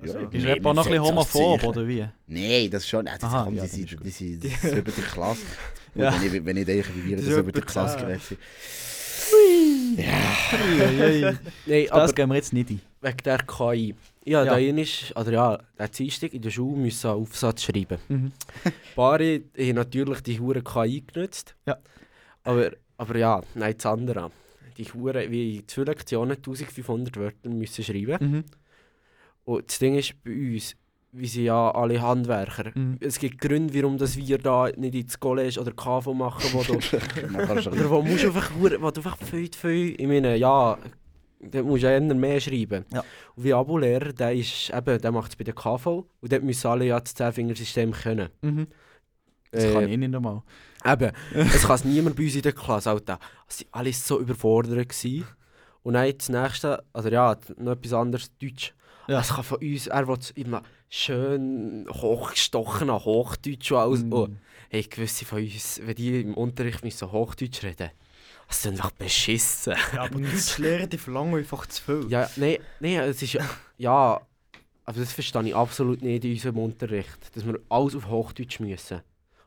Also, 0.00 0.18
Ja, 0.18 0.28
ist 0.30 0.32
Nee, 0.44 0.50
etwa 0.52 0.62
man 0.72 0.76
noch 0.76 0.86
ein 0.86 0.92
bisschen 0.92 1.04
setzt 1.16 1.18
das 1.18 1.34
homophob, 1.34 1.64
oder 1.76 1.88
wie? 1.88 2.06
Nein, 2.26 2.70
das 2.70 2.82
ist 2.84 2.88
schon. 2.88 3.06
Äh, 3.06 3.10
das 3.14 3.24
Aha, 3.24 3.44
kommt, 3.44 3.56
ja, 3.56 3.64
die, 3.66 3.84
dann 3.84 4.06
ist 4.06 4.18
sind, 4.18 4.42
die, 4.44 4.48
die 4.48 4.68
über 4.78 4.92
der 4.92 5.04
Klasse. 5.04 5.40
Ja. 5.94 6.14
Wenn 6.20 6.34
ich, 6.34 6.44
wenn 6.44 6.56
ich 6.58 6.64
denke, 6.66 6.88
wie 6.94 7.08
wir 7.10 7.16
Die 7.16 7.24
das 7.26 7.36
über 7.38 7.48
etwa 7.48 7.60
Klasse 7.62 7.96
zehn. 7.96 8.06
geredet 8.06 8.22
sind. 8.22 8.38
Uiuiui. 9.98 11.36
Nein, 11.66 11.86
das 11.90 12.14
gehen 12.14 12.28
wir 12.28 12.36
jetzt 12.36 12.52
nicht 12.52 12.70
ein. 12.70 12.80
wegen 13.00 13.16
der 13.24 13.38
KI. 13.38 13.94
Ja, 14.26 14.44
Ja. 14.44 14.52
da 14.54 14.58
ist, 14.58 15.16
oder 15.16 15.32
ja, 15.32 15.58
der 15.78 15.88
Dienstag 15.88 16.34
in 16.34 16.42
der 16.42 16.50
Schule 16.50 16.76
müssen 16.76 17.08
einen 17.10 17.20
Aufsatz 17.20 17.62
schreiben. 17.62 17.98
Mhm. 18.08 18.32
Paare 18.96 19.42
haben 19.56 19.74
natürlich 19.76 20.20
die 20.22 20.40
hure 20.40 20.62
KI 20.62 21.02
genutzt. 21.06 21.54
Ja. 21.64 21.78
Aber, 22.42 22.72
aber 22.98 23.16
ja, 23.16 23.40
nein, 23.54 23.74
das 23.76 23.86
andere. 23.86 24.30
Die 24.76 24.84
hure, 24.84 25.30
wie 25.30 25.64
zwei 25.66 25.84
Lektionen 25.84 26.36
1500 26.36 27.16
Wörter 27.16 27.48
müssen 27.48 27.84
schreiben. 27.84 28.16
Mhm. 28.20 28.44
Und 29.44 29.68
das 29.70 29.78
Ding 29.78 29.94
ist 29.96 30.14
bei 30.24 30.32
uns, 30.32 30.74
wir 31.12 31.28
sind 31.28 31.44
ja 31.44 31.70
alle 31.70 32.02
Handwerker. 32.02 32.72
Mhm. 32.74 32.98
Es 33.00 33.18
gibt 33.20 33.40
Gründe, 33.40 33.72
warum 33.74 33.96
das 33.96 34.16
wir 34.16 34.38
da 34.38 34.68
nicht 34.76 34.94
ins 34.96 35.20
College 35.20 35.60
oder 35.60 35.70
KV 35.70 36.12
machen, 36.14 36.50
wo 36.52 36.62
du, 36.64 36.74
oder 36.74 37.90
wo 37.90 38.02
musst 38.02 38.24
du 38.24 38.28
einfach, 38.28 38.50
wo 38.58 38.68
du 38.68 38.76
einfach 38.84 39.16
viel, 39.18 39.48
viel, 39.54 40.00
ich 40.00 40.06
meine, 40.06 40.36
ja, 40.36 40.76
da 41.40 41.62
musst 41.62 41.82
du 41.82 41.86
ja 41.88 41.92
eher 41.92 42.00
mehr 42.00 42.40
schreiben. 42.40 42.84
Ja. 42.92 43.04
Und 43.34 43.44
wie 43.44 43.52
Abo-Lehrer, 43.52 44.12
der, 44.12 44.34
ist, 44.34 44.70
eben, 44.70 45.00
der 45.00 45.12
macht 45.12 45.30
es 45.30 45.36
bei 45.36 45.44
der 45.44 45.54
KV 45.54 46.06
und 46.20 46.32
dort 46.32 46.42
müssen 46.42 46.66
alle 46.66 46.86
ja 46.86 47.00
das 47.00 47.14
Zehnfingersystem 47.14 47.92
können. 47.92 48.28
Mhm. 48.42 48.66
Das 49.50 49.64
Äh, 49.64 49.72
kann 49.72 49.88
ich 49.88 49.96
nicht 49.96 50.14
einmal. 50.14 50.42
Eben, 50.84 51.12
es 51.34 51.62
kann 51.62 51.76
es 51.76 51.84
niemand 51.84 52.16
bei 52.16 52.24
uns 52.24 52.34
in 52.36 52.42
der 52.42 52.52
Klasse. 52.52 52.90
Alter. 52.90 53.18
Es 53.48 53.60
waren 53.60 53.68
alle 53.72 53.92
so 53.92 54.20
überfordert. 54.20 54.88
Gewesen. 54.88 55.26
Und 55.82 55.94
dann 55.94 56.12
das 56.16 56.28
nächste, 56.28 56.84
also 56.92 57.08
ja, 57.08 57.36
noch 57.58 57.72
etwas 57.72 57.92
anderes, 57.92 58.36
Deutsch. 58.38 58.74
Ja. 59.08 59.20
Es 59.20 59.28
kann 59.28 59.44
von 59.44 59.58
uns, 59.58 59.86
er 59.86 60.08
will 60.08 60.18
immer 60.34 60.62
schön 60.88 61.86
hochgestochen 61.88 62.90
Hochdeutsch 62.90 63.70
und 63.70 63.78
alles. 63.78 64.02
Mhm. 64.02 64.12
Oh, 64.12 64.28
hey, 64.68 64.82
gewisse 64.82 65.24
von 65.24 65.42
uns, 65.42 65.80
wenn 65.84 65.94
die 65.94 66.20
im 66.20 66.34
Unterricht 66.34 66.82
müssen 66.84 67.12
Hochdeutsch 67.12 67.62
reden 67.62 67.90
das 68.48 68.62
sind 68.62 68.72
einfach 68.74 68.92
beschissen. 68.92 69.74
ja, 69.94 70.02
aber 70.02 70.18
die 70.86 70.98
verlangen 70.98 71.34
einfach 71.36 71.66
zu 71.66 71.82
viel. 71.82 72.06
Ja, 72.08 72.30
nein, 72.36 72.58
nein, 72.80 73.00
es 73.00 73.22
ist 73.22 73.38
ja, 73.78 74.20
aber 74.84 75.00
das 75.00 75.12
verstehe 75.12 75.42
ich 75.42 75.54
absolut 75.54 76.00
nicht 76.02 76.24
in 76.24 76.32
unserem 76.32 76.58
Unterricht, 76.58 77.34
dass 77.34 77.44
wir 77.44 77.58
alles 77.68 77.94
auf 77.96 78.08
Hochdeutsch 78.08 78.60
müssen. 78.60 79.00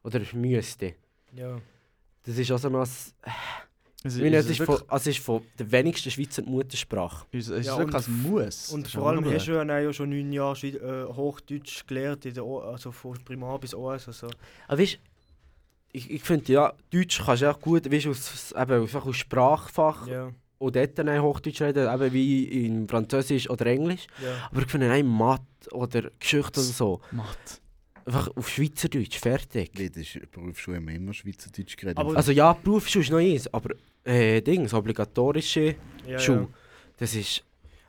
Oder 0.04 0.22
müsste. 0.34 0.96
Ja. 1.34 1.60
Das 2.24 2.38
ist 2.38 2.52
also 2.52 2.70
mal... 2.70 2.84
Es 4.02 4.16
Ich 4.16 4.22
meine, 4.22 4.38
es 4.38 4.50
ist, 4.50 4.62
von, 4.62 4.82
also 4.88 5.10
es 5.10 5.18
ist 5.18 5.26
von 5.26 5.42
der 5.58 5.70
wenigsten 5.72 6.10
Schweizer 6.10 6.42
Muttersprache. 6.44 7.26
Es 7.34 7.50
ist 7.50 7.68
Ja, 7.68 7.78
wirklich 7.78 8.08
ein 8.08 8.22
Muss. 8.22 8.70
Und 8.70 8.86
ist 8.86 8.96
vor 8.96 9.10
allem 9.10 9.26
hast 9.26 9.48
du 9.48 9.52
ja 9.52 9.94
schon 9.94 10.10
neun 10.10 10.32
Jahre 10.32 10.56
Schweiz- 10.56 10.76
äh, 10.76 11.06
Hochdeutsch 11.06 11.86
gelernt, 11.86 12.26
in 12.26 12.34
der 12.34 12.46
o 12.46 12.60
also 12.60 12.92
von 12.94 13.18
Primar 13.26 13.60
bis 13.60 13.74
OS. 13.74 14.08
Also. 14.08 14.30
Aber 14.68 14.82
weißt 14.82 15.00
ich, 15.92 16.10
ich 16.12 16.22
finde 16.22 16.52
ja, 16.54 16.74
Deutsch 16.92 17.22
kannst 17.26 17.42
du 17.42 17.46
ja 17.46 17.54
gut, 17.54 17.92
weißt, 17.92 18.08
aus, 18.08 18.52
eben, 18.52 18.82
einfach 18.82 19.06
aus 19.06 19.16
Sprachfach 19.18 20.08
Ja, 20.08 20.32
und 20.60 20.76
dort 20.76 20.98
dann 21.00 21.22
Hochdeutsch 21.22 21.62
reden, 21.62 21.92
eben 21.94 22.14
wie 22.14 22.66
in 22.66 22.88
Französisch 22.88 23.50
oder 23.50 23.66
Englisch. 23.68 24.08
ja. 24.24 24.50
Aber 24.52 24.62
ich 24.62 24.68
finde 24.68 24.88
nein, 24.88 25.08
Mathe 25.08 25.44
oder 25.72 26.10
Geschichte 26.20 26.60
oder 26.60 26.70
so, 26.70 27.02
Matt. 27.12 27.62
einfach 28.06 28.30
auf 28.36 28.50
Schweizerdeutsch, 28.50 29.18
fertig. 29.20 29.72
Wie, 29.76 29.90
das 29.90 29.98
ist 30.16 30.32
Berufsschule 30.32 30.78
haben 30.78 30.88
wir 30.88 30.96
immer 30.96 31.14
Schweizerdeutsch 31.14 31.76
geredet. 31.78 31.98
Aber- 31.98 32.16
Also 32.16 32.32
ja, 32.32 32.54
Berufsschule 32.54 33.04
ist 33.04 33.12
noch 33.12 33.18
eins, 33.20 33.54
aber 33.54 33.74
äh, 34.04 34.42
Dings, 34.42 34.74
obligatorische 34.74 35.76
ja, 36.08 36.20
Schule, 36.20 36.42
ja. 36.42 36.48
das 36.98 37.16
ist... 37.16 37.44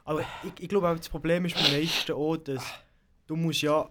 Aber 0.04 0.20
ich, 0.42 0.62
ich 0.64 0.68
glaube 0.68 0.88
auch, 0.88 0.96
das 0.96 1.08
Problem 1.08 1.44
ist 1.44 1.54
beim 1.54 1.70
meisten 1.72 2.12
auch, 2.12 2.36
dass 2.36 2.64
du 3.26 3.36
musst 3.36 3.62
ja, 3.62 3.88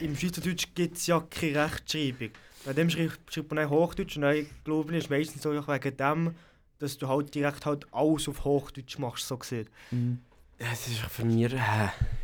im 0.00 0.16
Schweizerdeutsch 0.16 0.66
gibt 0.74 0.96
es 0.96 1.06
ja 1.06 1.20
keine 1.20 1.64
Rechtschreibung. 1.66 2.30
Bei 2.64 2.72
dem 2.72 2.88
schreibt, 2.90 3.32
schreibt 3.32 3.52
man 3.52 3.64
auch 3.64 3.70
Hochdeutsch 3.70 4.16
und 4.16 4.22
dann 4.22 4.46
glaube 4.64 4.92
ich, 4.92 4.98
ist 5.04 5.10
meistens 5.10 5.42
so 5.42 5.50
wegen 5.52 5.96
dem, 5.96 6.34
dass 6.78 6.96
du 6.98 7.08
halt 7.08 7.34
direkt 7.34 7.66
halt 7.66 7.86
alles 7.92 8.28
auf 8.28 8.44
Hochdeutsch 8.44 8.98
machst, 8.98 9.28
so 9.28 9.36
gesehen. 9.36 9.68
Mhm. 9.90 10.18
Das 10.58 10.86
ist 10.86 10.98
für 10.98 11.24
mich... 11.24 11.52
Äh, 11.52 11.58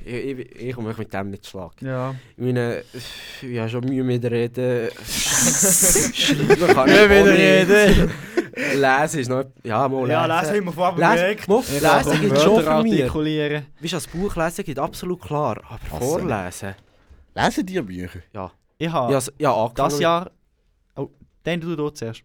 ich, 0.05 0.39
ich, 0.39 0.57
ich 0.69 0.75
komme 0.75 0.89
mich 0.89 0.99
mit 0.99 1.13
dem 1.13 1.31
nicht 1.31 1.47
schlagen. 1.47 1.85
Ja. 1.85 2.15
Ich 2.37 2.43
meine, 2.45 2.85
ich 3.43 3.59
habe 3.59 3.69
schon 3.69 3.85
Mühe 3.85 4.05
mit 4.05 4.25
Reden. 4.25 4.89
Schreiben 6.15 6.67
kann 6.69 6.89
ich 6.89 6.95
Ja, 6.95 7.11
wieder 7.11 7.21
auch 7.23 7.27
nicht. 7.27 7.71
reden. 7.71 8.11
Lesen 8.81 9.21
ist 9.21 9.29
noch... 9.29 9.45
Ja, 9.65 9.89
mal 9.89 10.01
lesen. 10.03 10.11
Ja, 10.13 10.41
lesen 10.41 10.57
haben 10.57 10.65
wir 10.67 10.73
vorher 10.73 10.97
Lesen, 10.97 11.39
bemerkt. 11.47 11.49
mal, 11.49 11.63
lesen 12.07 12.21
gibt 12.21 12.39
schon 12.41 12.63
für 12.63 12.83
mich. 12.83 13.15
Weißt 13.15 13.93
du, 13.93 13.97
das 13.97 14.07
Buch 14.07 14.37
lesen 14.37 14.65
geht 14.65 14.79
absolut 14.79 15.21
klar, 15.21 15.61
aber 15.69 15.81
Was 15.91 15.99
vorlesen... 15.99 16.75
Lesen 17.35 17.67
die 17.67 17.81
Bücher? 17.81 18.53
Ich 18.81 18.91
habe 18.91 19.13
Ja, 19.13 19.21
ja, 19.39 19.53
angefangen 19.53 19.75
das 19.91 19.99
Jahr... 20.01 20.31
Oh, 20.97 21.11
den 21.45 21.61
du 21.61 21.77
dort 21.77 21.99
zuerst. 21.99 22.23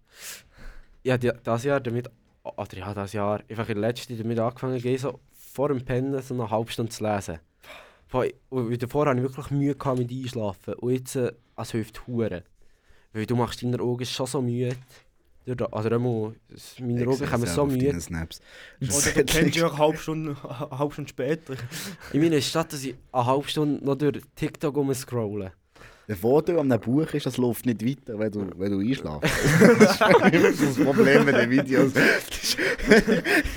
Ja, 1.04 1.18
die, 1.18 1.32
das 1.44 1.64
Jahr 1.66 1.80
damit... 1.82 2.10
Oder 2.44 2.78
ja, 2.78 2.94
das 2.94 3.12
Jahr... 3.14 3.42
Einfach 3.50 3.68
in 3.70 3.76
der 3.76 3.90
letzten 3.90 4.18
damit 4.18 4.40
angefangen, 4.40 4.80
gehe 4.82 4.98
so 4.98 5.20
vor 5.34 5.68
dem 5.68 5.84
Pennen 5.84 6.20
so 6.22 6.34
eine 6.34 6.50
halbe 6.50 6.72
Stunde 6.72 6.92
zu 6.92 7.04
lesen. 7.04 7.40
Weil- 8.10 8.34
Und 8.50 8.82
davor 8.82 9.06
hatte 9.08 9.18
ich 9.20 9.24
wirklich 9.24 9.52
Mühe 9.52 9.76
gehabt 9.76 10.00
mit 10.00 10.10
Einschlafen. 10.12 10.76
Und 10.76 10.92
jetzt... 10.94 11.16
Äh, 11.18 11.34
es 11.58 11.72
hilft 11.72 12.08
Huren. 12.08 12.42
Weil 13.12 13.26
du 13.26 13.36
machst 13.36 13.62
deine 13.62 13.80
Augen 13.82 14.06
schon 14.06 14.26
so 14.26 14.42
müde. 14.42 14.76
Also 15.72 15.90
es- 16.54 16.80
meine 16.80 17.06
Augen 17.08 17.26
kommen 17.26 17.46
so 17.48 17.66
müde. 17.66 18.00
Snaps. 18.00 18.40
Oder 18.82 19.12
du 19.12 19.26
kennst 19.26 19.56
ja 19.58 19.68
auch 19.68 19.72
eine 19.74 19.80
halbe 19.80 19.98
Stunde, 19.98 20.38
eine 20.44 20.80
halbe 20.80 20.94
Stunde 20.94 21.10
später. 21.10 21.54
Ich 22.14 22.20
meine, 22.22 22.42
statt 22.42 22.72
dass 22.74 22.84
ich 22.84 22.96
eine 23.12 23.26
halbe 23.26 23.48
Stunde 23.48 23.86
noch 23.86 23.96
durch 23.96 24.22
TikTok 24.36 24.76
rumscrollen. 24.76 25.52
Der 26.08 26.16
Vorteil 26.16 26.60
an 26.60 26.72
einem 26.72 26.80
Buch 26.82 27.12
ist, 27.14 27.26
das 27.26 27.38
läuft 27.38 27.66
nicht 27.66 27.84
weiter, 27.84 28.20
wenn 28.20 28.32
du, 28.32 28.48
wenn 28.58 28.72
du 28.72 28.80
einschläfst. 28.80 29.24
das 29.82 30.60
ist 30.60 30.78
das 30.78 30.86
Problem 30.86 31.26
mit 31.26 31.36
den 31.36 31.50
Videos. 31.50 31.94
Das 31.94 32.44
ist, 32.44 32.58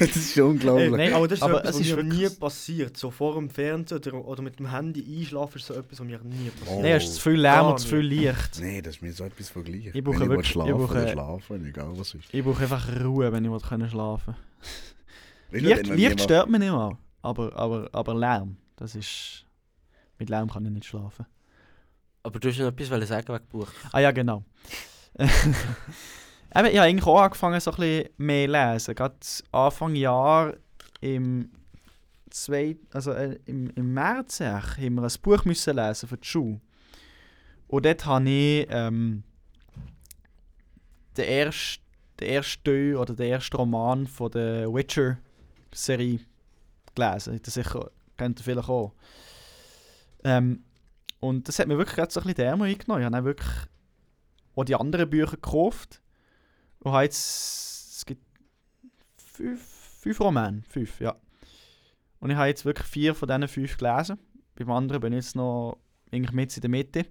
das 0.01 0.17
ist 0.17 0.33
schon 0.35 0.51
unglaublich. 0.53 0.91
Nein, 0.91 1.13
aber 1.13 1.29
das 1.29 1.39
ist 1.41 1.43
aber 1.43 1.55
so 1.55 1.59
etwas, 1.59 1.75
es 1.75 1.81
ist 1.83 1.91
was 1.91 1.97
mir 1.97 2.11
wirklich- 2.11 2.31
nie 2.31 2.37
passiert. 2.37 2.97
So 2.97 3.11
vor 3.11 3.35
dem 3.35 3.51
Fernsehen 3.51 3.99
oder, 3.99 4.25
oder 4.25 4.43
mit 4.43 4.59
dem 4.59 4.71
Handy 4.71 5.05
einschlafen 5.21 5.59
ist 5.59 5.67
so 5.67 5.75
etwas, 5.75 6.01
was 6.01 6.07
mir 6.07 6.19
nie 6.21 6.49
passiert. 6.51 6.79
Oh. 6.79 6.83
Nein, 6.83 6.93
es 6.93 7.05
ist 7.05 7.15
zu 7.17 7.21
viel 7.21 7.41
Lärm 7.41 7.67
und 7.67 7.81
zu 7.81 7.89
viel 7.89 7.99
Licht. 7.99 8.61
Nein, 8.61 8.83
das 8.83 8.97
ist 8.97 9.03
mir 9.03 9.13
so 9.13 9.25
etwas 9.25 9.51
von 9.51 9.65
gleich. 9.65 9.91
Ich 9.93 10.03
brauche 10.05 10.21
wenn 10.21 10.23
ich 10.23 10.29
wirklich- 10.31 10.49
schlafen 10.49 10.71
ich 10.71 10.77
brauche- 10.77 11.09
schlafen, 11.09 11.67
egal 11.67 11.91
was 11.97 12.15
ist. 12.15 12.25
Ich 12.33 12.43
brauche 12.45 12.63
einfach 12.63 12.89
Ruhe, 13.05 13.31
wenn 13.31 13.45
ich 13.45 13.63
können 13.63 13.91
schlafen 13.91 14.35
du, 15.51 15.59
Licht, 15.59 15.87
Licht 15.89 16.21
stört 16.23 16.49
mich 16.49 16.61
nicht 16.61 16.73
mal. 16.73 16.97
Aber, 17.21 17.55
aber, 17.57 17.89
aber 17.93 18.15
Lärm, 18.15 18.57
das 18.77 18.95
ist... 18.95 19.45
Mit 20.19 20.31
Lärm 20.31 20.51
kann 20.51 20.65
ich 20.65 20.71
nicht 20.73 20.87
schlafen. 20.87 21.27
Aber 22.29 22.39
du 22.39 22.49
hast 22.49 22.59
noch 22.59 22.67
etwas 22.67 22.91
wollen 22.91 23.07
sagen 23.07 23.35
wegen 23.35 23.47
Buch. 23.49 23.69
Ah 23.91 24.01
ja, 24.01 24.11
genau. 24.11 24.45
Ich 26.51 26.55
habe 26.55 26.81
eigentlich 26.81 27.07
auch 27.07 27.21
angefangen, 27.21 27.61
so 27.61 27.71
ein 27.73 27.77
bisschen 27.77 28.09
mehr 28.17 28.49
lesen. 28.49 28.95
Gerade 28.95 29.17
Anfang 29.53 29.95
Jahr 29.95 30.55
im, 31.03 31.51
zwei, 32.31 32.75
also, 32.91 33.13
äh, 33.13 33.39
im, 33.45 33.69
im 33.77 33.93
März 33.93 34.41
echt, 34.41 34.79
haben 34.79 34.95
wir 34.95 35.03
ein 35.03 35.13
Buch 35.21 35.45
müssen 35.45 35.77
lesen 35.77 36.09
für 36.09 36.17
die 36.17 36.27
Schule. 36.27 36.61
Und 37.67 37.85
dort 37.85 38.07
habe 38.07 38.31
ich 38.31 38.67
ähm, 38.71 39.25
den 41.19 41.25
ersten 41.27 41.85
der 42.19 42.29
erste 42.29 42.63
Teil 42.63 42.97
oder 42.97 43.15
der 43.15 43.29
erste 43.29 43.57
Roman 43.57 44.07
von 44.07 44.31
der 44.31 44.73
Witcher-Serie 44.73 46.21
gelesen. 46.95 47.41
Das 47.43 47.55
sicher, 47.55 47.91
kennt 48.17 48.41
ihr 48.41 48.45
vielleicht 48.45 48.69
auch. 48.69 48.93
Ähm, 50.25 50.65
und 51.21 51.49
das 51.49 51.59
hat 51.59 51.69
mir 51.69 51.79
wirklich 51.79 51.97
gerade 51.97 52.13
so 52.13 52.21
ein 52.21 52.27
bisschen 52.27 52.45
Ärmel 52.45 52.71
eingenommen. 52.71 53.01
Ich 53.01 53.07
habe 53.07 53.17
dann 53.17 53.25
wirklich 53.25 53.51
auch 54.55 54.65
die 54.65 54.75
anderen 54.77 55.11
Bücher 55.11 55.33
gekauft. 55.33 56.01
Und 56.81 56.93
habe 56.93 57.05
jetzt, 57.05 57.97
es 57.97 58.07
gibt 58.07 58.23
fünf, 59.17 59.61
fünf 60.01 60.21
Romane, 60.21 60.63
fünf, 60.69 61.01
ja. 61.01 61.17
Und 62.21 62.31
ich 62.31 62.37
habe 62.37 62.49
jetzt 62.49 62.65
wirklich 62.65 62.87
vier 62.87 63.15
von 63.15 63.29
diesen 63.29 63.49
fünf 63.49 63.77
gelesen. 63.77 64.19
Beim 64.55 64.71
anderen 64.71 65.01
bin 65.01 65.13
ich 65.13 65.25
jetzt 65.25 65.37
noch 65.37 65.79
eigentlich 66.13 66.33
mit 66.33 66.57
in 66.57 66.61
der 66.61 66.71
Mitte. 66.71 67.07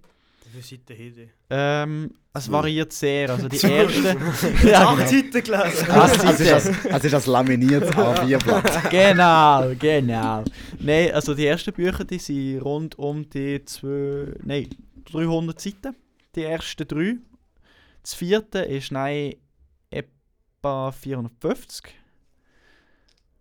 Wie 0.52 0.62
viele 0.62 0.80
Seiten 0.80 0.98
haben 0.98 1.14
die? 1.14 1.28
Ähm, 1.50 2.10
es 2.32 2.50
variiert 2.50 2.92
sehr. 2.92 3.30
Also 3.30 3.48
die 3.48 3.56
erste. 3.66 4.16
ja, 4.68 4.88
Acht 4.88 4.96
genau. 4.96 5.10
Seiten 5.10 5.42
gelesen! 5.42 5.86
Es 5.90 6.40
ist 6.40 6.84
das, 6.86 7.04
ist 7.04 7.12
das 7.12 7.26
laminiertes 7.26 7.90
A4-Blatt. 7.90 8.90
genau, 8.90 9.74
genau. 9.78 10.44
Nein, 10.78 11.12
also 11.12 11.34
die 11.34 11.46
ersten 11.46 11.72
Bücher, 11.72 12.04
die 12.04 12.18
sind 12.18 12.60
rund 12.60 12.98
um 12.98 13.28
die 13.28 13.64
zwei, 13.64 14.32
nein, 14.44 14.68
300 15.10 15.60
Seiten. 15.60 15.96
Die 16.34 16.44
ersten 16.44 16.86
drei. 16.86 17.16
Das 18.02 18.14
vierte 18.14 18.60
ist 18.60 18.92
nein, 18.92 19.34
etwa 19.90 20.92
450. 20.92 21.94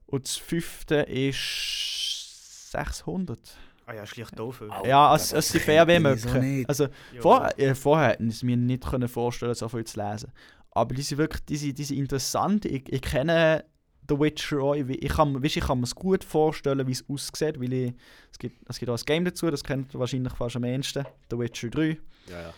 Und 0.08 0.26
das 0.26 0.36
fünfte 0.38 0.96
ist 0.96 2.72
600. 2.72 3.40
Ah 3.88 3.94
ja, 3.94 4.06
schlicht 4.06 4.38
doof. 4.38 4.62
Ja, 4.86 5.16
es, 5.16 5.32
es 5.32 5.48
sind 5.48 5.64
fair 5.64 5.88
wie 5.88 5.94
könnte 5.94 6.14
ich 6.14 6.22
so 6.22 6.28
möglich. 6.28 6.58
nicht. 6.58 6.70
Also, 6.70 6.88
Ja. 7.14 7.22
Vor, 7.22 7.50
äh, 7.58 7.74
vorher 7.74 8.10
hätten 8.10 8.28
es 8.28 8.44
mir 8.44 8.58
nicht 8.58 8.86
können 8.86 9.08
vorstellen 9.08 9.56
so 9.56 9.70
viel 9.70 9.86
zu 9.86 9.98
lesen. 10.02 10.34
Aber 10.72 10.94
die 10.94 11.02
sind 11.02 11.18
wirklich 11.18 11.46
die 11.46 11.56
sind, 11.56 11.78
die 11.78 11.86
sind 11.86 11.98
interessant. 11.98 12.66
Ich, 12.66 12.92
ich 12.92 13.02
kenne 13.02 13.64
The 14.10 14.20
Witcher 14.20 14.60
auch. 14.60 14.76
Ich, 14.76 14.90
ich 14.90 15.10
kann, 15.10 15.42
weißt, 15.42 15.56
ich 15.56 15.64
kann 15.64 15.80
mir 15.80 15.86
es 15.86 15.96
gut 15.96 16.26
vorstellen, 16.26 16.86
wie 16.86 16.92
es 16.92 17.06
aussieht. 17.10 17.62
Weil 17.62 17.72
ich, 17.72 17.94
es, 18.30 18.38
gibt, 18.38 18.70
es 18.70 18.78
gibt 18.78 18.92
auch 18.92 18.98
ein 18.98 19.06
Game 19.06 19.24
dazu, 19.24 19.50
das 19.50 19.64
kennt 19.64 19.96
ihr 19.96 20.00
wahrscheinlich 20.02 20.34
fast 20.34 20.58
am 20.58 20.66
ehesten. 20.66 21.06
The 21.32 21.40
Witcher 21.40 21.70
3. 21.70 21.98
Ja, 22.30 22.42
ja. 22.42 22.54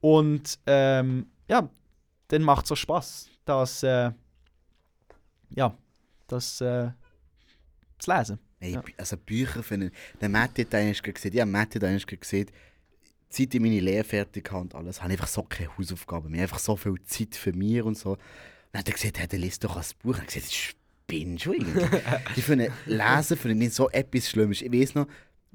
Und 0.00 0.58
ähm, 0.66 1.26
ja, 1.46 1.68
dann 2.28 2.42
macht 2.42 2.64
es 2.64 2.72
auch 2.72 2.76
Spaß, 2.76 3.28
das, 3.44 3.82
äh, 3.82 4.12
ja, 5.50 5.76
das 6.26 6.62
äh, 6.62 6.90
zu 7.98 8.10
lesen. 8.10 8.38
Hey, 8.60 8.72
Ja. 8.72 8.82
Also 8.98 9.16
Bücher 9.16 9.62
finden. 9.62 9.90
Der 10.20 10.28
Matt 10.28 10.58
hat 10.58 10.74
eigentlich 10.74 11.02
gesehen, 11.02 11.32
ja, 11.32 11.46
Matt 11.46 11.74
hat 11.74 11.84
eigentlich 11.84 12.20
gesehen, 12.20 12.46
seit 13.28 13.54
ich 13.54 13.60
meine 13.60 13.80
Lehre 13.80 14.04
fertig 14.04 14.50
habe 14.50 14.62
und 14.62 14.74
alles, 14.74 15.02
habe 15.02 15.12
ich 15.12 15.18
einfach 15.18 15.32
so 15.32 15.42
keine 15.42 15.76
Hausaufgaben 15.76 16.30
mehr, 16.30 16.42
einfach 16.42 16.58
so 16.58 16.76
viel 16.76 16.94
Zeit 17.04 17.34
für 17.34 17.52
mich 17.52 17.82
und 17.82 17.96
so. 17.96 18.16
Dann 18.72 18.80
hat 18.80 18.88
er 18.88 18.94
gesagt, 18.94 19.18
hey, 19.18 19.26
dann 19.26 19.40
liest 19.40 19.64
doch 19.64 19.76
ein 19.76 19.84
Buch. 20.02 20.18
Und 20.18 20.28
ich 20.28 20.36
habe 20.36 20.46
gesagt, 20.46 20.52
spinnst 20.52 21.46
du 21.46 21.52
irgendwie? 21.54 21.86
ich 22.36 22.44
finde, 22.44 22.72
Lesen 22.86 23.36
finde 23.36 23.64
ich 23.66 23.74
so 23.74 23.88
etwas 23.90 24.28
Schlimmes. 24.28 24.62
Ich 24.62 24.72
weiß 24.72 24.94
noch, 24.94 25.06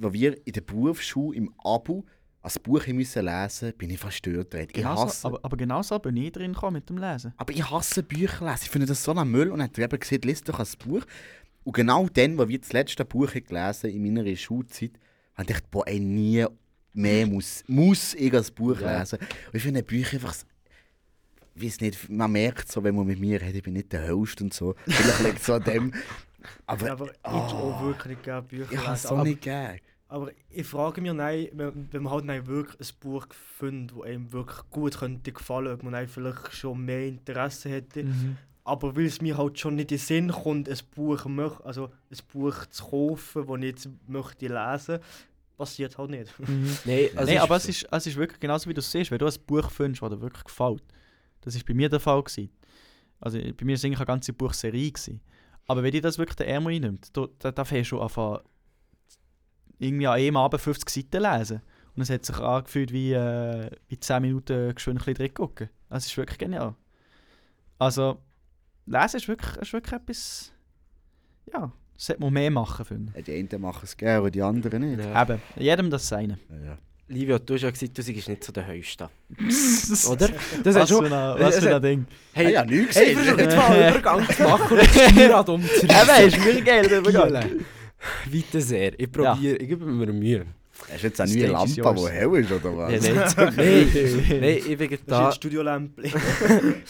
als 0.02 0.14
wir 0.14 0.46
in 0.48 0.54
der 0.54 0.62
Berufsschule 0.62 1.38
im 1.38 1.54
Abo 1.64 2.06
ein 2.42 2.52
Buch 2.62 2.86
müssen 2.88 3.26
lesen 3.26 3.74
bin 3.76 3.90
ich 3.90 4.00
verstört. 4.00 4.54
Ich 4.54 4.74
Genauso, 4.74 5.06
hasse, 5.06 5.28
aber, 5.28 5.40
aber 5.42 5.58
genau 5.58 5.82
so 5.82 5.98
bin 5.98 6.16
ich 6.18 6.32
drin 6.32 6.56
mit 6.72 6.88
dem 6.90 6.98
Lesen. 7.00 7.34
aber 7.38 7.52
ich 7.54 7.70
hasse 7.72 8.04
Bücher 8.04 8.46
lesen. 8.46 8.60
Ich 8.64 8.70
finde 8.70 8.86
das 8.88 9.04
so 9.04 9.14
ein 9.14 9.28
Müll. 9.28 9.50
Und 9.50 9.60
dann 9.60 9.68
hat 9.70 9.78
er 9.80 9.86
eben 9.86 10.00
gesagt, 10.00 10.26
lies 10.26 10.44
doch 10.44 10.60
ein 10.60 10.68
Buch. 10.86 11.04
Und 11.66 11.74
genau 11.74 12.08
dann, 12.08 12.38
wo 12.38 12.48
wir 12.48 12.60
das 12.60 12.72
letzte 12.72 13.04
Buch 13.04 13.30
haben 13.36 13.44
gelesen 13.44 13.90
in 13.90 14.02
meiner 14.14 14.36
Schulzeit, 14.38 14.92
habe 15.34 15.42
ich 15.44 15.48
gedacht, 15.48 15.70
boah, 15.72 15.86
ey, 15.88 16.00
nie 16.00 16.46
mehr 16.94 17.28
muss, 17.28 17.64
muss 17.68 18.14
ich 18.14 18.34
ein 18.34 18.46
Buch 18.56 18.80
Ja. 18.80 19.00
lesen. 19.00 19.20
Und 19.20 19.28
ich 19.56 19.62
finde 19.64 19.84
Bücher 19.84 20.14
einfach... 20.16 20.34
Ich 21.58 21.64
weiß 21.64 21.82
nicht, 21.82 22.10
man 22.10 22.32
merkt 22.32 22.72
so, 22.72 22.84
wenn 22.84 22.96
man 22.96 23.08
mit 23.08 23.20
mir 23.20 23.42
redet, 23.42 23.56
ich 23.56 23.64
bin 23.64 23.74
nicht 23.74 23.92
der 23.94 24.10
Host 24.10 24.42
und 24.42 24.54
so. 24.54 24.76
Vielleicht 24.86 25.20
liegt 25.24 25.40
es 25.40 25.46
so 25.46 25.54
an 25.54 25.64
dem. 25.64 25.94
Aber, 26.68 26.86
Ja, 26.88 26.94
aber 26.94 27.08
ich 27.10 27.20
Ah. 27.24 27.48
auch 27.48 27.82
wirklich 27.84 28.22
gerne 28.22 28.46
Bücher 28.46 28.72
ich 28.72 28.78
habe 28.78 28.94
es 28.94 29.06
Aber, 29.08 29.24
nicht 29.24 29.42
gern. 29.42 29.80
aber 30.08 30.32
ich 30.50 30.68
frage 30.68 31.02
mich, 31.02 31.12
nein, 31.14 31.48
wenn, 31.54 31.88
wenn 31.92 32.04
man 32.04 32.14
halt 32.14 32.26
nein, 32.26 32.46
wirklich 32.46 32.80
ein 32.80 32.96
Buch 33.00 33.26
findet, 33.58 33.98
das 33.98 34.04
einem 34.06 34.32
wirklich 34.32 34.60
gut 34.70 35.00
könnte 35.00 35.32
gefallen, 35.32 35.74
ob 35.74 35.82
man 35.82 35.94
nein, 35.94 36.08
vielleicht 36.08 36.54
schon 36.54 36.86
mehr 36.86 37.08
Interesse 37.08 37.70
hätte. 37.70 38.04
Mhm. 38.04 38.38
Aber 38.66 38.96
weil 38.96 39.06
es 39.06 39.22
mir 39.22 39.38
halt 39.38 39.60
schon 39.60 39.76
nicht 39.76 39.92
in 39.92 39.98
den 39.98 40.04
Sinn 40.04 40.32
kommt, 40.32 40.68
ein 40.68 40.78
Buch, 40.96 41.26
möch, 41.26 41.60
also 41.62 41.92
ein 42.10 42.18
Buch 42.34 42.66
zu 42.66 42.84
kaufen, 42.84 43.46
das 43.48 43.58
ich 43.58 43.64
jetzt 43.64 43.90
möchte 44.08 44.48
lesen, 44.48 45.00
passiert 45.56 45.98
halt 45.98 46.10
nicht. 46.10 46.40
Mhm. 46.40 46.78
Nein, 46.84 47.10
also 47.16 47.32
Nein, 47.32 47.42
aber 47.42 47.56
es 47.58 47.70
ist, 47.70 47.88
es 47.90 48.08
ist 48.08 48.16
wirklich 48.16 48.40
genauso 48.40 48.68
wie 48.68 48.74
du 48.74 48.80
es 48.80 48.92
siehst, 48.92 49.12
wenn 49.12 49.20
du 49.20 49.28
ein 49.28 49.34
Buch 49.46 49.70
findest, 49.70 50.02
das 50.02 50.10
dir 50.10 50.22
wirklich 50.22 50.44
gefällt. 50.44 50.84
Das 51.42 51.56
war 51.56 51.62
bei 51.68 51.74
mir 51.76 51.90
der 51.90 52.00
Fall. 52.00 52.24
Gewesen. 52.24 52.50
Also 53.20 53.38
bei 53.38 53.66
mir 53.66 53.74
war 53.74 53.76
es 53.76 53.86
eigentlich 53.86 54.00
eine 54.00 54.06
ganze 54.08 54.34
Buchserie. 54.34 54.92
Gewesen. 54.92 55.22
Aber 55.68 55.84
wenn 55.84 55.92
dir 55.92 56.02
das 56.02 56.18
wirklich 56.18 56.36
der 56.36 56.48
Ärmel 56.48 56.74
einnimmt, 56.74 57.16
da, 57.16 57.28
da, 57.40 57.52
da 57.52 57.64
fängst 57.64 57.92
du 57.92 58.02
einfach 58.02 58.42
irgendwie 59.78 60.08
an 60.08 60.14
einem 60.14 60.38
Abend 60.38 60.62
50 60.62 60.90
Seiten 60.90 61.24
lesen. 61.24 61.62
Und 61.96 62.02
es 62.02 62.10
hat 62.10 62.26
sich 62.26 62.38
angefühlt 62.38 62.92
wie, 62.92 63.14
äh, 63.14 63.70
wie 63.88 64.00
10 64.00 64.22
Minuten 64.22 64.74
geschwind 64.74 65.00
ein 65.00 65.06
bisschen 65.06 65.16
drin 65.16 65.34
gucken. 65.34 65.70
Das 65.90 66.06
ist 66.06 66.18
wirklich 66.18 66.38
genial. 66.38 66.76
Also, 67.78 68.18
lesen 68.86 69.18
ist 69.18 69.28
wirklich, 69.28 69.56
ist 69.58 69.74
wirklich 69.74 69.94
etwas. 69.94 70.52
Ja, 71.52 71.72
das 71.96 72.06
sollte 72.08 72.22
man 72.22 72.34
mehr 72.34 72.52
machen, 72.52 72.84
finde 72.86 73.14
Ja, 73.16 73.22
Die 73.22 73.34
einen 73.34 73.62
machen 73.62 73.82
es 73.84 73.96
gerne, 73.96 74.18
aber 74.20 74.32
die 74.32 74.42
anderen 74.42 74.82
nicht. 74.90 75.00
ich. 75.00 75.06
Ja. 75.06 75.22
Eben, 75.24 75.42
jedem 75.58 75.90
das 75.90 76.08
Seine. 76.08 76.40
Ja, 76.50 76.66
ja. 76.66 76.78
Livio, 77.08 77.38
du 77.38 77.54
hast 77.54 77.62
ja 77.62 77.70
gesagt, 77.70 77.96
du 77.96 78.02
seist 78.02 78.28
nicht 78.28 78.44
so 78.44 78.52
der 78.52 78.66
Höchste. 78.66 79.10
Oder? 80.10 80.30
Das 80.64 80.76
du. 80.90 81.02
ein, 81.02 81.12
was 81.12 81.60
für 81.60 81.76
ein 81.76 81.82
Ding. 81.84 82.06
Hey, 82.34 82.48
Ah, 82.48 82.50
ja, 82.50 82.66
nichts 82.66 82.96
hey, 82.96 83.14
gesehen. 83.14 83.24
versuch 83.26 83.40
jetzt 83.40 83.56
mal 83.56 83.72
einen 83.72 83.90
Übergang 83.94 84.28
zu 84.28 84.44
machen 84.44 84.72
und 84.72 84.80
das 84.80 85.12
Steuerrad 85.12 85.50
umzureißen. 85.50 85.90
Eben, 85.90 86.28
ist 86.28 86.46
mir 86.56 86.62
geil, 86.64 86.88
der 86.88 87.00
Übergang. 87.00 87.50
Weiter 88.32 88.62
sehr. 88.62 89.00
Ich 89.00 89.12
probiere, 89.12 89.56
ich 89.58 89.68
gebe 89.68 89.86
mir 89.86 90.12
Mühe. 90.14 90.46
Hast 90.92 91.04
du 91.04 91.08
jetzt 91.08 91.22
eine 91.22 91.32
neue 91.32 91.48
Lampe, 91.48 91.74
die 91.74 92.10
hell 92.10 92.36
ist, 92.36 92.52
oder 92.52 92.78
was? 92.78 92.92
Nein, 92.92 93.16
nein, 93.16 93.30
nein, 94.42 94.62
ich 94.68 94.78
bin 94.78 94.90
Das 94.90 95.00
ist 95.00 95.10
da, 95.10 95.32
Studiolämpchen. 95.32 96.04
nein, 96.50 96.84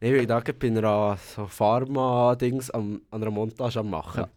ich 0.00 0.12
bin 0.12 0.26
da 0.26 0.40
bei 0.40 0.66
einer 0.68 1.18
so 1.34 1.46
Pharma-Dings 1.46 2.70
an, 2.70 3.00
an 3.10 3.22
einer 3.22 3.30
Montage 3.30 3.80
am 3.80 3.90
machen. 3.90 4.22
Ja. 4.22 4.28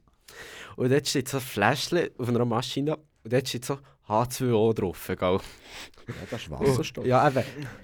Und 0.75 0.91
dort 0.91 1.07
steht 1.07 1.29
so 1.29 1.37
ein 1.37 1.41
Fläschchen 1.41 2.09
auf 2.17 2.27
einer 2.27 2.43
Maschine 2.45 2.97
und 3.23 3.31
dort 3.31 3.47
steht 3.47 3.65
so 3.65 3.77
H2O 4.07 4.73
drauf, 4.73 5.07
gell? 5.07 5.17
Ja, 5.19 6.13
das 6.29 6.41
ist 6.41 6.51
Wasserstoff. 6.51 7.05
Ja, 7.05 7.27
eben. 7.27 7.43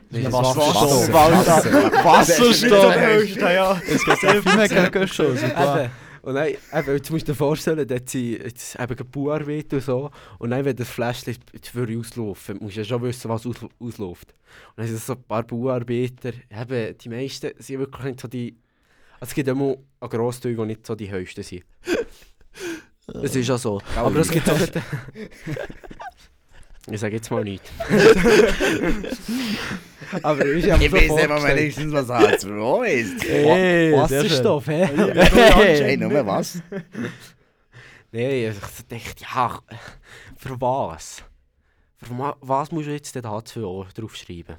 Nein, 0.09 0.23
das 0.23 0.33
Wasserstoff. 0.33 1.03
ist 1.03 1.13
Wasser. 1.13 2.03
Wasserstoff! 2.03 2.95
ja. 3.37 3.81
Es 3.87 4.05
geht 4.05 4.19
sehr 4.19 4.43
viel 4.43 4.55
mehr 4.55 5.07
schon. 5.07 5.37
Super. 5.37 5.83
Eben. 5.83 5.91
Und 6.21 6.35
dann, 6.35 6.47
eben, 6.49 6.95
jetzt 6.95 7.09
musst 7.09 7.27
du 7.27 7.31
dir 7.31 7.37
vorstellen, 7.37 7.87
dort 7.87 8.09
sind 8.09 8.43
jetzt 8.43 8.79
eben 8.79 8.95
und 9.71 9.81
so. 9.81 10.11
Und 10.37 10.51
dann, 10.51 10.65
wenn 10.65 10.75
das 10.75 10.89
Fläschchen 10.89 11.35
würde 11.73 11.97
auslaufen, 11.97 12.57
musst 12.61 12.75
du 12.75 12.81
ja 12.81 12.85
schon 12.85 13.01
wissen, 13.01 13.29
was 13.29 13.45
aus, 13.45 13.57
ausläuft. 13.79 14.33
Und 14.75 14.77
dann 14.77 14.87
sind 14.87 14.99
so 14.99 15.13
ein 15.13 15.23
paar 15.23 15.43
Bauarbeiter, 15.43 16.33
eben, 16.49 16.97
die 16.97 17.09
meisten 17.09 17.51
sind 17.57 17.79
wirklich 17.79 18.05
nicht 18.05 18.21
so 18.21 18.27
die... 18.27 18.55
Also 19.19 19.31
es 19.31 19.35
gibt 19.35 19.47
immer 19.47 19.75
einen 19.99 20.09
Grossteil, 20.09 20.55
die 20.55 20.65
nicht 20.65 20.85
so 20.85 20.95
die 20.95 21.11
höchsten 21.11 21.43
sind. 21.43 21.63
Das 23.07 23.35
ist 23.35 23.47
ja 23.47 23.57
so. 23.57 23.81
Aber 23.95 24.15
es 24.19 24.29
gibt 24.29 24.49
auch... 24.49 24.57
ich 26.89 26.99
sage 26.99 27.15
jetzt 27.15 27.29
mal 27.29 27.43
nichts. 27.43 27.69
Aber 30.23 30.45
ich 30.45 30.69
habe 30.71 30.83
Ich 30.83 30.91
weiß 30.91 31.23
immer 31.23 31.43
wenigstens, 31.43 31.93
was 31.93 32.09
H2O 32.09 32.83
ist. 32.87 33.23
Hey, 33.23 33.93
Wasserstoff, 33.93 34.67
hä? 34.69 34.87
Hey, 34.87 35.97
nur 35.97 36.25
was? 36.25 36.61
Nein, 38.11 38.51
ich 38.51 38.59
dachte, 38.59 39.21
ja, 39.21 39.59
für 40.37 40.59
was? 40.59 41.23
Für 41.97 42.35
was 42.41 42.71
musst 42.71 42.87
du 42.87 42.91
jetzt 42.91 43.15
den 43.15 43.23
H2O 43.23 43.85
draufschreiben? 43.93 44.57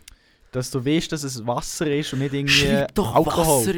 Dass 0.53 0.71
du 0.71 0.85
weißt, 0.85 1.13
dass 1.13 1.23
es 1.25 1.47
Wasser 1.47 1.87
ist 1.87 2.13
und 2.13 2.21
nicht 2.21 2.35
irgendwie 2.35 2.53
Schreib 2.53 2.95
doch 2.95 3.15
Alkohol. 3.15 3.67
Wasser. 3.67 3.75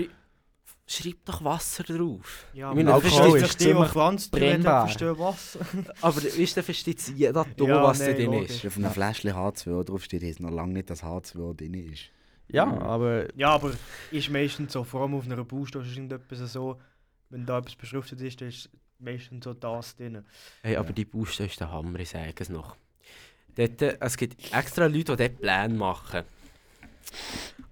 Schreib 0.87 1.25
doch 1.25 1.43
Wasser 1.43 1.83
drauf. 1.85 2.45
Ja, 2.53 2.71
Ich 2.71 2.77
meine, 2.77 2.93
aber 2.93 3.05
Alkohol 3.05 3.39
ist 3.39 3.47
sich 3.47 3.57
die, 3.57 3.65
die 3.65 3.71
ziemlich 3.71 4.31
brennbar. 4.31 4.87
verstehen 4.87 5.19
was. 5.19 5.59
Aber 6.03 6.23
weißt 6.23 6.57
du, 6.59 6.63
versteht 6.63 7.09
jeder 7.17 7.47
dumm, 7.57 7.69
Ja, 7.69 7.83
was 7.83 7.99
da 8.01 8.07
nein, 8.09 8.17
drin 8.17 8.33
logisch. 8.33 8.51
ist. 8.51 8.67
Auf 8.67 8.77
einem 8.77 8.91
Fläschchen 8.91 9.33
H2O 9.33 9.83
draufsteht, 9.85 10.23
ist 10.23 10.41
noch 10.41 10.51
lange 10.51 10.75
nicht, 10.75 10.91
dass 10.91 11.03
H2O 11.03 11.55
drin 11.55 11.73
ist. 11.91 12.11
Ja, 12.49 12.67
Mhm. 12.67 12.79
aber 12.83 13.27
Ja, 13.35 13.49
aber 13.55 13.73
ist 14.11 14.29
meistens 14.29 14.75
so, 14.75 14.85
vor 14.85 15.01
allem 15.03 15.15
auf 15.15 15.25
einer 15.25 15.43
Baustelle 15.43 15.85
ist 15.85 15.93
irgendetwas 15.97 16.53
so, 16.53 16.79
wenn 17.31 17.47
da 17.47 17.59
etwas 17.59 17.77
beschriftet 17.77 18.21
ist, 18.21 18.43
dann 18.43 18.49
ist 18.49 18.69
meistens 18.99 19.43
so 19.45 19.55
das 19.55 19.97
drin. 19.97 20.23
Hey, 20.63 20.77
aber 20.77 20.89
Ja. 20.89 20.93
die 20.93 21.07
Buste 21.07 21.45
ist 21.45 21.59
der 21.61 21.73
Hammer, 21.73 21.99
ich 22.01 22.11
sage 22.11 22.35
es 22.39 22.51
noch. 22.51 22.77
Dort, 23.57 23.81
äh, 23.81 23.97
es 24.01 24.17
gibt 24.19 24.53
extra 24.53 24.85
Leute, 24.87 25.17
die 25.17 25.29
dort 25.29 25.41
Pläne 25.41 25.73
machen. 25.75 26.25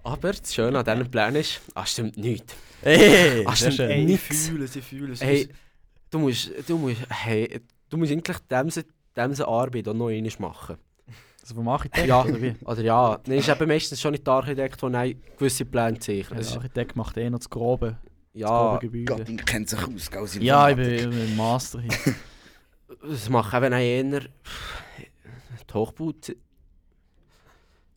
Aber 0.04 0.32
das 0.32 0.54
Schöne 0.54 0.78
an 0.78 0.84
diesen 0.84 1.10
Plänen 1.10 1.36
ist, 1.36 1.60
ah, 1.74 1.86
stimmt 1.86 2.16
nichts. 2.16 2.54
hey, 2.82 3.44
Ach, 3.46 3.56
sehr 3.56 3.70
stimmt. 3.72 3.90
schön. 3.90 3.98
Ey, 3.98 4.04
Nix. 4.04 4.30
ich 4.30 4.36
fühle 4.50 4.64
es, 4.64 4.76
ich 4.76 4.84
fühle 4.84 5.12
es. 5.12 5.20
Hey, 5.22 5.48
du 6.10 6.18
musst, 6.18 6.50
du 6.66 6.76
musst, 6.78 7.00
hey, 7.08 7.60
du 7.88 7.96
musst 7.96 8.10
eigentlich 8.12 8.36
diese, 8.64 8.84
diese 9.28 9.46
Arbeit 9.48 9.88
auch 9.88 9.94
noch 9.94 10.08
einmal 10.08 10.32
machen. 10.38 10.76
Also 11.40 11.54
vom 11.56 11.68
Architekt 11.68 12.06
Ja. 12.06 12.22
oder 12.24 12.40
wie? 12.40 12.54
Oder 12.64 12.82
ja, 12.82 13.20
nein, 13.26 13.38
ist 13.38 13.48
eben 13.48 13.68
meistens 13.68 14.00
schon 14.00 14.12
nicht 14.12 14.24
der 14.26 14.34
Architekt, 14.34 14.80
der 14.80 14.88
nein, 14.90 15.20
gewisse 15.36 15.64
Pläne 15.64 15.98
zeichnet. 15.98 16.38
Es 16.40 16.48
Der 16.48 16.56
Architekt 16.58 16.96
macht 16.96 17.16
eh 17.16 17.28
noch 17.30 17.38
das 17.40 17.50
Grobe, 17.50 17.98
das 18.32 18.40
Ja, 18.40 18.48
grobe 18.78 18.78
Gebäude. 18.86 19.24
Gott, 19.24 19.28
ich 19.28 19.44
kennt 19.44 19.68
sich 19.68 19.78
aus, 19.80 20.10
gell? 20.10 20.20
aus 20.22 20.34
Ja, 20.36 20.68
ich 20.70 20.76
bin, 20.76 20.94
ich 20.94 21.08
bin 21.08 21.36
Master 21.36 21.80
hier. 21.80 21.90
das 23.02 23.28
macht 23.28 23.52
eben 23.54 23.74
auch 23.74 23.78
eher 23.78 24.20
die 24.20 24.26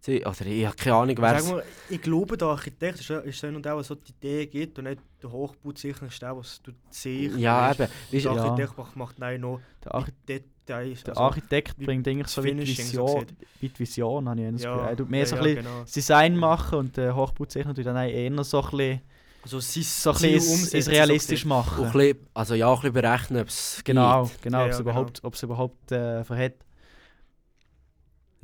Hochbau. 0.07 0.29
Oder 0.29 0.45
ich 0.45 0.65
habe 0.65 0.75
keine 0.75 0.95
Ahnung, 0.95 1.15
wer 1.19 1.39
Sag 1.39 1.51
mal, 1.51 1.63
ich 1.89 2.01
glaube, 2.01 2.37
der 2.37 2.47
Architekt 2.49 2.99
ist, 2.99 3.09
ist 3.09 3.39
so 3.39 3.47
und 3.47 3.67
auch 3.67 3.81
so 3.83 3.95
die 3.95 4.11
Idee 4.11 4.45
gibt 4.47 4.77
und 4.79 4.85
nicht 4.85 4.99
der 5.21 5.31
Hochbauzeichner 5.31 6.07
ist 6.07 6.21
der, 6.21 6.37
was 6.37 6.61
du 6.61 6.71
siehst. 6.89 7.37
Ja, 7.37 7.71
eben. 7.71 7.79
Weißt, 7.79 7.91
Der 8.11 8.19
Ja. 8.21 8.31
Architekt 8.43 8.77
macht, 8.77 8.95
macht 8.95 9.19
nein, 9.19 9.41
noch 9.41 9.59
Der, 9.83 9.95
Archi 9.95 10.11
Details. 10.27 11.03
der 11.03 11.13
also- 11.13 11.21
Architekt 11.23 11.77
bringt 11.77 12.07
eigentlich 12.07 12.27
so 12.27 12.43
wie 12.43 12.51
so 12.51 12.57
Vision, 12.57 13.25
wie 13.59 13.69
die 13.69 13.79
Vision, 13.79 14.29
habe 14.29 14.41
ich 14.41 14.51
das 14.51 14.61
Gefühl. 14.63 14.79
Er 14.79 14.97
tut 14.97 15.09
mehr 15.09 15.19
ja, 15.21 15.25
so 15.25 15.35
ein 15.35 15.41
ja, 15.41 15.43
bisschen 15.47 15.63
genau. 15.63 15.83
Design 15.83 16.37
machen 16.37 16.79
und 16.79 16.97
der 16.97 17.15
Hochbauzeichner 17.15 17.73
tut 17.73 17.85
dann 17.85 17.95
eher 17.97 18.43
so 18.43 18.61
ein 18.61 18.69
bisschen, 18.69 19.01
Also 19.43 19.59
sein 19.59 19.83
so 19.83 20.09
ein 20.11 20.17
bisschen 20.33 20.81
so 20.81 20.91
realistisch 20.91 21.45
ein 21.45 21.49
machen. 21.49 21.91
bisschen, 21.91 22.17
also 22.33 22.55
ja, 22.55 22.69
ein 22.69 22.75
bisschen 22.75 22.93
berechnen, 22.93 23.41
ob 23.41 23.47
es 23.47 23.81
Genau, 23.83 24.29
genau, 24.41 24.59
Ja, 24.59 24.65
ob 24.65 24.71
es 24.71 24.77
ja, 24.77 24.81
überhaupt, 24.81 25.23
ob 25.23 25.33
es 25.35 25.43
überhaupt 25.43 25.91
äh, 25.91 26.23
verhält. 26.23 26.55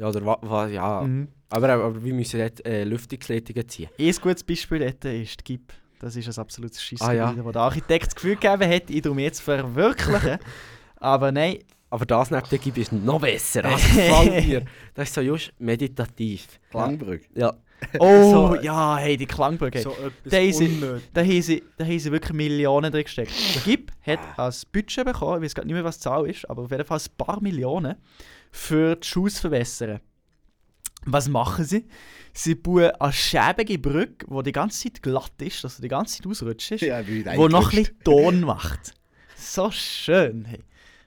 Ja, 0.01 0.09
oder 0.09 0.25
wa, 0.25 0.37
wa, 0.41 0.67
ja. 0.67 1.01
Mhm. 1.01 1.27
Aber, 1.49 1.69
aber 1.69 2.03
wir 2.03 2.13
müssen 2.13 2.39
dort 2.39 2.65
äh, 2.65 2.83
Lüftungsleitungen 2.83 3.69
ziehen. 3.69 3.89
Ein 3.99 4.11
gutes 4.21 4.43
Beispiel 4.43 4.79
dort 4.79 5.05
ist 5.05 5.39
die 5.41 5.43
GIP. 5.43 5.73
Das 5.99 6.15
ist 6.15 6.27
ein 6.27 6.41
absolutes 6.41 6.81
Scheissgebilde, 6.83 7.23
Ah, 7.23 7.33
ja. 7.37 7.45
wo 7.45 7.51
der 7.51 7.61
Architekt 7.61 8.07
das 8.07 8.15
Gefühl 8.15 8.35
gegeben 8.35 8.67
hat, 8.73 8.89
ich 8.89 9.01
darum 9.03 9.19
jetzt 9.19 9.41
verwirklichen. 9.41 10.39
Aber 10.97 11.31
nein, 11.31 11.59
aber 11.91 12.05
das 12.05 12.31
neben 12.31 12.47
der 12.49 12.57
Gib 12.59 12.77
ist 12.77 12.91
noch 12.93 13.19
besser. 13.19 13.63
Das 13.63 13.81
gefällt 13.95 14.47
mir. 14.47 14.65
Das 14.93 15.09
ist 15.09 15.13
so 15.15 15.21
just 15.21 15.51
meditativ. 15.59 16.47
Klangbrücke. 16.69 17.25
Ja. 17.35 17.53
Oh, 17.99 18.31
So- 18.31 18.55
ja, 18.61 18.97
hey, 18.97 19.17
die 19.17 19.25
Klangbrücke. 19.25 19.81
So 19.81 19.89
etwas 19.91 20.31
Daisy. 20.31 20.65
unnötig. 20.67 21.09
Da 21.13 21.21
haben 21.21 21.41
sie, 21.41 21.63
da 21.77 21.83
haben 21.85 21.99
sie 21.99 22.11
wirklich 22.11 22.33
Millionen 22.33 22.91
drin 22.91 23.03
gesteckt. 23.03 23.31
Der 23.55 23.61
GIP 23.63 23.91
hat 24.05 24.19
als 24.37 24.65
Budget 24.65 25.05
bekommen, 25.05 25.37
ich 25.43 25.45
weiß 25.47 25.55
gerade 25.55 25.67
nicht 25.67 25.73
mehr, 25.75 25.83
was 25.83 25.97
die 25.97 26.03
Zahl 26.03 26.29
ist, 26.29 26.49
aber 26.49 26.61
auf 26.63 26.71
jeden 26.71 26.85
Fall 26.85 26.99
ein 26.99 27.17
paar 27.25 27.41
Millionen 27.41 27.95
für 28.51 28.95
die 28.95 29.07
Schuhe 29.07 29.29
zu 29.29 29.41
verbessern. 29.41 29.99
Was 31.05 31.27
machen 31.27 31.65
sie? 31.65 31.87
Sie 32.33 32.55
bauen 32.55 32.91
eine 32.99 33.11
schäbige 33.11 33.79
Brücke, 33.79 34.27
die 34.29 34.43
die 34.43 34.51
ganze 34.51 34.83
Zeit 34.83 35.01
glatt 35.01 35.33
ist, 35.41 35.63
also 35.63 35.81
die 35.81 35.87
ganze 35.87 36.17
Zeit 36.17 36.27
ausrutscht 36.27 36.71
ist, 36.71 36.81
Ja, 36.81 37.01
wo 37.35 37.47
noch 37.47 37.71
ein 37.71 37.83
bisschen 37.83 38.03
Ton 38.03 38.41
macht. 38.41 38.93
So 39.35 39.71
schön, 39.71 40.45
hey. 40.45 40.63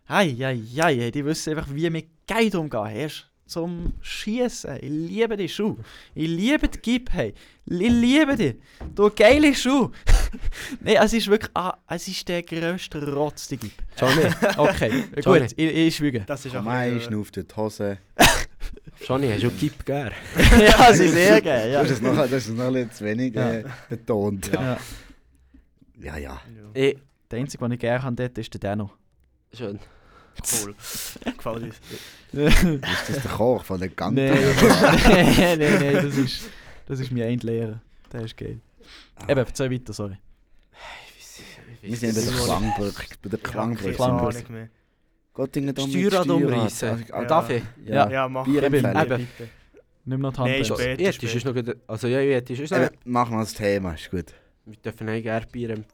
Hei, 0.08 0.36
hei, 0.38 0.60
hei, 0.76 1.10
die 1.10 1.24
wissen 1.24 1.56
einfach, 1.56 1.72
wie 1.72 1.88
mit 1.88 2.26
Geld 2.26 2.54
umgehen. 2.56 3.06
Ist 3.06 3.30
zum 3.54 3.92
Schießen. 4.02 4.76
Ich 4.82 4.90
liebe 4.90 5.36
die 5.36 5.48
Schuhe. 5.48 5.76
Ich 6.14 6.28
liebe 6.28 6.68
die 6.68 6.78
Gip, 6.80 7.10
hey. 7.12 7.32
Ich 7.66 7.88
liebe 7.90 8.36
die. 8.36 8.60
Du 8.94 9.08
geile 9.10 9.54
Schuhe. 9.54 9.90
Nein, 10.80 10.96
es 11.00 11.12
ist 11.12 11.28
wirklich, 11.28 11.50
ah, 11.54 11.76
es 11.88 12.08
ist 12.08 12.28
der 12.28 12.42
grösste 12.42 13.12
Rotz, 13.14 13.48
die 13.48 13.56
Gip. 13.56 13.72
Johnny, 13.96 14.22
Okay, 14.56 15.04
Johnny. 15.24 15.40
gut, 15.40 15.52
ich, 15.56 15.74
ich 15.74 15.96
schwüge. 15.96 16.20
Das 16.26 16.44
ist 16.44 16.54
auch 16.56 16.64
bisschen, 16.64 17.00
schnauft 17.00 17.36
die 17.36 17.44
Hose. 17.56 17.98
Johnny, 19.06 19.28
hast 19.30 19.42
du 19.44 19.50
Gib 19.50 19.84
gern? 19.84 20.12
ja, 20.58 20.92
sie 20.92 21.04
ist 21.06 21.14
sehr 21.14 21.40
geil, 21.40 21.70
ja. 21.72 21.82
Das 21.82 21.90
ist 21.92 22.02
noch, 22.02 22.16
das 22.16 22.32
ist 22.32 22.48
noch 22.50 22.64
ein 22.66 22.72
bisschen 22.72 22.90
zu 22.92 23.04
wenig 23.04 23.34
äh, 23.36 23.64
betont. 23.88 24.50
ja. 24.52 24.76
Ja, 26.00 26.16
ja. 26.18 26.40
äh, 26.74 26.90
Eh, 26.90 26.98
Der 27.30 27.38
einzige, 27.38 27.64
den 27.64 27.72
ich 27.72 27.78
gerne 27.80 28.02
habe 28.02 28.16
dort, 28.16 28.36
ist 28.38 28.52
der 28.52 28.60
Dano. 28.60 28.90
schön. 29.56 29.78
Cool. 31.44 31.54
Uns. 31.54 31.76
Ist 32.32 33.08
das 33.08 33.22
der 33.22 33.30
Koch 33.30 33.64
von 33.64 33.78
der 33.78 33.88
Gang? 33.90 34.14
Nein, 34.16 34.30
nein, 34.32 35.58
nein, 35.58 35.58
nein, 35.58 35.94
das 35.94 36.16
ist, 36.16 36.42
das 36.86 37.00
ist 37.00 37.10
mein 37.12 37.22
Endlehrer. 37.22 37.80
Der 38.12 38.22
ist 38.22 38.36
geil. 38.36 38.60
Eben, 39.28 39.38
erzähl 39.38 39.70
weiter, 39.70 39.92
sorry. 39.92 40.16
Wir 41.80 41.96
sind 41.96 42.14
bei 42.14 42.20
der 42.22 42.32
Klangbrücke. 42.32 43.04
Bei 43.22 43.28
der 43.28 43.38
Klangbrücke. 43.38 44.52
mehr. 44.52 44.68
Göttingen 45.34 45.74
da 45.74 45.82
mit 45.86 45.92
Steuerrad 45.92 46.28
umreißen. 46.28 47.04
Ah, 47.10 47.20
Ja. 47.22 47.24
Darf 47.24 47.50
ich? 47.50 47.62
Ja. 47.84 48.08
Ja, 48.10 48.28
mach. 48.28 48.44
Bier 48.44 48.62
Eben, 48.62 48.76
eben. 48.84 49.28
Bitte. 49.36 49.50
Nimm 50.04 50.20
noch 50.20 50.32
die 50.32 50.38
Hand. 50.38 50.66
Später, 50.66 51.00
Ja, 51.02 51.10
das 51.12 51.34
ist 51.34 51.44
noch. 51.44 51.54
Also 51.86 52.08
ja, 52.08 52.20
ja, 52.20 52.40
das 52.40 52.58
ist 52.58 52.70
noch... 52.70 52.78
Eben, 52.78 52.96
mach 53.04 53.30
mal 53.30 53.40
das 53.40 53.54
Thema, 53.54 53.94
ist 53.94 54.10
gut. 54.10 54.32
Wir 54.64 54.76
dürfen 54.76 55.08
eigentlich 55.08 55.24
gerne 55.24 55.46
Bier 55.46 55.70
empfehlen. 55.70 55.92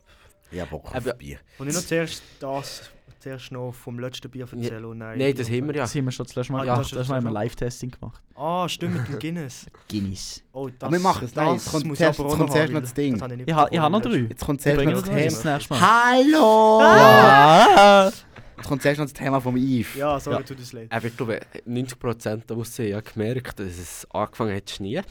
Ja, 0.53 0.64
Bock 0.64 0.95
auf. 0.95 1.16
Bier. 1.18 1.38
Und 1.59 1.68
ich 1.68 1.74
noch 1.74 1.82
zuerst 1.82 2.22
das, 2.41 2.91
zuerst 3.18 3.50
noch 3.52 3.72
vom 3.72 3.98
letzten 3.98 4.30
Bier 4.30 4.42
erzählen 4.50 4.84
und 4.84 4.98
nein. 4.98 5.18
Nein, 5.18 5.34
das 5.36 5.48
haben 5.50 5.66
wir 5.68 5.74
ja. 5.74 5.82
Das 5.82 5.94
haben 5.94 6.04
wir 6.04 6.12
schon 6.12 6.26
das 6.26 6.34
letzte 6.36 6.52
Mal 6.52 6.61
Ah, 6.61 6.64
gemacht. 6.64 6.80
das 6.82 6.90
Das, 6.90 7.00
ist 7.02 7.08
Mal 7.08 7.16
haben 7.16 7.24
wir 7.24 7.30
Live-Testing 7.32 7.90
gemacht. 7.90 8.22
Ah, 8.34 8.68
stimmt, 8.68 8.94
mit 8.96 9.08
dem 9.08 9.18
Guinness. 9.18 9.66
Guinness. 9.90 10.42
Oh, 10.52 10.68
das, 10.68 10.76
Aber 10.82 10.92
wir 10.92 11.00
machen 11.00 11.24
es, 11.24 11.34
nein, 11.34 11.54
das 11.54 11.64
jetzt 11.64 11.72
kommt 11.72 11.86
muss 11.86 11.98
zuerst- 11.98 12.18
jetzt 12.18 12.26
kommt 12.28 12.38
noch 12.40 12.50
zuerst 12.50 12.72
noch 12.72 12.80
das 12.80 12.94
Ding. 12.94 13.44
Ich, 13.46 13.54
ha, 13.54 13.68
ich 13.70 13.78
habe 13.78 13.92
noch 13.92 14.00
drei. 14.02 14.16
Jetzt 14.28 14.44
kommt 14.44 14.61
Ich 14.61 14.62
zuerst 14.64 14.84
noch 14.84 14.92
das 14.92 15.02
das 15.02 15.11
Thema. 15.11 15.24
das 15.24 15.44
nächste 15.44 15.74
Mal. 15.74 15.80
Hallo! 15.80 16.80
Ja! 16.82 18.12
Jetzt 18.56 18.68
kommt 18.68 18.82
zuerst 18.82 18.98
noch 18.98 19.06
das 19.06 19.12
Thema 19.14 19.40
vom 19.40 19.56
Yves. 19.56 19.94
Ja, 19.96 20.20
sorry, 20.20 20.36
Ja. 20.36 20.42
tut 20.42 20.58
uns 20.58 20.72
leid. 20.74 20.86
Aber 20.90 21.06
ich 21.06 21.16
glaube, 21.16 21.40
90% 21.66 22.46
der 22.46 22.56
Russen 22.56 22.84
haben 22.84 22.90
ja 22.90 23.00
gemerkt, 23.00 23.58
dass 23.58 23.78
es 23.78 24.06
angefangen 24.11 24.54
hat 24.54 24.68
zu 24.68 24.74
schneien. 24.76 25.04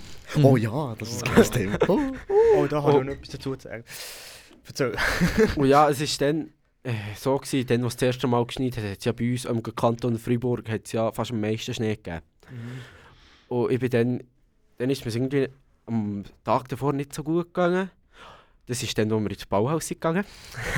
Oh 0.44 0.56
ja, 0.56 0.96
das 1.00 1.10
ist 1.14 1.24
das 1.36 1.50
Thema. 1.50 1.78
Oh. 1.88 2.00
Oh, 2.56 2.68
da 2.68 2.84
habe 2.84 2.98
Oh. 2.98 3.00
ich 3.02 3.06
noch 3.08 3.14
etwas 3.14 3.30
dazu 3.30 3.56
zu 3.56 3.68
sagen. 3.68 3.84
Erzähl. 4.68 4.96
Und 5.56 5.66
ja, 5.68 5.90
es 5.90 6.00
war 6.00 6.28
dann 6.28 6.50
äh, 6.84 6.94
so, 7.16 7.38
gewesen, 7.38 7.68
dann, 7.68 7.84
als 7.84 7.94
es 7.94 7.98
das 7.98 8.08
erste 8.08 8.28
Mal 8.28 8.46
geschneit 8.46 8.78
hat, 8.78 8.84
hat 8.84 9.00
es 9.00 9.06
ja 9.06 9.12
bei 9.12 9.32
uns 9.32 9.46
im 9.46 9.62
Kanton 9.62 10.18
Freiburg 10.18 10.70
hat's 10.70 10.92
ja 10.92 11.12
fast 11.12 11.32
am 11.32 11.42
meisten 11.42 11.74
Schnee 11.74 11.96
gegeben. 11.96 12.22
Und 13.50 13.72
ich 13.72 13.80
bin 13.80 13.90
dann, 13.90 14.24
dann 14.78 14.90
ist 14.90 15.06
mir 15.06 15.14
irgendwie 15.14 15.50
am 15.86 16.24
Tag 16.44 16.68
davor 16.70 16.94
nicht 16.94 17.14
so 17.14 17.24
gut 17.24 17.48
gegangen. 17.48 17.90
Das 18.68 18.84
ist 18.84 18.98
dann, 18.98 19.12
als 19.12 19.24
wir 19.24 19.32
ins 19.32 19.46
Bauhaus 19.46 19.88
sind 19.88 20.00
gegangen. 20.00 20.24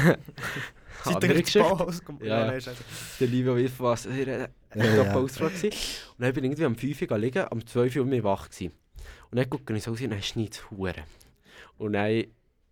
Seid 1.03 1.23
ihr 1.23 1.35
ins. 1.35 1.53
Bauhaus 1.53 1.99
gekommen? 1.99 2.19
Ja, 2.23 2.51
ja. 2.51 2.61
scheiße. 2.61 2.83
Der 3.19 3.27
liebe 3.27 3.49
er 3.51 3.59
Ja, 4.05 4.47
ja, 4.75 5.03
ja. 5.03 5.13
Pause 5.13 5.39
war. 5.41 5.71
Und 5.71 5.73
dann 6.19 6.33
bin 6.33 6.43
ich 6.45 6.51
irgendwie 6.51 6.65
am 6.65 6.75
5 6.75 7.01
Uhr 7.01 7.17
liegen, 7.17 7.45
am 7.49 7.65
12 7.65 7.95
Uhr 7.97 8.05
war 8.05 8.13
ich 8.13 8.23
wach. 8.23 8.49
Gewesen. 8.49 8.71
Und 9.29 9.37
dann 9.37 9.49
gucke 9.49 9.75
ich 9.75 9.83
so 9.83 9.91
raus 9.91 10.01
und 10.01 10.09
dann 10.11 10.21
schneit 10.21 10.63
es. 10.71 11.03
Und 11.77 11.93
dann 11.93 12.23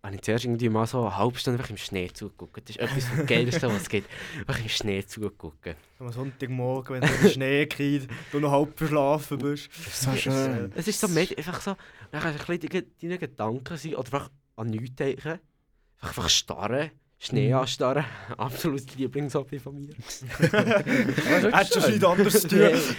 habe 0.02 0.14
ich 0.14 0.22
zuerst 0.22 0.44
irgendwie 0.44 0.68
mal 0.68 0.86
so 0.86 1.02
eine 1.02 1.16
halbe 1.16 1.38
Stunde 1.38 1.58
einfach 1.58 1.70
im 1.70 1.76
Schnee 1.76 2.08
zugeguckt. 2.12 2.68
Das 2.68 2.76
ist 2.76 2.82
etwas 2.82 3.04
vom 3.04 3.26
Geilsten, 3.26 3.70
was 3.70 3.82
es 3.82 3.88
gibt. 3.88 4.08
Einfach 4.38 4.60
im 4.60 4.68
Schnee 4.68 5.04
zugeguckt. 5.04 5.76
Am 5.98 6.10
Sonntagmorgen, 6.10 6.94
wenn 6.94 7.08
du 7.08 7.16
den 7.18 7.30
Schnee 7.30 7.66
kriegst, 7.66 8.08
du 8.32 8.40
noch 8.40 8.50
halb 8.50 8.78
verschlafen 8.78 9.38
bist. 9.38 9.68
Das 9.68 9.86
ist 9.86 10.02
so 10.02 10.16
schön. 10.16 10.72
Es 10.74 10.88
ist 10.88 11.00
so 11.00 11.06
einfach 11.06 11.60
so, 11.60 11.76
dann 12.10 12.22
kannst 12.22 12.48
du 12.48 12.52
ein 12.52 12.58
bisschen 12.58 12.86
deine 13.02 13.18
Gedanken 13.18 13.76
sein 13.76 13.94
oder 13.94 14.06
einfach 14.06 14.30
an 14.56 14.68
nichts 14.68 14.96
denken. 14.96 15.28
Einfach, 15.28 16.08
einfach 16.08 16.28
starren, 16.30 16.90
Schnee 17.22 17.48
Mhm. 17.48 17.54
anstarren. 17.56 18.04
Absolutes 18.38 18.96
Lieblingshobby 18.96 19.58
von 19.58 19.74
mir. 19.84 19.92
Hättest 20.40 21.76
du 21.76 21.80
nichts 21.90 22.04
anderes 22.04 22.40
zu 22.40 22.48
tun? 22.48 22.60
Ist 22.60 22.96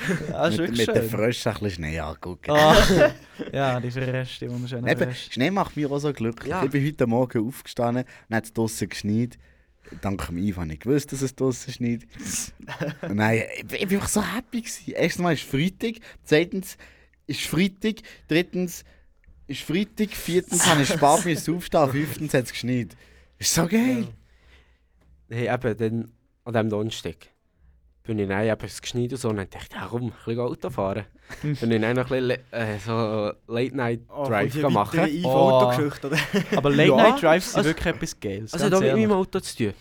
Mit, 0.59 0.87
den. 0.87 1.09
Fröschen 1.09 1.51
ein 1.51 1.53
bisschen 1.59 1.69
Schnee 1.71 1.99
angucken. 1.99 2.51
Ah. 2.51 3.11
ja, 3.51 3.79
die 3.79 3.87
Reste, 3.87 4.45
die 4.45 4.51
wunderschönen 4.51 4.87
Eben, 4.87 5.03
Reste. 5.09 5.33
Schnee 5.33 5.49
macht 5.49 5.75
mich 5.75 5.87
auch 5.87 5.97
so 5.97 6.13
glücklich. 6.13 6.51
Ja. 6.51 6.63
Ich 6.63 6.69
bin 6.69 6.85
heute 6.85 7.07
Morgen 7.07 7.47
aufgestanden 7.47 8.05
und 8.29 8.35
hat 8.35 8.45
es 8.45 8.53
draussen 8.53 8.89
geschneit. 8.89 9.39
Dank 10.01 10.23
dem 10.27 10.55
habe 10.55 10.71
ich 10.71 10.79
gewusst, 10.79 11.11
dass 11.11 11.23
es 11.23 11.35
draussen 11.35 11.73
schneit. 11.73 12.01
Nein, 13.11 13.41
ich, 13.57 13.65
bin- 13.65 13.79
ich 13.81 13.87
bin 13.87 13.97
einfach 13.97 14.07
so 14.09 14.21
happy. 14.23 14.61
Gewesen. 14.61 14.93
Erstens 14.95 15.23
mal 15.23 15.33
ist 15.33 15.43
Freitag, 15.43 15.95
zweitens 16.23 16.77
ist 17.25 17.41
Freitag, 17.41 17.95
drittens 18.27 18.83
ist 19.47 19.63
Freitag, 19.63 20.11
viertens 20.11 20.65
habe 20.67 20.83
ich 20.83 20.89
müssen 21.25 21.55
aufstehen, 21.55 21.89
fünftens 21.91 22.33
hat 22.35 22.45
es 22.45 22.51
geschneit. 22.51 22.95
Ist 23.41 23.55
so 23.55 23.65
geil. 23.67 24.07
Hey, 25.27 25.51
eben, 25.51 25.77
dann 25.77 26.11
an 26.45 26.53
diesem 26.53 26.69
Donnerstag 26.69 27.15
bin 28.03 28.19
ich 28.19 28.27
dann 28.27 28.45
eben 28.45 28.65
es 28.65 28.79
geschneit 28.79 29.11
und 29.13 29.17
so 29.17 29.29
und 29.29 29.37
dann 29.37 29.49
dachte 29.49 29.67
ich, 29.71 29.75
ja 29.75 29.87
komm, 29.89 30.03
ein 30.03 30.13
bisschen 30.25 30.39
Auto 30.39 30.69
fahren. 30.69 31.05
bin 31.41 31.53
ich 31.71 31.81
dann 31.81 31.95
noch 31.95 32.11
ein 32.11 32.27
bisschen 32.27 32.51
äh, 32.51 32.77
so 32.77 33.31
Late 33.47 33.75
Night 33.75 34.01
Oh, 34.09 34.29
machen. 34.69 34.99
weitere 34.99 35.23
Oh. 35.23 35.71
Oder? 36.05 36.17
Aber 36.55 36.69
Late 36.69 36.89
Ja, 36.89 36.95
Night 36.97 37.23
Drives 37.23 37.45
sind 37.51 37.57
also- 37.57 37.69
wirklich 37.69 37.87
etwas 37.87 38.19
Geiles. 38.19 38.53
Also 38.53 38.69
da 38.69 38.79
mit 38.79 38.93
meinem 38.93 39.11
Auto 39.11 39.39
zu 39.39 39.57
tun. 39.57 39.73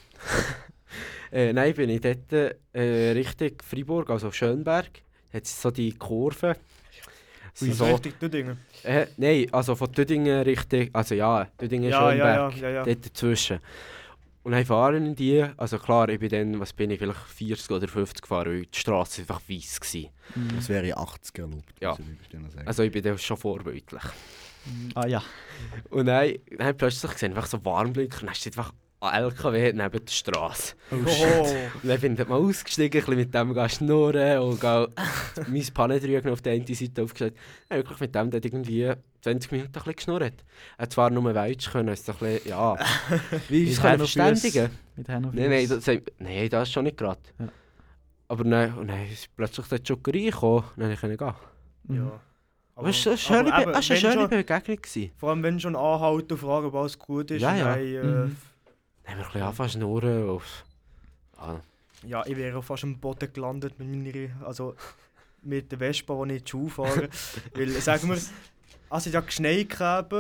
äh, 1.33 1.53
nein, 1.53 1.75
bin 1.75 1.91
ich 1.91 2.01
dort 2.01 2.33
äh, 2.73 3.11
Richtung 3.13 3.51
Freiburg, 3.63 4.09
also 4.09 4.33
Schönberg. 4.33 5.03
Hat 5.35 5.45
es 5.45 5.61
so 5.61 5.71
die 5.71 5.93
Kurve. 5.93 6.57
So 7.67 7.73
So, 7.73 7.85
richtig 7.87 8.19
Düdingen. 8.19 8.59
äh, 8.85 9.07
nein, 9.17 9.47
also 9.53 9.75
von 9.75 9.91
Düdingen 9.93 10.43
Richtung, 10.43 10.89
also 10.93 11.15
ja, 11.15 11.47
Düdingen 11.61 11.91
Ja, 11.91 12.13
ja, 12.13 12.25
Schönberg. 12.51 12.57
ja, 12.57 12.69
ja, 12.69 12.75
ja. 12.77 12.83
Dort 12.85 13.07
dazwischen. 13.07 13.59
Und 14.43 14.53
dann 14.53 14.65
fahren 14.65 15.05
in 15.07 15.15
die, 15.15 15.45
also 15.59 15.79
klar, 15.79 16.09
ich 16.09 16.19
bin 16.19 16.31
dann, 16.31 16.59
was 16.61 16.73
bin 16.73 16.91
ich, 16.91 16.99
vielleicht 16.99 17.19
40 17.21 17.71
oder 17.73 17.87
50 17.87 18.23
gefahren, 18.23 18.47
weil 18.47 18.63
die 18.67 18.79
Straße 18.79 19.21
einfach 19.23 19.41
weiss 19.49 19.79
war. 19.81 20.11
Mhm. 20.35 20.57
Das 20.57 20.69
wäre 20.71 20.97
80 20.97 21.39
erlaubt. 21.39 21.65
Ja. 21.81 21.95
ich. 21.99 22.67
Also 22.67 22.83
ich 22.83 22.91
bin 22.91 23.03
dann 23.03 23.19
schon 23.19 23.37
vorbildlich. 23.37 24.03
Ah 24.95 25.07
ja. 25.07 25.23
Und 25.91 26.07
dann, 26.07 26.33
dann 26.51 26.59
habe 26.61 26.71
ich 26.71 26.77
plötzlich 26.79 27.13
gesehen, 27.13 27.33
einfach 27.33 27.47
so 27.47 27.63
Warnblinker, 27.65 28.21
und 28.23 28.27
dann 28.29 28.35
steht 28.35 28.57
einfach 28.57 28.73
ein 29.01 29.23
LKW 29.25 29.73
neben 29.73 30.05
der 30.05 30.13
Straße. 30.13 30.75
Oh, 30.91 30.95
Und 31.83 31.89
dann 31.89 32.01
dort 32.17 32.29
mal 32.29 32.37
ausgestiegen, 32.39 33.03
ein 33.03 33.17
mit 33.17 33.35
dem 33.35 33.69
schnurren 33.69 34.39
und 34.41 34.61
mein 35.49 35.67
Pannentrügen 35.73 36.31
auf 36.31 36.43
der 36.43 36.53
einen 36.53 36.67
Seite 36.67 37.03
aufgestellt. 37.03 37.35
Ich 37.71 37.77
wirklich 37.77 38.01
mit 38.01 38.15
dem 38.15 38.31
dort 38.31 38.45
irgendwie 38.45 38.93
20 39.23 39.53
Minuten 39.53 39.69
ein 39.69 39.73
bisschen 39.73 39.97
geschnurrt. 39.97 40.45
Er 40.77 40.83
hat 40.83 40.93
zwar 40.93 41.11
nur 41.11 41.35
Welsch 41.35 41.71
können, 41.71 41.89
es 41.89 42.01
ist 42.01 42.11
ein 42.11 42.17
bisschen, 42.19 42.49
ja, 42.51 42.77
wie 43.49 43.67
Händen 43.67 44.03
auf 44.03 44.11
verständigen. 44.11 44.71
Mit 44.97 45.09
Händen 45.09 45.31
Nein, 45.35 45.51
nein, 45.51 45.69
das, 45.69 45.87
nein, 46.19 46.49
das 46.51 46.69
ist 46.69 46.73
schon 46.75 46.85
nicht 46.85 46.97
gerade. 46.99 47.21
Ja. 47.39 47.49
Aber 48.29 48.45
dann, 48.45 48.75
und 48.79 48.89
dann 48.89 49.03
ist 49.11 49.35
plötzlich 49.35 49.67
die 49.67 49.77
Jokerei 49.77 50.19
gekommen, 50.31 50.65
dann 50.77 50.97
konnte 50.97 51.13
ich 51.15 51.19
gehen. 51.19 51.35
Mhm. 51.85 51.97
Ja. 51.97 52.21
Aber 52.77 52.89
es 52.89 53.05
war 53.05 53.13
eine 53.13 53.19
schöne, 53.19 53.53
aber 53.53 53.79
es 53.79 53.89
wenn 53.89 53.97
eine 53.97 54.01
schöne 54.01 54.13
schon- 54.15 54.31
Begegnung. 54.31 54.77
gewesen. 54.77 55.11
Vor 55.17 55.31
allem, 55.31 55.43
wenn 55.43 55.61
schon 55.61 55.77
anhalten 55.77 56.33
und 56.33 56.39
fragen, 56.39 56.67
ob 56.67 56.75
alles 56.77 56.99
gut 56.99 57.31
ist. 57.31 57.43
Ja, 57.43 57.51
und 57.53 57.59
ja. 57.59 57.65
dann, 57.75 57.81
äh, 57.81 58.03
Mhm. 58.03 58.37
Dann 59.05 59.13
haben 59.15 59.19
wir 59.19 59.25
ein 59.27 59.33
bisschen 59.33 59.43
angefangen 59.43 59.71
zu 59.71 59.79
schnurren. 59.79 60.29
und- 60.31 60.43
Ja, 61.39 61.61
Ja, 62.07 62.27
ich 62.27 62.37
wäre 62.37 62.63
fast 62.63 62.85
am 62.85 62.99
Boden 62.99 63.33
gelandet 63.33 63.79
mit 63.79 63.89
meiner, 63.89 64.47
also 64.47 64.75
mit 65.43 65.71
der 65.71 65.79
Vespa, 65.79 66.15
die 66.25 66.33
ich 66.35 66.39
in 66.39 66.45
die 66.45 66.51
Schule 66.51 66.71
fahre. 66.71 67.09
Weil, 67.55 67.69
sagen 67.81 68.09
wir, 68.09 68.15
also 68.15 68.31
es 68.91 69.07
hat 69.07 69.13
ja 69.13 69.21
geschneit 69.21 69.69
gehabt 69.71 70.15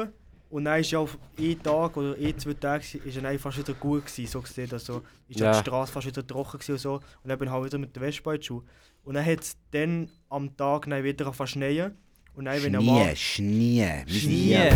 und 0.50 0.64
dann 0.64 0.80
ist 0.80 0.90
ja 0.90 0.98
auf 0.98 1.16
einen 1.38 1.62
Tag 1.62 1.96
oder 1.96 2.16
ein, 2.16 2.38
zwei 2.38 2.54
Tage 2.54 2.98
ist 2.98 3.16
dann 3.22 3.38
fast 3.38 3.58
wieder 3.58 3.72
gut 3.74 4.04
gewesen, 4.06 4.26
so 4.30 4.40
gesehen. 4.40 4.68
Also 4.72 5.02
ist 5.28 5.40
ja. 5.40 5.52
Die 5.52 5.58
Straße 5.60 5.92
fast 5.92 6.06
wieder 6.06 6.26
trocken 6.26 6.58
gewesen 6.58 6.72
und 6.72 6.78
so. 6.78 6.94
Und 6.94 7.02
dann 7.28 7.38
bin 7.38 7.48
ich 7.48 7.52
halt 7.54 7.64
wieder 7.64 7.78
mit 7.78 7.94
der 7.96 8.02
Vespa 8.02 8.34
in 8.34 8.40
die 8.40 8.46
Schule. 8.46 8.64
Und 9.04 9.14
dann 9.14 9.24
hat 9.24 9.40
es 9.40 9.56
dann 9.70 10.10
am 10.28 10.54
Tag 10.56 10.86
dann 10.88 11.02
wieder 11.04 11.24
angefangen 11.26 11.46
zu 11.48 11.52
schneien. 11.52 11.96
Und 12.34 12.44
dann, 12.44 12.62
wenn 12.62 12.72
Schnee, 12.80 13.16
Schnee. 13.16 14.04
Schnee, 14.06 14.70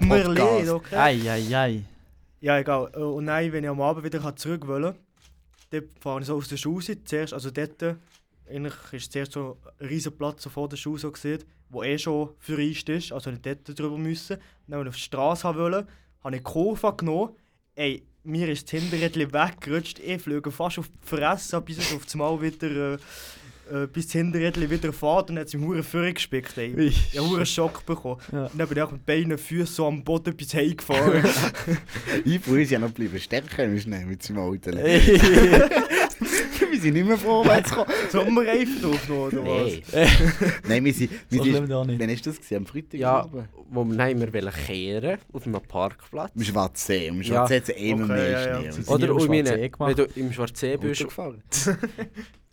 mir 0.00 0.24
leid, 0.28 0.36
Podcast. 0.36 0.68
okay? 0.70 0.96
Ei, 0.96 1.30
ei, 1.30 1.56
ei. 1.56 1.82
Ja, 2.42 2.58
egal. 2.58 2.90
Äh, 2.94 2.98
Und 2.98 3.26
dann, 3.26 3.52
wenn 3.52 3.62
ich 3.62 3.70
am 3.70 3.80
Abend 3.80 4.04
wieder 4.04 4.34
zurück 4.34 4.66
wollte, 4.66 4.96
dort 5.70 5.84
fahre 6.00 6.20
ich 6.20 6.26
so 6.26 6.36
aus 6.36 6.48
der 6.48 6.56
Schule. 6.56 7.04
Zuerst, 7.04 7.32
also 7.32 7.52
dort, 7.52 7.80
äh, 7.82 7.94
eigentlich 8.50 8.74
ist 8.90 9.12
zuerst 9.12 9.32
so 9.32 9.58
ein 9.78 9.86
riesen 9.86 10.18
Platz 10.18 10.42
so 10.42 10.50
vor 10.50 10.68
der 10.68 10.76
Schule 10.76 10.98
so 10.98 11.12
gesehen, 11.12 11.44
wo 11.70 11.84
eh 11.84 11.96
schon 11.96 12.30
für 12.40 12.58
Eist 12.58 12.88
ist, 12.88 13.12
also 13.12 13.30
nicht 13.30 13.46
dort 13.46 13.78
drüber 13.78 13.96
müssen. 13.96 14.38
Dann, 14.66 14.80
als 14.80 14.86
ich 14.86 14.88
auf 14.88 14.96
die 14.96 15.02
Straße 15.02 15.44
haben 15.44 15.58
wollte, 15.58 15.86
habe 16.24 16.34
ich 16.34 16.42
die 16.42 16.52
Kurve 16.52 16.94
genommen. 16.96 17.36
Ey, 17.76 18.02
mir 18.24 18.48
ist 18.48 18.64
das 18.72 18.80
Hinterrädchen 18.80 19.32
weggerutscht. 19.32 20.00
Ich 20.00 20.20
flöge 20.20 20.50
fast 20.50 20.80
auf 20.80 20.88
die 20.88 21.06
Fresse, 21.06 21.60
bis 21.60 21.78
es 21.78 21.94
auf 21.94 22.04
das 22.04 22.16
Mal 22.16 22.42
wieder... 22.42 22.94
Äh, 22.94 22.98
äh, 23.72 23.86
bis 23.86 24.06
das 24.06 24.12
Hinterrädchen 24.12 24.70
wieder 24.70 24.92
fährt 24.92 25.30
und 25.30 25.38
hat 25.38 25.46
es 25.46 25.54
mich 25.54 25.64
hure 25.64 25.82
Führung 25.82 26.14
gespickt. 26.14 26.56
Ey. 26.58 26.74
Ich 26.76 27.18
habe 27.18 27.36
einen 27.36 27.46
Schock 27.46 27.84
bekommen. 27.86 28.20
Ja. 28.32 28.46
Und 28.46 28.58
dann 28.58 28.68
bin 28.68 28.76
ich 28.76 28.82
auch 28.82 28.92
mit 28.92 29.06
beiden 29.06 29.38
Füßen 29.38 29.74
so 29.74 29.86
am 29.86 30.04
Boden 30.04 30.36
bis 30.36 30.54
heim 30.54 30.76
gefahren. 30.76 31.24
Ich 32.24 32.46
ist 32.46 32.70
ja 32.70 32.78
noch 32.78 32.90
bleiben 32.90 33.18
stärker 33.18 33.64
im 33.64 33.78
Schnee 33.78 34.04
mit 34.04 34.22
seinem 34.22 34.38
Auto. 34.38 34.70
Wir 36.72 36.80
sind 36.80 36.94
nicht 36.94 37.06
mehr 37.06 37.18
vorwärts 37.18 37.70
gekommen. 37.70 37.90
Sommerreifen 38.10 38.80
drauf 38.82 39.08
noch, 39.08 39.26
oder 39.26 39.44
was? 39.44 39.72
Nee. 39.92 40.06
Nein, 40.68 40.84
wir 40.84 40.94
sind... 40.94 41.10
Wir 41.28 41.38
So 41.38 41.44
sind 41.44 41.68
nicht. 41.68 42.00
wann 42.00 42.08
ist 42.08 42.26
das? 42.26 42.36
Gewesen? 42.36 42.56
Am 42.56 42.66
Freitag? 42.66 42.94
Ja, 42.94 43.28
wo 43.70 43.84
wir, 43.84 43.94
nein, 43.94 44.18
wir 44.20 44.32
wollen 44.32 44.52
kehren 44.66 45.18
auf 45.32 45.46
einem 45.46 45.60
Parkplatz. 45.60 46.32
Im 46.34 46.42
Schwarzsee. 46.42 47.08
Im 47.08 47.18
Ja. 47.22 47.24
Schwarzsee 47.24 47.56
hat 47.56 47.62
es 47.64 47.68
eh 47.76 47.94
noch 47.94 48.08
mehr 48.08 48.30
ja, 48.30 48.40
ja. 48.40 48.58
Schnee. 48.60 48.70
Und 48.70 48.84
so. 48.86 48.92
Oder 48.92 49.06
nie 49.28 49.38
im 49.40 49.46
und 49.46 49.54
Schwarzsee 49.54 49.68
wenn 49.78 49.96
du 49.96 50.04
im 50.16 50.32
Schwarzsee 50.32 50.76
bist. 50.76 51.06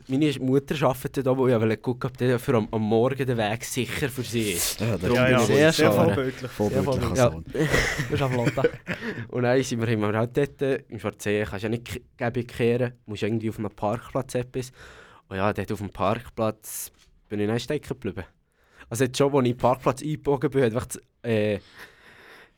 Meine 0.10 0.32
Mutter 0.40 0.76
arbeitet 0.88 1.26
da, 1.26 1.38
wo 1.38 1.48
ich 1.48 1.54
wollte 1.60 1.78
gucken, 1.78 2.10
ob 2.10 2.18
der 2.18 2.40
für 2.40 2.56
am, 2.56 2.68
am 2.72 2.82
Morgen 2.82 3.26
der 3.26 3.38
Weg 3.38 3.64
sicher 3.64 4.10
für 4.10 4.24
sie 4.24 4.52
ist. 4.52 4.80
Ja, 4.80 4.98
das 4.98 5.14
Ja, 5.14 5.30
ja, 5.30 5.40
sehr, 5.40 5.72
sehr 5.72 5.92
vorbildlich. 5.92 6.52
Vorbildlicher 6.52 7.16
Ja. 7.16 7.32
Sohn. 7.32 7.46
Auf 8.22 8.36
Lotta. 8.36 8.64
Und 9.30 9.44
dann 9.44 9.64
sind 9.64 9.82
wir 9.82 9.88
immer 9.90 10.14
halt 10.14 10.36
dort, 10.36 10.62
im 10.90 11.00
Schwarzsee 11.00 11.44
kannst 11.44 11.64
du 11.64 11.68
ja 11.68 11.70
nicht 11.70 12.02
gäbig 12.18 12.48
kehren, 12.48 12.94
musst 13.06 13.24
irgendwie 13.24 13.50
auf 13.50 13.60
einem 13.60 13.70
Parkplatz 13.70 14.36
etwas. 14.36 14.72
Und 15.28 15.38
ja, 15.38 15.54
dort 15.54 15.72
auf 15.72 15.80
dem 15.80 15.90
Parkplatz 15.90 16.92
bin 17.28 17.40
ich 17.40 17.48
dann 17.48 17.60
stecken 17.60 17.88
geblieben. 17.90 18.24
Also 18.90 19.04
jetzt 19.04 19.18
schon, 19.18 19.34
als 19.34 19.46
ich 19.46 19.52
den 19.54 19.58
Parkplatz 19.58 20.02
eingebogen 20.02 20.50
bin, 20.50 20.64
hat 20.64 20.74
einfach 20.74 20.88
das, 20.88 21.00
äh, 21.22 21.60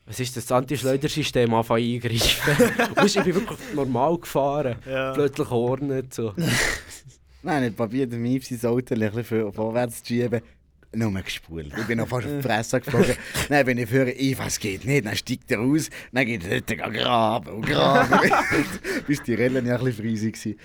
was 0.06 0.18
ist 0.18 0.36
das, 0.36 0.46
das 0.46 0.56
Anti-Schleudersystem 0.56 1.52
angefangen 1.52 1.94
eingreifen. 1.94 2.72
Ich 3.04 3.14
bin 3.14 3.34
wirklich 3.34 3.58
normal 3.74 4.18
gefahren. 4.18 4.76
Ja. 4.88 5.12
Plötzlich 5.12 5.50
hornet 5.50 6.12
so. 6.14 6.32
Nein, 7.42 7.62
nicht 7.64 7.76
probiert, 7.76 8.12
mein 8.12 8.40
sein 8.40 8.70
Auto 8.70 8.94
ein 8.94 9.00
bisschen 9.12 9.52
vorwärts 9.52 10.02
zu 10.02 10.08
schieben. 10.14 10.40
Nur 10.94 11.10
gespult. 11.22 11.72
Ich 11.78 11.86
bin 11.86 11.98
noch 11.98 12.06
fast 12.08 12.26
auf 12.26 12.32
die 12.36 12.42
Fresse 12.42 12.80
geflogen. 12.80 13.14
Dann 13.48 13.64
bin 13.64 13.78
ich 13.78 13.88
für 13.88 14.10
ich 14.10 14.38
was 14.38 14.58
geht 14.58 14.84
nicht. 14.84 15.06
Dann 15.06 15.16
steigt 15.16 15.50
er 15.50 15.58
raus. 15.58 15.88
Dann 16.12 16.26
geht 16.26 16.46
er 16.46 16.60
dort 16.60 16.92
graben 16.94 17.48
und 17.54 17.66
graben. 17.66 18.30
Bis 19.06 19.22
die 19.22 19.32
Rellen 19.34 19.64
ja 19.66 19.76
ein 19.78 19.84
bisschen 19.84 20.04
friesig 20.04 20.36
waren. 20.44 20.56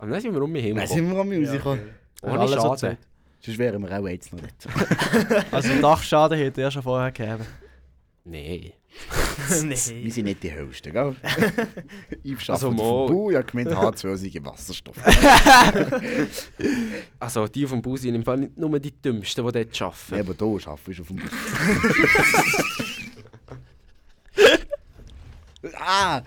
Und 0.00 0.10
dann 0.10 0.20
sind 0.22 0.34
wir 0.34 0.42
um 0.42 0.50
mich 0.50 0.62
Dann 0.62 0.78
hingekommen. 0.78 1.06
sind 1.06 1.12
wir 1.14 1.20
an 1.20 1.28
mich 1.28 1.38
Ja, 1.40 1.50
rausgekommen. 1.52 1.80
okay. 2.22 2.34
Ohne 2.38 2.48
Schaden. 2.48 2.78
Zeit. 2.78 2.98
Sonst 3.40 3.58
wären 3.58 3.82
wir 3.82 3.98
auch 4.00 4.08
jetzt 4.08 4.32
noch 4.32 4.40
dort. 4.40 5.44
Also 5.52 5.80
Dachschaden 5.82 6.38
hätte 6.38 6.62
er 6.62 6.70
schon 6.70 6.82
vorher 6.82 7.12
gegeben. 7.12 7.44
Nein. 8.24 8.72
Wir 9.36 9.62
nee. 9.64 9.74
sind 10.10 10.24
nicht 10.24 10.42
die 10.42 10.52
Höchsten, 10.52 10.92
gell? 10.92 11.16
Ich 12.22 12.36
Also 12.50 12.68
vom 12.68 12.76
Bau, 12.76 13.30
ja 13.30 13.42
gemeint 13.42 13.70
H2 13.70 14.16
sei 14.16 14.30
Wasserstoff. 14.42 14.96
Also 17.18 17.46
die 17.48 17.66
vom 17.66 17.80
Bus 17.82 18.02
sind 18.02 18.14
im 18.14 18.22
Fall 18.24 18.36
nicht 18.38 18.56
nur 18.56 18.78
die 18.78 18.92
Dümmsten, 18.92 19.46
die 19.46 19.52
dort 19.52 19.76
Ja, 19.78 19.86
arbeiten. 19.86 20.30
aber 20.30 20.34
hier 20.60 20.68
arbeitest 20.68 20.98
du 20.98 21.02
auf 21.02 21.08
dem 21.08 21.16
Bau. 21.16 21.24
ah! 25.78 26.22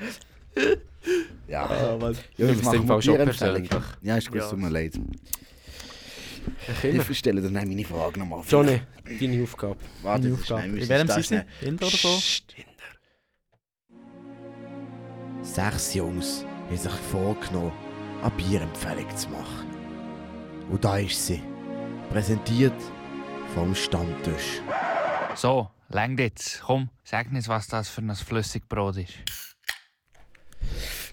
Ja, 1.48 1.66
Ah, 1.66 1.96
was? 2.00 2.18
ja 2.38 2.48
Du 2.48 2.54
das 2.54 2.64
machen 2.64 2.88
Fall 2.88 2.98
wir 2.98 3.02
schon 3.02 3.16
persönlich. 3.18 3.70
Ja, 4.02 4.18
ist 4.18 4.28
gut, 4.32 4.42
Ja. 4.42 4.50
tut 4.50 4.60
mir 4.60 4.70
leid. 4.70 5.00
Ich 7.10 7.18
stelle 7.18 7.42
dann 7.42 7.54
meine 7.54 7.84
Frage 7.86 8.20
nochmal. 8.20 8.42
Johnny, 8.48 8.82
deine 9.20 9.44
Aufgabe. 9.44 9.78
Warte, 10.02 10.24
Deine 10.24 10.34
Aufgabe. 10.36 10.74
wir 10.74 10.82
In 10.82 10.90
welchem 10.90 11.24
schnell. 11.24 11.46
Hinter 11.60 11.88
oder 11.88 11.98
so? 11.98 12.20
Sechs 15.48 15.94
Jungs 15.94 16.46
haben 16.68 16.78
sich 16.78 16.92
vorgenommen, 16.92 17.72
eine 18.22 18.32
Bierempfehlung 18.32 19.16
zu 19.16 19.30
machen. 19.30 19.68
Und 20.70 20.84
da 20.84 20.98
ist 20.98 21.26
sie. 21.26 21.42
Präsentiert 22.12 22.80
vom 23.56 23.74
Stammtisch. 23.74 24.62
So, 25.36 25.70
längt 25.90 26.20
jetzt. 26.20 26.62
Komm, 26.62 26.90
sag 27.04 27.32
nicht, 27.32 27.48
was 27.48 27.68
das 27.68 27.90
für 27.90 28.02
ein 28.02 28.14
Flüssigbrot 28.14 28.98
ist. 28.98 29.14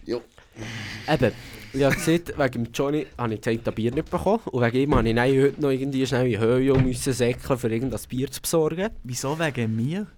Eben, 0.05 1.33
ich 1.73 1.85
habe 1.85 1.95
gesehen, 1.95 2.25
wegen 2.37 2.65
dem 2.65 2.73
Johnny 2.73 3.07
habe 3.17 3.35
ich 3.35 3.41
das 3.41 3.75
Bier 3.75 3.93
nicht 3.93 4.11
bekommen. 4.11 4.43
Und 4.47 4.63
wegen 4.63 4.77
ihm 4.77 4.95
habe 4.95 5.09
ich 5.09 5.17
heute 5.17 5.61
noch 5.61 5.71
irgendwie 5.71 6.07
schnell 6.07 6.27
in 6.27 6.41
Höhe 6.41 6.75
müssen 6.75 7.13
säckeln, 7.13 7.59
für 7.59 7.73
irgendein 7.73 8.01
Bier 8.09 8.31
zu 8.31 8.43
besorgen. 8.43 8.91
Wieso 9.05 9.39
wegen 9.39 9.75
mir? 9.75 10.09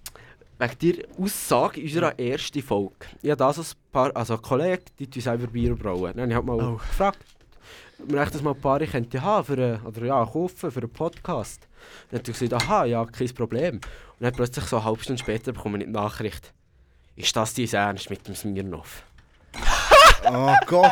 Wegen 0.59 0.79
der 0.97 1.05
Aussage 1.19 1.79
in 1.79 1.85
unserer 1.87 2.17
ersten 2.19 2.61
Folge. 2.63 2.95
Ich 3.21 3.29
habe 3.29 3.37
das 3.37 3.57
ein 3.59 3.65
paar, 3.91 4.15
also 4.15 4.35
ein 4.35 4.41
Kollege, 4.41 4.83
die 4.97 5.07
tun 5.07 5.21
selber 5.21 5.47
Bier 5.47 5.75
brauen. 5.75 6.13
Dann 6.15 6.21
habe 6.21 6.29
ich 6.31 6.35
halt 6.35 6.45
mal 6.45 6.73
Oh. 6.73 6.77
gefragt, 6.77 7.19
man 8.07 8.29
das 8.31 8.41
mal 8.41 8.51
ein 8.53 8.61
paar 8.61 8.79
könnte 8.79 9.21
haben 9.21 9.45
für 9.45 9.53
einen, 9.53 9.81
oder 9.85 10.05
ja, 10.05 10.25
kaufen 10.25 10.71
für 10.71 10.79
einen 10.79 10.89
Podcast. 10.89 11.67
Dann 12.09 12.19
hat 12.19 12.27
er 12.27 12.33
gesagt, 12.33 12.53
aha, 12.53 12.85
ja, 12.85 13.05
kein 13.05 13.33
Problem. 13.33 13.75
Und 13.75 13.81
dann 14.19 14.33
plötzlich 14.33 14.65
so 14.65 14.77
eine 14.77 14.85
halbe 14.85 15.03
Stunde 15.03 15.21
später 15.21 15.51
bekomme 15.53 15.77
ich 15.79 15.85
die 15.85 15.91
Nachricht, 15.91 16.53
ist 17.15 17.35
das 17.35 17.53
dein 17.53 17.67
Ernst 17.67 18.09
mit 18.09 18.27
dem 18.27 18.35
Smirnoff? 18.35 19.03
Oh 20.25 20.53
Gott! 20.65 20.91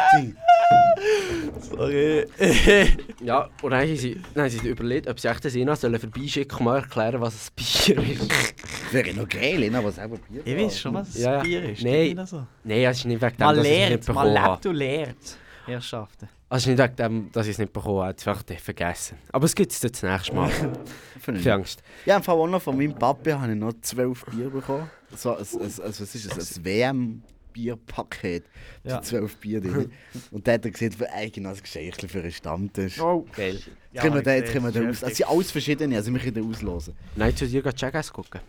Sorry. 1.61 2.25
Ja, 3.21 3.49
und 3.63 3.71
dann 3.71 3.81
haben 3.81 3.95
sie, 3.95 4.21
dann 4.35 4.43
haben 4.43 4.49
sie 4.51 4.57
sich 4.59 4.67
überlegt, 4.67 5.07
ob 5.07 5.19
sie 5.19 5.27
echt 5.27 5.43
den 5.43 5.55
Ina 5.55 5.75
sollen 5.75 5.99
vorbeischicken 5.99 6.59
und 6.59 6.65
mal 6.65 6.77
erklären, 6.77 7.19
was 7.21 7.33
ein 7.49 7.53
Bier 7.55 7.97
ist. 8.11 8.31
Das 8.31 8.93
wäre 8.93 9.13
noch 9.15 9.27
geil, 9.27 9.57
Lena, 9.57 9.79
aber 9.79 9.91
selber 9.91 10.17
Bier. 10.17 10.41
ich 10.45 10.55
weiß 10.65 10.79
schon, 10.79 10.93
was 10.93 11.17
Ja, 11.17 11.37
ja. 11.37 11.41
Bier 11.41 11.69
ist. 11.71 11.81
Nein. 11.83 12.23
So. 12.27 12.45
Nein, 12.63 12.83
es 12.83 12.97
ist 12.99 13.05
nicht 13.05 13.19
wegen 13.21 13.35
dem, 13.37 13.45
Man 13.45 13.55
dass 13.55 13.65
ich 13.65 13.71
es 13.71 13.77
nicht 13.79 13.89
lernt, 13.89 14.07
man 14.07 14.15
bekommen 14.15 14.41
habe. 14.41 14.53
lebt 14.53 14.65
und 14.67 14.75
lehrt. 14.75 15.37
Herrschaften. 15.65 16.29
Es 16.49 16.57
ist 16.59 16.67
nicht 16.67 16.77
wegen 16.77 16.95
dem, 16.97 17.31
dass 17.31 17.47
ich 17.47 17.53
es 17.53 17.57
nicht 17.57 17.73
bekommen 17.73 18.01
habe, 18.03 18.15
es 18.15 18.27
einfach 18.27 18.43
vergessen. 18.61 19.17
Aber 19.31 19.45
es 19.45 19.55
gibt 19.55 19.71
es 19.71 19.79
das 19.79 20.03
nächste 20.03 20.35
Mal. 20.35 20.51
Keine 21.25 21.53
Angst. 21.53 21.81
Ja, 22.05 22.17
im 22.17 22.23
Fall 22.23 22.35
auch 22.35 22.47
noch 22.47 22.61
von 22.61 22.77
meinem 22.77 22.93
Papi 22.93 23.31
habe 23.31 23.51
ich 23.51 23.57
noch 23.57 23.73
zwölf 23.81 24.23
Bier 24.25 24.49
bekommen. 24.51 24.87
So, 25.15 25.31
ein, 25.35 25.37
ein, 25.39 25.61
ein, 25.61 25.71
was 25.79 25.99
ist 25.99 26.37
das? 26.37 26.57
Ein 26.57 27.23
WM-Bierpaket. 27.55 28.43
Ja. 28.83 28.91
Ja. 28.91 29.01
zwölf 29.01 29.35
Bier 29.37 29.61
drin. 29.61 29.91
Und 30.31 30.47
dann 30.47 30.55
hat 30.55 30.65
er 30.65 30.71
gesagt, 30.71 30.95
für 30.95 31.11
eigenes 31.11 31.61
Geschenk 31.63 31.95
für 32.09 32.19
einen 32.19 32.31
Stammtisch. 32.31 32.99
Oh, 32.99 33.25
geil. 33.35 33.59
Jetzt 33.91 34.01
können 34.01 34.15
wir 34.15 34.21
jetzt 34.33 34.47
sehe, 34.47 34.53
können 34.61 34.65
wir 34.65 34.71
da 34.81 34.87
das 34.87 34.89
aus. 34.89 34.95
ist 34.95 35.03
Das 35.03 35.17
sind 35.17 35.29
alles 35.29 35.51
verschiedene, 35.51 35.95
also 35.95 36.11
wir 36.13 36.19
können 36.19 36.33
da 36.33 36.41
auslosen. 36.41 36.93
Nein, 37.15 37.33
zu 37.35 37.47
dir 37.47 37.61
gehen 37.63 37.73
Jackass 37.77 38.11
gucken. 38.11 38.41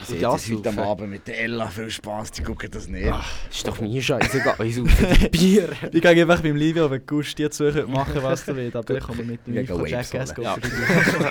Ich 0.00 0.06
sehe 0.06 0.18
sehe 0.18 0.22
das 0.22 0.48
heute 0.48 0.68
am. 0.68 0.78
Abend 0.78 1.10
mit 1.10 1.26
der 1.26 1.40
Ella. 1.40 1.66
Viel 1.66 1.90
Spaß, 1.90 2.30
die 2.30 2.42
gucken 2.44 2.70
das 2.70 2.86
nicht. 2.86 3.06
Das 3.08 3.24
ist 3.50 3.66
doch 3.66 3.80
nie 3.80 4.00
scheißegal, 4.00 4.54
ich 4.64 4.76
saufe 4.76 5.28
Bier. 5.30 5.70
Ich 5.92 6.00
gehe 6.00 6.10
einfach 6.10 6.40
beim 6.40 6.54
Livio, 6.54 6.88
wenn 6.88 7.04
Gust 7.04 7.36
dir 7.36 7.50
zu 7.50 7.64
könnt 7.72 7.88
machen 7.88 8.22
was 8.22 8.44
du 8.44 8.54
willst. 8.54 8.76
Aber 8.76 8.96
ich 8.96 9.02
komme 9.02 9.24
mit 9.24 9.44
dem 9.44 9.54
Ja, 9.54 9.60
Liv 9.62 9.70
von 9.70 9.78
go 9.78 9.86
Jackass 9.86 10.34
gucken. 10.34 10.62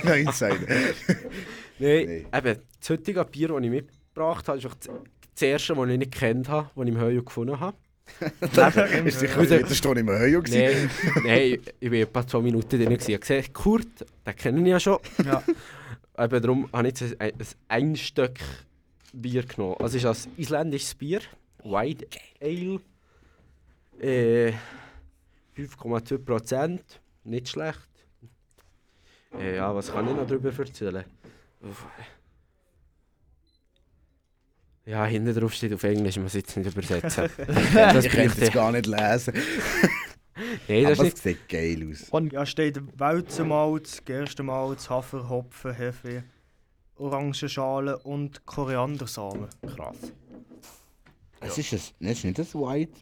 Nein, 0.04 0.26
Insider. 0.26 0.56
Nein, 0.58 1.26
Nee. 1.78 2.26
eben, 2.32 2.60
das 2.78 2.90
heutige 2.90 3.24
Bier, 3.24 3.48
das 3.48 3.62
ich 3.62 3.70
mitgebracht 3.70 4.48
habe, 4.48 4.58
ist 4.58 4.66
auch 4.66 4.74
das 4.74 4.90
das 5.34 5.42
erste, 5.42 5.74
das 5.74 5.88
ich 5.88 5.98
nicht 5.98 6.12
gekannt 6.12 6.48
habe, 6.48 6.70
das 6.74 6.84
ich 6.84 6.90
im 6.92 7.00
Heu 7.00 7.22
gefunden 7.22 7.60
habe. 7.60 7.76
Ist 9.04 9.20
sicher 9.20 9.40
wieder 9.40 9.56
eine 9.56 9.74
Stunde 9.74 10.00
im 10.00 10.10
Höhe 10.10 10.42
gewesen. 10.42 10.90
Nein, 11.14 11.24
nein, 11.24 11.58
ich 11.80 11.90
war 11.90 11.98
etwa 11.98 12.26
zwei 12.26 12.40
Minuten 12.40 12.68
drin. 12.68 12.84
gewesen. 12.84 13.10
Ich 13.10 13.14
habe 13.14 13.20
gesehen, 13.20 13.52
Kurt, 13.52 13.86
den 14.26 14.36
kenne 14.36 14.60
ich 14.60 14.66
ja 14.66 14.80
schon. 14.80 14.98
Ja. 15.24 15.42
Eben 16.18 16.42
darum 16.42 16.68
habe 16.72 16.88
ich 16.88 17.00
jetzt 17.00 17.20
ein, 17.20 17.32
ein 17.32 17.46
Einstück 17.68 18.38
Bier 19.12 19.44
genommen. 19.44 19.76
Also 19.78 19.96
es 19.96 20.04
ist 20.04 20.26
ein 20.26 20.32
isländisches 20.36 20.94
Bier, 20.94 21.20
White 21.64 22.06
Ale. 22.40 22.80
Äh, 24.00 24.52
5,2 25.56 26.18
Prozent, 26.18 27.00
nicht 27.24 27.48
schlecht. 27.48 27.88
Äh, 29.38 29.56
ja, 29.56 29.74
was 29.74 29.92
kann 29.92 30.08
ich 30.08 30.14
noch 30.14 30.26
darüber 30.26 30.50
erzählen? 30.58 31.04
Uff. 31.60 31.86
Ja, 34.84 35.04
hinten 35.06 35.34
drauf 35.34 35.54
steht 35.54 35.72
auf 35.72 35.84
Englisch, 35.84 36.16
ich 36.16 36.22
muss 36.22 36.34
jetzt 36.34 36.56
nicht 36.56 36.70
übersetzen. 36.70 37.30
das 37.74 38.04
ich 38.04 38.10
kann 38.10 38.26
bringt 38.26 38.38
es 38.38 38.52
gar 38.52 38.72
nicht 38.72 38.86
lesen. 38.86 39.34
Nein, 40.68 40.84
das 40.84 40.98
Aber 40.98 41.08
ist 41.08 41.18
es 41.18 41.24
nicht. 41.24 41.38
sieht 41.38 41.48
geil 41.48 41.88
aus. 41.90 42.10
Ja, 42.32 42.46
steht 42.46 42.80
Weizenmalz, 42.98 44.02
Gerstenmalz, 44.04 44.88
Hafer, 44.90 45.28
Hopfen, 45.28 45.74
Hefe, 45.74 46.24
Orangenschale 46.96 47.98
und 47.98 48.44
Koriandersamen. 48.46 49.48
Krass. 49.76 49.96
Es 51.40 51.58
ist, 51.58 51.72
ein, 51.72 51.80
das 52.00 52.18
ist 52.18 52.24
nicht 52.24 52.38
das 52.38 52.54
White. 52.54 52.92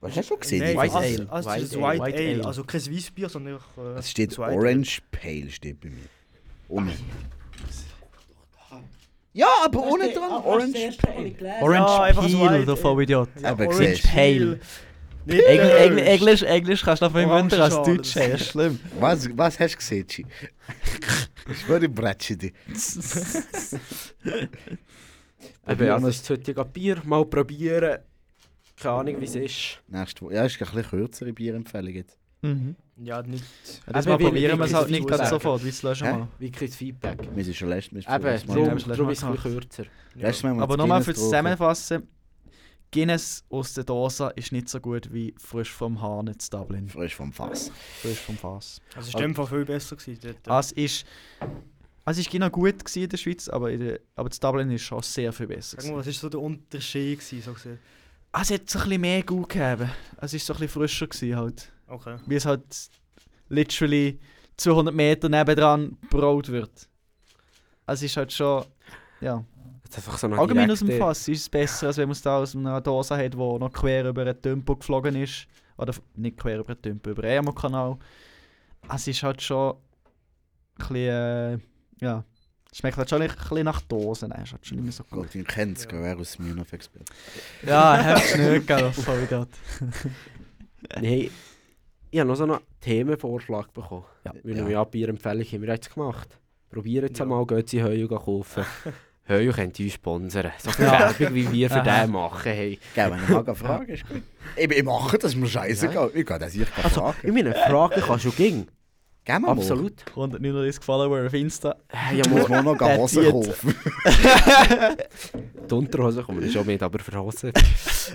Was 0.00 0.16
hast 0.16 0.30
du 0.30 0.36
gesehen? 0.36 0.64
Nein, 0.64 0.76
White 0.76 0.94
also, 0.96 1.22
Ale. 1.22 1.32
Also, 1.32 1.50
es 1.50 1.62
ist 1.62 1.76
White 1.76 1.84
Ale. 1.86 2.00
White, 2.00 2.18
Ale. 2.18 2.34
Ale. 2.34 2.44
Also 2.46 2.64
kein 2.64 2.86
Weissbier, 2.94 3.28
sondern 3.28 3.54
einfach. 3.54 3.78
Äh, 3.78 3.98
Es 3.98 4.10
steht 4.10 4.32
das 4.32 4.38
White 4.38 4.56
Orange 4.56 5.02
Pale 5.12 5.50
steht 5.50 5.80
bei 5.80 5.90
mir. 5.90 6.08
Ohne. 6.68 6.92
Ja, 9.34 9.48
aber 9.64 9.80
ohne 9.86 10.12
dran. 10.12 10.30
Orange 10.44 10.96
Pale. 10.98 11.34
Orange 11.62 11.74
Ja, 11.90 12.12
Peel, 12.22 12.48
Ale. 12.48 12.76
Vollidiot. 12.76 13.28
Ja, 13.40 13.50
Aber 13.50 13.66
Orange 13.66 13.86
siehst 13.96 14.04
du. 14.04 14.08
Pale. 14.08 14.60
Engl 15.26 15.70
Engl. 15.70 15.98
Englisch, 16.00 16.42
Englisch 16.42 16.82
kannst 16.82 17.00
du 17.00 17.06
noch 17.06 17.12
viel 17.14 17.26
münder 17.26 17.62
als 17.62 17.74
Deutsch. 17.76 18.14
das 18.14 18.40
ist 18.40 18.46
schlimm. 18.50 18.80
Was, 18.98 19.28
was 19.36 19.58
hast 19.60 19.74
du 19.74 19.78
gesehen, 19.78 20.06
Chi? 20.06 20.26
Ich 21.50 21.68
würde 21.68 21.88
bretschen 21.88 22.38
dich. 22.38 22.52
Eben, 25.68 25.86
ja, 25.86 25.98
das 25.98 26.20
das 26.20 26.30
heutige 26.30 26.64
Bier. 26.64 27.00
Mal 27.04 27.24
probieren. 27.24 27.98
Keine 28.80 28.94
Ahnung, 28.94 29.20
wie 29.20 29.24
es 29.24 29.34
ist. 29.36 29.80
Nächste 29.88 30.22
Woche. 30.22 30.34
Ja, 30.34 30.44
ist 30.44 30.60
ein 30.60 30.66
bisschen 30.66 30.90
kürzere 30.90 31.32
Bierempfehlung 31.32 31.94
jetzt. 31.94 32.18
Mhm. 32.42 32.74
Ja, 33.04 33.22
nicht. 33.22 33.42
Ja, 33.86 33.92
das 33.92 34.06
Eben, 34.06 34.12
mal 34.12 34.18
probieren 34.18 34.54
wie- 34.54 34.58
wir 34.60 34.64
es 34.66 34.74
halt 34.74 34.88
wie- 34.88 34.92
nicht 34.92 35.08
sagen. 35.08 35.28
sofort, 35.28 35.64
wie 35.64 35.68
es 35.68 35.82
löschen 35.82 36.10
mal. 36.10 36.28
Wie 36.38 36.50
kriegt 36.50 36.74
Feedback? 36.74 37.28
Wir 37.34 37.44
sind 37.44 37.56
schon 37.56 37.68
letztes 37.68 37.92
Mal. 38.06 38.16
Eben, 38.16 38.26
Ja, 38.26 38.54
darum, 38.54 38.76
ist 38.76 38.86
es 38.86 39.24
ein 39.24 39.32
bisschen 39.32 39.36
kürzer. 39.60 39.84
Wir 40.14 40.62
Aber 40.62 40.76
nochmal 40.76 41.02
fürs. 41.02 41.18
Zusammenfassen. 41.18 42.06
Guinness 42.94 43.42
aus 43.48 43.72
der 43.72 43.84
Dose 43.84 44.30
ist 44.36 44.52
nicht 44.52 44.68
so 44.68 44.78
gut 44.78 45.10
wie 45.12 45.34
frisch 45.38 45.70
vom 45.72 46.00
Hahn 46.02 46.26
in 46.26 46.36
Dublin. 46.50 46.88
Frisch 46.90 47.14
vom 47.14 47.32
Fass. 47.32 47.70
Frisch 48.02 48.18
vom 48.18 48.36
Fass. 48.36 48.80
Also 48.94 49.08
es 49.08 49.14
war 49.14 49.22
in 49.22 49.28
dem 49.28 49.34
Fall 49.34 49.46
viel 49.46 49.64
besser. 49.64 49.96
Gewesen, 49.96 50.18
dort. 50.44 50.60
Es 50.66 50.72
ist, 50.72 51.06
also 52.04 52.20
es 52.20 52.26
ist 52.26 52.30
genau 52.30 52.50
gut 52.50 52.84
gewesen 52.84 53.04
in 53.04 53.08
der 53.08 53.16
Schweiz, 53.16 53.48
aber, 53.48 53.70
in 53.70 53.80
der, 53.80 54.00
aber 54.14 54.28
in 54.30 54.36
Dublin 54.38 54.70
ist 54.72 54.82
schon 54.82 55.02
sehr 55.02 55.32
viel 55.32 55.46
besser. 55.46 55.78
Mal, 55.90 55.96
was 55.96 56.06
war 56.06 56.12
so 56.12 56.28
der 56.28 56.40
Unterschied? 56.40 57.18
Gewesen, 57.20 57.40
so 57.42 57.54
gesehen? 57.54 57.78
Es 58.34 58.50
hat 58.50 58.68
so 58.68 58.78
ein 58.78 58.84
bisschen 58.84 59.00
mehr 59.00 59.22
gut 59.22 59.48
gegeben. 59.48 59.90
Es 60.20 60.34
ist 60.34 60.44
so 60.46 60.52
ein 60.52 60.60
bisschen 60.60 60.72
frischer 60.82 61.06
gewesen 61.06 61.36
halt. 61.36 61.72
Okay. 61.92 62.16
Wie 62.26 62.36
es 62.36 62.46
halt 62.46 62.64
literally 63.50 64.18
200 64.56 64.94
Meter 64.94 65.28
nebendran 65.28 65.98
braut 66.08 66.48
wird. 66.48 66.88
Also 67.84 68.06
es 68.06 68.12
ist 68.12 68.16
halt 68.16 68.32
schon, 68.32 68.64
ja. 69.20 69.44
So 69.90 70.26
Allgemein 70.26 70.70
aus 70.70 70.78
dem 70.78 70.98
Fass 70.98 71.28
ist 71.28 71.40
es 71.40 71.48
besser, 71.50 71.88
als 71.88 71.98
wenn 71.98 72.08
man 72.08 72.12
es 72.12 72.22
da 72.22 72.38
aus 72.38 72.56
einer 72.56 72.80
Dose 72.80 73.14
hat, 73.14 73.34
die 73.34 73.36
noch 73.36 73.70
quer 73.70 74.08
über 74.08 74.22
einen 74.22 74.40
Tempo 74.40 74.74
geflogen 74.74 75.14
ist. 75.16 75.46
Oder 75.76 75.92
nicht 76.14 76.38
quer 76.38 76.60
über 76.60 76.74
den 76.74 76.80
Tempo, 76.80 77.10
über 77.10 77.20
den 77.20 77.32
Emo-Kanal. 77.32 77.98
Es 78.90 79.06
ist 79.06 79.22
halt 79.22 79.42
schon 79.42 79.74
ein 79.74 80.78
bisschen, 80.78 80.96
äh, 80.96 81.58
ja, 82.00 82.24
es 82.70 82.78
schmeckt 82.78 82.96
halt 82.96 83.10
schon 83.10 83.20
ein 83.20 83.28
bisschen 83.28 83.64
nach 83.64 83.82
Dosen. 83.82 84.30
Nein, 84.30 84.44
ist 84.44 84.52
halt 84.52 84.66
schon 84.66 84.78
nicht 84.78 84.84
mehr 84.84 84.92
so 84.92 85.04
gut. 85.04 85.24
Gut, 85.24 85.34
ihr 85.34 85.44
kennt 85.44 85.76
es, 85.76 85.86
wer 85.90 86.16
aus 86.16 86.38
gespielt. 86.38 87.10
Ja, 87.66 88.02
hab's 88.02 88.34
nicht, 88.34 88.66
gell, 88.66 88.92
voll 88.92 89.26
grad. 89.26 89.48
Nein, 91.02 91.30
ich 92.12 92.20
habe 92.20 92.28
noch 92.28 92.36
so 92.36 92.44
einen 92.44 92.58
Themenvorschlag 92.80 93.72
bekommen. 93.72 94.04
Ja. 94.24 94.32
Weil 94.44 94.56
Ja. 94.58 94.64
wir 94.66 94.72
ja 94.72 94.84
Bierempfehlung 94.84 95.44
haben 95.44 95.62
wir 95.62 95.68
jetzt 95.74 95.92
gemacht. 95.92 96.38
Probiert 96.70 97.10
es 97.10 97.18
Ja. 97.18 97.24
einmal, 97.24 97.44
geht 97.46 97.68
sie 97.70 97.82
Heu 97.82 98.06
kaufen. 98.06 98.64
Heu 99.28 99.50
könnt 99.52 99.78
ihr 99.80 99.86
uns 99.86 99.94
sponsern. 99.94 100.52
So 100.58 100.70
viel 100.72 100.84
Werbung, 100.86 101.34
wie 101.34 101.50
wir 101.52 101.70
für 101.70 101.80
den 101.82 102.10
machen. 102.10 102.42
Hey. 102.52 102.78
Gell, 102.94 103.10
wenn 103.10 103.22
ich 103.22 103.28
mal 103.28 103.44
eine 103.44 103.54
Frage 103.54 103.92
ist 103.94 104.08
gut. 104.08 104.22
Ich, 104.56 104.70
ich 104.70 104.82
mache 104.84 105.16
das, 105.18 105.32
ist 105.32 105.36
mir 105.38 105.46
scheißegal. 105.46 106.10
Ich 106.14 106.26
gehe 106.26 106.38
das 106.38 106.52
sicher 106.52 106.66
Also, 106.82 107.00
fragen. 107.00 107.16
ich 107.22 107.32
meine, 107.32 107.54
Frage 107.54 108.00
kannst 108.00 108.24
du 108.26 108.30
ging. 108.32 108.66
Gell, 109.24 109.38
mal. 109.38 109.52
Absolut. 109.52 110.04
139 110.10 110.84
Follower 110.84 111.24
auf 111.26 111.32
Insta. 111.32 111.76
Ja, 112.14 112.28
Muss 112.28 112.48
man 112.48 112.64
noch 112.64 112.80
Hosen 112.80 113.30
kaufen. 113.30 113.74
die 115.70 115.74
Unterhose 115.74 116.22
kommen 116.24 116.50
schon 116.50 116.66
mit, 116.66 116.82
aber 116.82 116.98
für 116.98 117.18
Hosen. 117.20 117.52
Das 117.54 118.12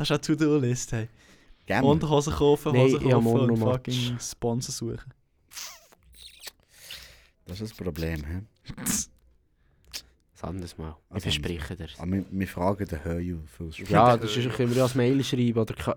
ist 0.00 0.10
eine 0.10 0.20
To-Do-List, 0.20 0.92
hey. 0.92 1.08
Gell, 1.66 1.80
mal. 1.82 1.88
Unterhosen 1.88 2.32
kaufen, 2.34 2.72
Nein, 2.72 2.82
Hosen 2.82 2.96
ich 2.96 3.04
hab 3.04 3.10
kaufen 3.12 3.24
morgen 3.24 3.40
und 3.50 3.58
noch 3.58 3.66
mal- 3.66 3.72
fucking 3.74 4.18
Sponsor 4.20 4.72
suchen. 4.72 5.14
Das 7.46 7.60
ist 7.60 7.70
das 7.70 7.76
Problem. 7.76 8.24
He? 8.24 8.72
Ein 10.42 10.48
anderes 10.50 10.76
Mal. 10.76 10.94
Ich 11.08 11.14
Also, 11.14 11.22
verspreche 11.24 11.76
dir. 11.76 11.88
Aber 11.98 12.10
wir, 12.12 12.24
wir 12.30 12.48
fragen 12.48 12.86
den 12.86 13.02
Höju 13.04 13.38
fürs 13.46 13.78
Ja, 13.88 14.16
das 14.16 14.36
ist, 14.36 14.50
können 14.54 14.70
wir 14.70 14.76
ja 14.78 14.82
als 14.82 14.94
Mail 14.94 15.22
schreiben. 15.24 15.58
Oder 15.58 15.74
ka- 15.74 15.96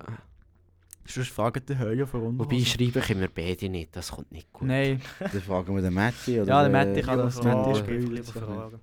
Sonst 1.06 1.30
fragen 1.32 1.62
die 1.68 1.78
Höhe 1.78 2.06
für 2.08 2.18
uns. 2.18 2.40
Wobei 2.40 2.60
schreiben 2.64 3.02
können 3.02 3.20
wir 3.22 3.30
beide 3.30 3.68
nicht, 3.70 3.94
das 3.96 4.12
kommt 4.12 4.32
nicht 4.32 4.52
gut. 4.54 4.68
Nein, 4.68 5.02
Dann 5.20 5.42
fragen 5.42 5.74
wir 5.76 5.82
den 5.82 5.94
Matti. 5.94 6.40
Oder 6.42 6.48
Ja, 6.50 6.68
der 6.68 6.70
den- 6.86 6.90
Matti 6.94 7.02
kann 7.02 7.16
Lieber 7.18 7.24
das 7.30 7.44
Matti 7.44 7.70
lieber 7.72 7.76
spielen. 7.76 8.24
fragen. 8.24 8.80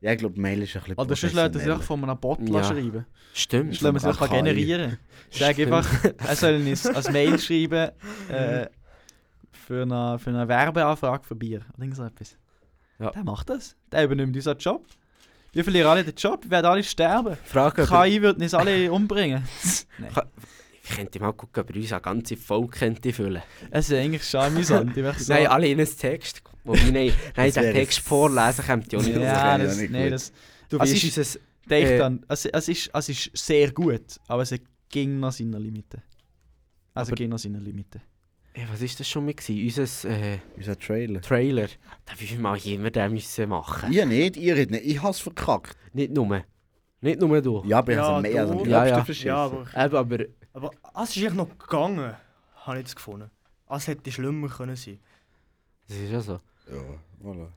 Ja, 0.00 0.12
ich 0.12 0.18
glaube, 0.18 0.38
Mail 0.38 0.62
ist 0.62 0.76
ein 0.76 0.82
bisschen 0.82 0.96
oder 0.98 1.16
sonst 1.16 1.32
lässt 1.32 1.54
er 1.56 1.76
sich 1.76 1.84
von 1.84 2.04
einem 2.04 2.18
Bot 2.18 2.38
Ja. 2.48 2.62
schreiben. 2.62 3.06
Stimmt. 3.32 3.74
Sonst 3.74 3.80
lassen 3.94 4.06
wir 4.06 4.12
sich 4.14 4.30
generieren. 4.30 4.98
Sag 5.30 5.54
Stimmt. 5.54 5.72
einfach, 5.72 6.04
er 6.28 6.36
soll 6.36 6.54
uns 6.56 6.86
als 6.86 7.10
Mail 7.10 7.38
schreiben 7.38 7.90
äh, 8.28 8.66
für, 9.52 9.82
eine, 9.82 10.18
für 10.18 10.30
eine 10.30 10.46
Werbeanfrage 10.46 11.24
für 11.24 11.34
Bier. 11.34 11.62
Oder 11.78 11.94
so 11.94 12.04
etwas. 12.04 12.36
Ja. 12.98 13.10
Der 13.10 13.24
macht 13.24 13.48
das. 13.50 13.76
Der 13.90 14.04
übernimmt 14.04 14.36
unseren 14.36 14.58
Job. 14.58 14.86
Wir 15.52 15.64
verlieren 15.64 15.88
alle 15.88 16.04
den 16.04 16.14
Job, 16.16 16.42
wir 16.44 16.50
werden 16.50 16.66
alle 16.66 16.82
sterben. 16.82 17.36
Frage, 17.44 17.86
KI 17.86 18.20
wird 18.20 18.40
uns 18.40 18.54
alle 18.54 18.90
umbringen. 18.92 19.44
Nein. 19.98 20.10
ich 20.82 20.90
könnte 20.96 21.20
mal 21.20 21.32
gucken, 21.32 21.62
ob 21.62 21.70
er 21.70 21.76
uns 21.76 21.92
eine 21.92 22.02
ganze 22.02 22.36
Folge 22.36 22.78
könnte 22.78 23.12
füllen 23.12 23.42
Es 23.70 23.88
ist 23.88 23.96
eigentlich 23.96 24.24
schon 24.28 24.40
amüsant. 24.40 24.96
Ich 24.96 25.28
Nein, 25.28 25.46
alle 25.46 25.68
in 25.68 25.78
einen 25.78 25.96
Text. 25.96 26.42
Wobei, 26.64 26.90
nein, 26.90 27.12
nein 27.36 27.52
den 27.52 27.74
Text 27.74 27.98
vorlesen 28.00 28.64
kommt 28.64 28.92
ja 28.92 28.98
nicht 28.98 29.16
ja, 29.16 29.58
das, 29.58 29.76
auch 29.76 29.80
nicht 29.80 29.90
nee, 29.90 30.10
das 30.10 30.32
Du 30.68 30.76
Es 30.78 30.92
weißt, 30.92 31.04
ist- 31.04 31.18
unser... 31.18 31.38
denke 31.68 31.94
Äh, 31.94 31.98
dann. 31.98 32.24
Es, 32.28 32.46
es, 32.46 32.68
ist, 32.68 32.90
es 32.92 33.08
ist 33.10 33.30
sehr 33.36 33.70
gut, 33.72 34.18
aber 34.28 34.42
es 34.42 34.54
ging 34.88 35.20
noch 35.20 35.32
seine 35.32 35.58
Limite. 35.58 36.02
Also 36.94 37.10
Aber- 37.10 37.16
ging 37.16 37.28
noch 37.30 37.38
seine 37.38 37.58
Limite. 37.58 38.00
Äh, 38.54 38.62
was 38.70 38.80
ist 38.82 38.98
das 39.00 39.08
schon 39.08 39.24
mal 39.24 39.34
gewesen? 39.34 39.80
Unser 39.80 40.08
äh, 40.10 40.38
Unser 40.56 40.78
Trailer. 40.78 41.20
Trailer. 41.20 41.66
Da 42.06 42.12
wie 42.18 42.26
viel 42.26 42.38
Mal 42.38 42.56
immer 42.66 42.90
den 42.90 43.12
müssen 43.12 43.48
machen. 43.48 43.92
Ihr 43.92 44.06
nicht, 44.06 44.36
ihr 44.36 44.54
nicht. 44.54 44.84
Ich 44.86 45.02
habe 45.02 45.10
es 45.10 45.20
verkackt. 45.20 45.76
Nicht 45.92 46.12
nur. 46.12 46.44
Nicht 47.00 47.20
nur 47.20 47.42
du. 47.42 47.62
Ja, 47.66 47.78
aber 47.78 47.92
ich 47.92 47.98
Ja, 47.98 48.04
habe 48.06 48.26
es 48.28 48.32
mehr 48.32 48.42
als 48.42 48.50
du- 48.50 48.58
am 48.62 48.68
Ja, 48.68 48.86
ja. 48.86 49.04
Ja, 49.12 49.36
aber, 49.36 49.60
Eben, 49.84 49.96
aber 49.96 50.18
aber 50.54 50.70
es 51.02 51.10
ist 51.10 51.16
eigentlich 51.18 51.34
noch 51.34 51.58
gegangen, 51.58 52.14
habe 52.54 52.78
ich 52.78 52.84
das 52.84 52.94
gefunden. 52.96 53.30
Es 53.68 53.86
hätte 53.88 54.10
schlimmer 54.12 54.48
können 54.48 54.76
sein. 54.76 54.98
das 55.88 55.96
ist 55.98 56.10
ja 56.12 56.20
so. 56.20 56.40
Ja, 56.70 56.82
voilà. 57.22 57.48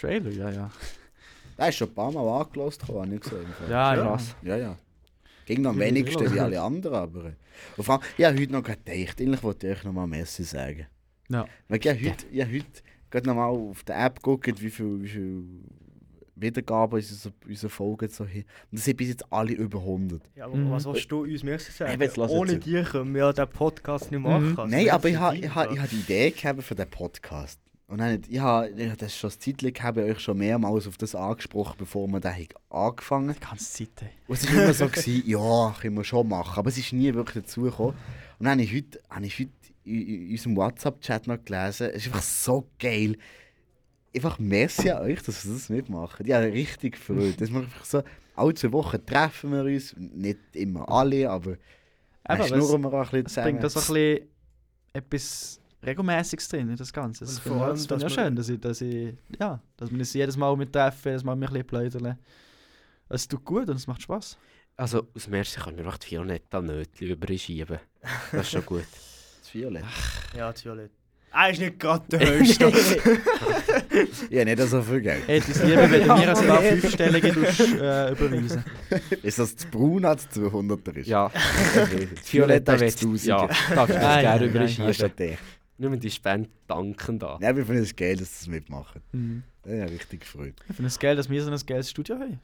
Trailer, 0.00 0.30
ja, 0.30 0.50
ja. 0.50 0.70
Der 1.58 1.68
ist 1.68 1.76
schon 1.76 1.88
ein 1.88 1.94
paar 1.94 2.10
Mal 2.10 2.40
angelost, 2.42 2.86
habe 2.88 3.14
ich 3.14 3.20
gesehen. 3.20 3.46
Ja, 3.68 3.94
ja. 3.94 4.02
Krass. 4.02 4.34
Ja, 4.42 4.56
ja. 4.56 4.76
Ging 5.46 5.64
am 5.66 5.78
Ja, 5.78 5.86
wenigsten 5.86 6.32
wie 6.34 6.40
alle 6.40 6.60
anderen, 6.60 6.94
aber... 6.96 7.24
äh, 7.26 7.32
Und 7.76 7.84
vor 7.84 7.94
allem, 7.94 8.02
ich 8.18 8.24
habe 8.24 8.40
heute 8.40 8.52
noch 8.52 8.62
gedacht, 8.62 8.88
eigentlich 8.90 9.42
wollte 9.42 9.68
ich 9.68 9.76
euch 9.78 9.84
noch 9.84 9.92
mal 9.92 10.06
Messi 10.06 10.42
sagen. 10.42 10.86
Ja. 11.28 11.46
Weil 11.68 11.78
ich 11.78 11.88
habe 11.88 11.98
heute, 12.00 12.26
ich 12.30 12.40
habe 12.42 12.52
heute 12.54 12.66
gerade 13.10 13.26
noch 13.28 13.34
mal 13.36 13.46
auf 13.46 13.84
der 13.84 14.04
App 14.04 14.16
geguckt, 14.16 14.60
wie 14.60 14.70
viel, 14.70 15.02
wie 15.02 15.08
viel 15.08 15.44
Wiedergaben 16.36 16.96
unsere, 16.96 17.32
unsere 17.46 17.70
Folgen 17.70 18.08
so 18.08 18.24
haben. 18.26 18.38
Und 18.38 18.44
das 18.72 18.84
sind 18.86 18.96
bis 18.96 19.08
jetzt 19.08 19.32
alle 19.32 19.52
über 19.52 19.78
100. 19.78 20.20
Ja, 20.34 20.46
aber 20.46 20.56
Mhm. 20.56 20.70
was 20.72 20.84
willst 20.86 21.12
du 21.12 21.22
uns 21.22 21.42
merci 21.44 21.70
sagen? 21.70 22.00
Jetzt 22.00 22.18
Ohne 22.18 22.58
dich 22.58 22.88
können 22.88 23.14
wir 23.14 23.20
ja 23.26 23.32
den 23.32 23.48
Podcast 23.48 24.10
nicht 24.10 24.20
machen. 24.20 24.52
Mhm. 24.52 24.58
Also, 24.58 24.74
Nein, 24.76 24.90
aber 24.90 25.08
ich 25.08 25.16
habe 25.16 25.36
ich 25.36 25.54
ha, 25.54 25.70
ich 25.70 25.78
ha 25.80 25.86
die 25.86 25.96
Idee 25.96 26.30
gehabt 26.32 26.62
für 26.64 26.74
den 26.74 26.90
Podcast. 26.90 27.60
Und 27.86 27.98
dann, 27.98 28.22
ich 28.28 28.38
habe 28.38 28.70
ich 28.70 28.90
ha 28.90 28.96
das 28.96 29.16
schon 29.16 29.30
ein 29.30 29.40
Zeitchen 29.40 29.72
gehabt, 29.72 29.98
euch 29.98 30.18
schon 30.18 30.38
mehrmals 30.38 30.86
auf 30.86 30.96
das 30.96 31.14
angesprochen, 31.14 31.76
bevor 31.78 32.08
wir 32.08 32.20
den 32.20 32.48
angefangen 32.70 33.28
haben. 33.28 33.34
Die 33.34 33.46
ganze 33.46 33.72
Zeit. 33.72 34.02
Ey. 34.02 34.08
Und 34.26 34.38
es 34.38 34.48
war 34.48 34.62
immer 34.62 34.74
so, 34.74 34.88
gewesen, 34.88 35.22
ja, 35.26 35.76
können 35.80 35.96
wir 35.96 36.04
schon 36.04 36.28
machen. 36.28 36.58
Aber 36.58 36.68
es 36.68 36.78
ist 36.78 36.92
nie 36.92 37.12
wirklich 37.12 37.44
dazu 37.44 37.62
gekommen. 37.62 37.96
Und 38.38 38.46
dann 38.46 38.52
habe 38.52 38.62
ich 38.62 38.74
heute, 38.74 39.00
habe 39.10 39.26
ich 39.26 39.38
heute 39.38 39.50
in, 39.84 40.30
unserem 40.30 40.56
WhatsApp-Chat 40.56 41.26
noch 41.26 41.44
gelesen, 41.44 41.90
es 41.90 42.06
ist 42.06 42.06
einfach 42.06 42.22
so 42.22 42.66
geil. 42.78 43.16
Einfach 44.14 44.38
merci 44.38 44.90
an 44.90 45.02
euch, 45.02 45.22
dass 45.22 45.44
ihr 45.44 45.52
das 45.52 45.68
mitmacht. 45.68 46.20
Ich 46.24 46.32
habe 46.32 46.44
richtig 46.46 46.94
gefreut. 46.94 47.34
Das 47.38 47.50
macht 47.50 47.64
einfach 47.64 47.84
so, 47.84 48.02
alle 48.36 48.54
zwei 48.54 48.72
Wochen 48.72 49.04
treffen 49.04 49.52
wir 49.52 49.64
uns. 49.64 49.94
Nicht 49.98 50.38
immer 50.52 50.88
alle, 50.88 51.28
aber 51.28 51.56
Aber 52.24 52.46
schnurren 52.46 52.82
wir 52.82 52.92
auch 52.92 52.94
ein 52.94 53.02
bisschen 53.02 53.26
zusammen. 53.26 53.44
bringt 53.50 53.64
da 53.64 53.68
so 53.68 53.80
ein 53.80 53.94
bisschen 53.94 54.28
etwas 54.94 55.60
Regelmäßiges 55.86 56.48
drin 56.48 56.70
in 56.70 56.76
das 56.76 56.92
Ganze. 56.92 57.24
Das 57.24 57.38
vor 57.38 57.56
ich, 57.56 57.62
allem, 57.62 57.86
das 57.86 58.00
man- 58.02 58.10
schön, 58.10 58.36
dass 58.36 58.48
ich, 58.48 58.60
dass 58.60 58.80
ich, 58.80 59.14
ja, 59.38 59.60
dass 59.76 59.90
wir 59.90 59.98
uns 59.98 60.12
jedes 60.12 60.36
Mal 60.36 60.56
mit 60.56 60.72
treffen, 60.72 61.08
jedes 61.08 61.24
Mal 61.24 61.32
ein 61.32 61.40
bisschen 61.40 61.64
plaudern. 61.66 62.18
Es 63.08 63.28
tut 63.28 63.44
gut 63.44 63.68
und 63.68 63.76
es 63.76 63.86
macht 63.86 64.02
Spaß. 64.02 64.38
Also 64.76 65.06
aus 65.14 65.28
Merci 65.28 65.60
kann 65.60 65.76
mir 65.76 65.86
auch 65.86 65.96
die 65.98 66.10
Violetta 66.12 66.60
Nötchen 66.60 67.08
überschieben. 67.08 67.78
Das 68.32 68.42
ist 68.42 68.50
schon 68.50 68.66
gut. 68.66 68.84
Das 69.44 69.52
Violett. 69.54 69.84
Ja, 70.36 70.50
das 70.50 70.64
Violett. 70.64 70.90
Er 71.30 71.50
ist 71.50 71.60
nicht 71.60 71.78
gerade 71.78 72.04
der 72.08 72.20
Höchste. 72.38 72.72
Ja, 74.30 74.44
nicht 74.44 74.58
so 74.62 74.82
viel 74.82 75.00
Geld. 75.00 75.28
Hätte 75.28 75.50
ich 75.50 75.56
es 75.56 75.62
lieber, 75.62 75.90
wenn 75.90 76.00
du 76.08 76.14
mir 76.14 76.36
ein 76.36 76.46
paar 76.46 76.62
Fünfstellige 76.62 77.28
äh, 77.28 78.12
überweisen. 78.12 78.64
Ist 79.22 79.38
das 79.38 79.54
zu 79.56 79.68
braun 79.68 80.04
als 80.04 80.28
200er 80.30 80.96
ist? 80.96 81.06
ja, 81.08 81.26
Okay. 81.26 82.08
Violetta 82.30 82.74
ist 82.74 82.80
wird 82.80 82.98
zu 82.98 83.14
ja, 83.28 83.46
darf 83.74 83.88
ich 83.90 83.96
Nein, 83.96 84.20
gerne 84.22 84.46
nein, 84.50 85.38
Nur 85.76 85.90
mit 85.90 86.04
die 86.04 86.10
Spende 86.10 86.48
danken 86.68 87.18
da. 87.18 87.38
Ja, 87.40 87.56
wir 87.56 87.66
finden 87.66 87.82
es 87.82 87.96
geil, 87.96 88.16
dass 88.16 88.28
sie 88.40 88.46
das 88.46 88.54
mitmachen. 88.54 89.02
Mhm. 89.12 89.42
Das 89.62 89.72
ist 89.72 89.78
ja 89.78 89.84
richtig 89.86 90.20
gefreut. 90.20 90.54
Ich 90.68 90.76
finde 90.76 90.86
es 90.88 90.98
geil, 90.98 91.16
dass 91.16 91.28
wir 91.28 91.42
so 91.42 91.50
ein 91.50 91.58
geiles 91.66 91.90
Studio 91.90 92.16
haben. 92.18 92.38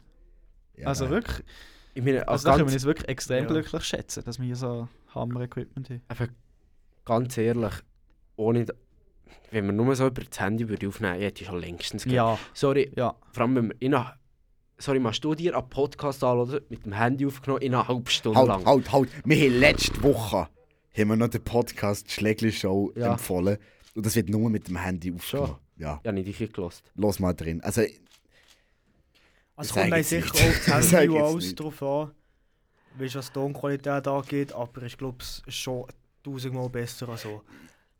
Ja, 0.77 0.89
also 0.89 1.05
nein. 1.05 1.13
wirklich, 1.13 1.45
Ich 1.95 2.03
meine, 2.03 2.21
also 2.27 2.31
als 2.33 2.43
da 2.43 2.57
können 2.57 2.69
wir 2.69 2.75
uns 2.75 2.85
wirklich 2.85 3.09
extrem 3.09 3.45
Ja. 3.45 3.51
glücklich 3.51 3.85
schätzen, 3.85 4.25
dass 4.25 4.39
wir 4.39 4.47
hier 4.47 4.57
so 4.57 4.89
Hammer-Equipment 5.15 5.91
haben. 5.91 6.03
einfach 6.09 6.29
ganz 7.05 7.37
ehrlich, 7.39 7.73
ohne... 8.37 8.65
da- 8.65 8.75
Wenn 9.53 9.67
wir 9.67 9.73
nur 9.73 9.95
so 9.97 10.07
über 10.07 10.23
das 10.23 10.41
Handy 10.41 10.69
würde 10.69 10.89
aufnehmen 10.89 11.15
würde, 11.15 11.25
hätte 11.27 11.43
ich 11.43 11.49
schon 11.49 11.61
längstens 11.61 12.03
gegeben. 12.05 12.17
Ja, 12.17 12.39
Sorry, 12.55 12.91
ja. 12.97 13.15
vor 13.33 13.43
allem 13.43 13.55
wenn 13.57 13.69
wir 13.69 13.77
in 13.81 13.95
einer 13.95 14.17
sorry, 14.79 14.99
machst 14.99 15.23
du 15.25 15.35
dir 15.35 15.55
einen 15.57 15.69
Podcast 15.69 16.25
an 16.25 16.61
mit 16.71 16.87
dem 16.87 16.95
Handy 16.95 17.27
aufgenommen 17.27 17.61
in 17.63 17.75
einer 17.75 17.87
halben 17.87 18.07
Stunde 18.07 18.39
Halt, 18.39 18.49
lang? 18.49 18.65
halt, 18.65 18.91
halt. 18.93 19.09
Wir 19.27 19.37
haben 19.51 19.61
letzte 19.61 20.03
Woche 20.03 20.49
haben 20.97 21.09
wir 21.09 21.17
noch 21.17 21.29
den 21.29 21.43
Podcast 21.45 22.11
Schlägli 22.11 22.53
Show 22.53 22.93
Ja. 22.97 23.13
empfohlen. 23.13 23.59
Und 23.95 24.07
das 24.07 24.15
wird 24.17 24.29
nur 24.29 24.49
mit 24.51 24.69
dem 24.69 24.77
Handy 24.77 25.13
aufgenommen. 25.13 25.57
Ja, 25.77 26.01
Ja, 26.05 26.13
nicht 26.13 26.29
ich 26.41 26.53
gelost. 26.53 26.83
los 26.95 27.19
mal 27.19 27.33
drin. 27.33 27.61
Also, 27.63 27.83
Also 29.57 29.75
Sag 29.75 29.83
kommt 29.83 29.93
dann 29.93 29.99
jetzt 29.99 30.11
sicher 30.11 30.33
nicht. 30.33 30.43
auch 30.45 30.65
das 30.77 30.91
Sag 30.91 31.01
Handy 31.01 31.09
und 31.09 31.15
jetzt 31.17 31.25
alles 31.33 31.45
nicht. 31.47 31.61
drauf 31.61 31.83
an, 31.83 32.11
weißt, 32.99 33.15
was 33.17 33.27
die 33.29 33.33
Tonqualität 33.35 34.09
angeht, 34.09 34.53
aber 34.53 34.83
ich 34.83 34.97
glaube, 34.97 35.19
es 35.21 35.43
ist 35.47 35.55
schon 35.57 35.85
tausendmal 36.23 36.69
besser 36.69 37.09
als 37.09 37.23
so. 37.23 37.43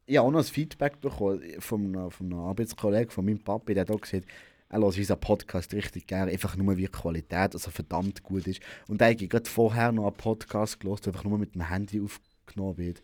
ich 0.07 0.17
habe 0.17 0.27
auch 0.29 0.33
noch 0.33 0.41
ein 0.41 0.45
Feedback 0.45 1.01
bekommen 1.01 1.43
von 1.61 1.81
einem, 1.97 2.11
von 2.11 2.27
einem 2.27 2.41
Arbeitskollegen 2.41 3.11
von 3.11 3.25
meinem 3.25 3.41
Papi, 3.43 3.75
der 3.75 3.83
hat 3.83 3.91
auch 3.91 4.01
gesagt, 4.01 4.27
er 4.69 4.79
hört 4.81 4.97
unseren 4.97 5.21
Podcast 5.21 5.73
richtig 5.75 6.07
gerne, 6.07 6.31
einfach 6.31 6.57
nur 6.57 6.77
wie 6.77 6.83
die 6.83 6.89
Qualität 6.89 7.55
also 7.55 7.71
verdammt 7.71 8.23
gut 8.23 8.47
ist. 8.47 8.61
Und 8.87 9.03
hat 9.03 9.19
gerade 9.19 9.49
vorher 9.51 9.91
noch 9.91 10.07
einen 10.07 10.17
Podcast 10.17 10.79
gehört, 10.79 11.05
der 11.07 11.13
einfach 11.13 11.25
nur 11.25 11.39
mit 11.39 11.55
dem 11.57 11.69
Handy 11.69 12.01
aufgenommen 12.51 12.79
wird. 12.79 13.03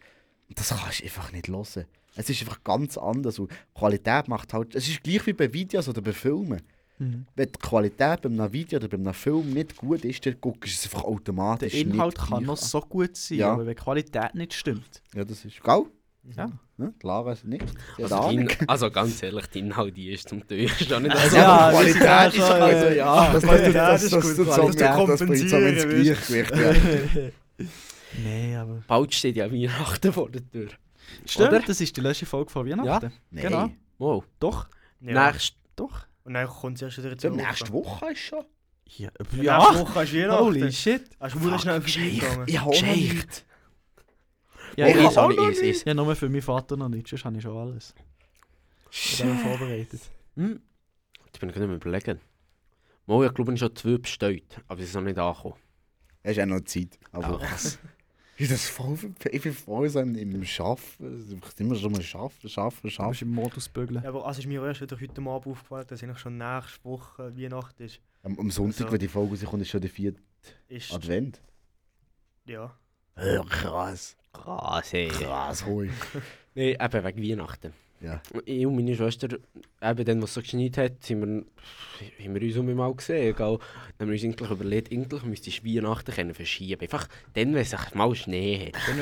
Und 0.48 0.58
das 0.58 0.68
kannst 0.68 1.00
du 1.00 1.04
einfach 1.04 1.32
nicht 1.32 1.48
hören. 1.48 1.86
Es 2.18 2.30
ist 2.30 2.40
einfach 2.40 2.62
ganz 2.64 2.96
anders. 2.96 3.38
Und 3.38 3.50
die 3.50 3.78
Qualität 3.78 4.28
macht 4.28 4.52
halt. 4.52 4.74
Es 4.74 4.88
ist 4.88 5.02
gleich 5.02 5.26
wie 5.26 5.32
bei 5.32 5.52
Videos 5.52 5.88
oder 5.88 6.00
bei 6.00 6.12
Filmen. 6.12 6.62
Mhm. 6.98 7.26
Wenn 7.34 7.52
die 7.52 7.58
Qualität 7.58 8.22
bei 8.22 8.28
einem 8.28 8.52
Video 8.52 8.78
oder 8.78 8.88
bei 8.88 8.96
einem 8.96 9.12
Film 9.12 9.52
nicht 9.52 9.76
gut 9.76 10.04
ist, 10.04 10.24
dann 10.24 10.36
guckst 10.40 10.72
du 10.72 10.76
es 10.76 10.84
einfach 10.84 11.02
Der 11.02 11.08
automatisch 11.10 11.74
Inhalt 11.74 12.16
nicht 12.16 12.28
kann 12.30 12.44
noch 12.44 12.56
so 12.56 12.80
gut 12.80 13.16
sein, 13.16 13.38
Ja. 13.38 13.52
aber 13.52 13.66
wenn 13.66 13.74
die 13.76 13.82
Qualität 13.82 14.34
nicht 14.34 14.54
stimmt. 14.54 15.02
Ja, 15.14 15.24
das 15.24 15.44
ist. 15.44 15.62
Gau? 15.62 15.88
Ja. 16.34 16.50
Ne? 16.78 16.94
Lara 17.02 17.32
ist 17.32 17.44
nicht. 17.44 17.64
Also, 17.98 18.16
dein, 18.16 18.48
also 18.66 18.90
ganz 18.90 19.22
ehrlich, 19.22 19.46
die 19.48 19.58
Inhalt 19.60 19.96
die 19.96 20.10
ist 20.10 20.28
zum 20.28 20.46
Teil 20.48 20.68
schon 20.68 21.02
nicht 21.02 21.14
Also, 21.14 21.30
so. 21.30 21.36
Ja, 21.36 21.70
Qualität 21.70 22.00
ist 22.34 22.40
also, 22.40 22.64
also, 22.64 22.86
äh, 22.86 22.96
ja. 22.96 23.32
Das, 23.32 23.32
das, 23.32 23.42
Qualität 23.44 23.74
das, 23.74 24.02
ist 24.02 24.12
das, 24.12 24.22
gut, 24.36 24.38
das, 24.38 24.56
das, 24.56 24.56
das, 24.56 24.76
das 24.76 25.18
so 25.18 25.26
ins 25.26 25.50
kompensieren, 25.52 26.04
Gleichgewicht. 26.04 26.56
Ja. 26.56 27.66
Nee, 28.22 28.56
aber. 28.56 28.82
Bald 28.86 29.14
steht 29.14 29.36
ja 29.36 29.50
Weihnachten 29.50 30.12
vor 30.12 30.30
der 30.30 30.48
Tür. 30.50 30.68
Stimmt, 31.24 31.48
Oder? 31.48 31.60
das 31.60 31.80
ist 31.80 31.96
die 31.96 32.00
letzte 32.00 32.26
Folge 32.26 32.50
von 32.50 32.68
Weihnachten. 32.68 33.12
Nee. 33.30 33.42
Genau. 33.42 33.70
Wow. 33.98 34.24
Doch, 34.40 34.68
Ja. 35.00 35.30
Nächst, 35.32 35.56
doch. 35.76 36.06
Und 36.24 36.34
dann 36.34 36.46
kommt 36.48 36.76
es 36.76 36.82
erst 36.82 36.98
wieder 36.98 37.10
So, 37.10 37.16
zur 37.16 37.30
nächste 37.32 37.72
Woche 37.72 38.10
ist 38.12 38.18
schon. 38.20 38.44
Ja, 38.86 39.10
Ja. 39.40 39.58
Nächste 39.58 39.80
Woche 39.88 40.02
ist 40.02 40.14
Weihnachten. 40.14 40.44
Holy 40.44 40.72
shit. 40.72 41.04
Hast 41.20 41.34
du 41.34 41.42
wirklich 41.42 41.60
schnell 41.62 41.80
vorbeigegangen? 41.82 42.48
Ich 42.48 42.60
habe 42.60 42.70
nicht. 42.70 43.46
Ja, 44.76 44.86
Oh, 44.86 44.88
ich, 44.90 44.96
ja. 44.96 45.08
ist 45.08 45.18
auch 45.18 45.28
noch 45.30 45.48
nicht, 45.48 45.58
ist, 45.58 45.62
ist. 45.78 45.86
ja, 45.86 45.94
nur 45.94 46.14
für 46.16 46.28
meinen 46.28 46.42
Vater 46.42 46.76
noch 46.76 46.88
nicht, 46.88 47.08
sonst 47.08 47.24
habe 47.24 47.36
ich 47.36 47.42
schon 47.42 47.56
alles. 47.56 47.94
Ich 48.90 49.18
bin 49.22 49.38
vorbereitet. 49.38 50.00
Hm. 50.36 50.60
Jetzt 51.24 51.40
bin 51.40 51.48
ich 51.48 51.54
gerade 51.54 51.72
überlegen. 51.74 52.20
Mal, 53.06 53.26
ich 53.26 53.34
glaube, 53.34 53.54
ich 53.54 53.62
habe 53.62 53.70
schon 53.74 53.76
zwei 53.76 53.98
bestellt, 53.98 54.60
aber 54.68 54.80
sie 54.80 54.86
sind 54.86 55.02
noch 55.04 55.08
nicht 55.08 55.18
angekommen. 55.18 55.54
Es 56.22 56.36
ist 56.36 56.42
auch 56.42 56.46
noch 56.46 56.60
Zeit. 56.64 56.98
Aber 57.12 57.40
Ah, 57.40 57.56
ich, 58.36 58.48
das 58.48 58.68
voll, 58.68 58.98
ich 59.30 59.42
bin 59.42 59.52
voll 59.52 59.88
so 59.88 60.00
im, 60.00 60.14
im 60.16 60.42
Arbeiten. 60.58 61.42
Ich 61.44 61.60
immer 61.60 61.74
schon 61.74 61.92
mal 61.92 62.00
arbeiten, 62.14 62.48
arbeiten, 62.58 62.76
Du 62.82 63.08
bist 63.08 63.22
im 63.22 63.28
Modus 63.30 63.68
bügeln. 63.68 64.02
Ja, 64.02 64.08
aber 64.10 64.26
also 64.26 64.40
ist 64.40 64.46
mir 64.46 64.64
erst 64.64 64.80
wieder 64.80 64.96
heute 65.00 65.20
Abend 65.22 65.28
aufgefallen, 65.46 65.86
dass 65.88 66.02
eigentlich 66.02 66.18
schon 66.18 66.36
nächste 66.38 66.84
Woche 66.84 67.36
Weihnachten 67.36 67.82
ist. 67.82 68.00
Am, 68.22 68.38
am 68.38 68.50
Sonntag, 68.50 68.82
Also- 68.82 68.92
wenn 68.92 68.98
die 69.00 69.08
Folge 69.08 69.30
rauskommt, 69.32 69.62
ist 69.62 69.70
schon 69.70 69.80
der 69.80 69.90
vierte 69.90 70.20
ist 70.68 70.92
Advent. 70.92 71.40
ja. 72.46 72.76
Ja, 73.18 73.42
krass. 73.44 74.14
Krass, 74.32 74.92
ey. 74.92 75.08
Krass, 75.08 75.64
hoi. 75.64 75.88
Nein, 76.54 76.76
eben 76.78 77.04
wegen 77.04 77.22
Weihnachten. 77.22 77.72
Ja. 78.00 78.20
Ich 78.44 78.66
und 78.66 78.76
meine 78.76 78.94
Schwester, 78.94 79.28
eben 79.82 80.04
dann, 80.04 80.20
was 80.22 80.34
so 80.34 80.42
geschneit 80.42 80.76
hat, 80.76 81.02
sind 81.02 81.20
wir, 81.20 81.44
haben 82.24 82.34
wir 82.34 82.42
uns 82.42 82.56
um 82.58 82.74
mal 82.74 82.94
gesehen. 82.94 83.34
Gell? 83.34 83.58
Dann 83.98 84.08
haben 84.08 84.08
wir 84.08 84.12
uns 84.14 84.24
eigentlich 84.24 84.50
überlegt, 84.50 84.92
eigentlich 84.92 85.22
müsste 85.22 85.48
ich 85.48 85.64
Weihnachten 85.64 86.12
können 86.12 86.34
verschieben 86.34 86.78
Einfach 86.82 87.08
dann, 87.32 87.54
wenn 87.54 87.62
es 87.62 87.74
mal 87.94 88.14
Schnee 88.14 88.70
hat. 88.72 88.82
Dann. 88.86 88.98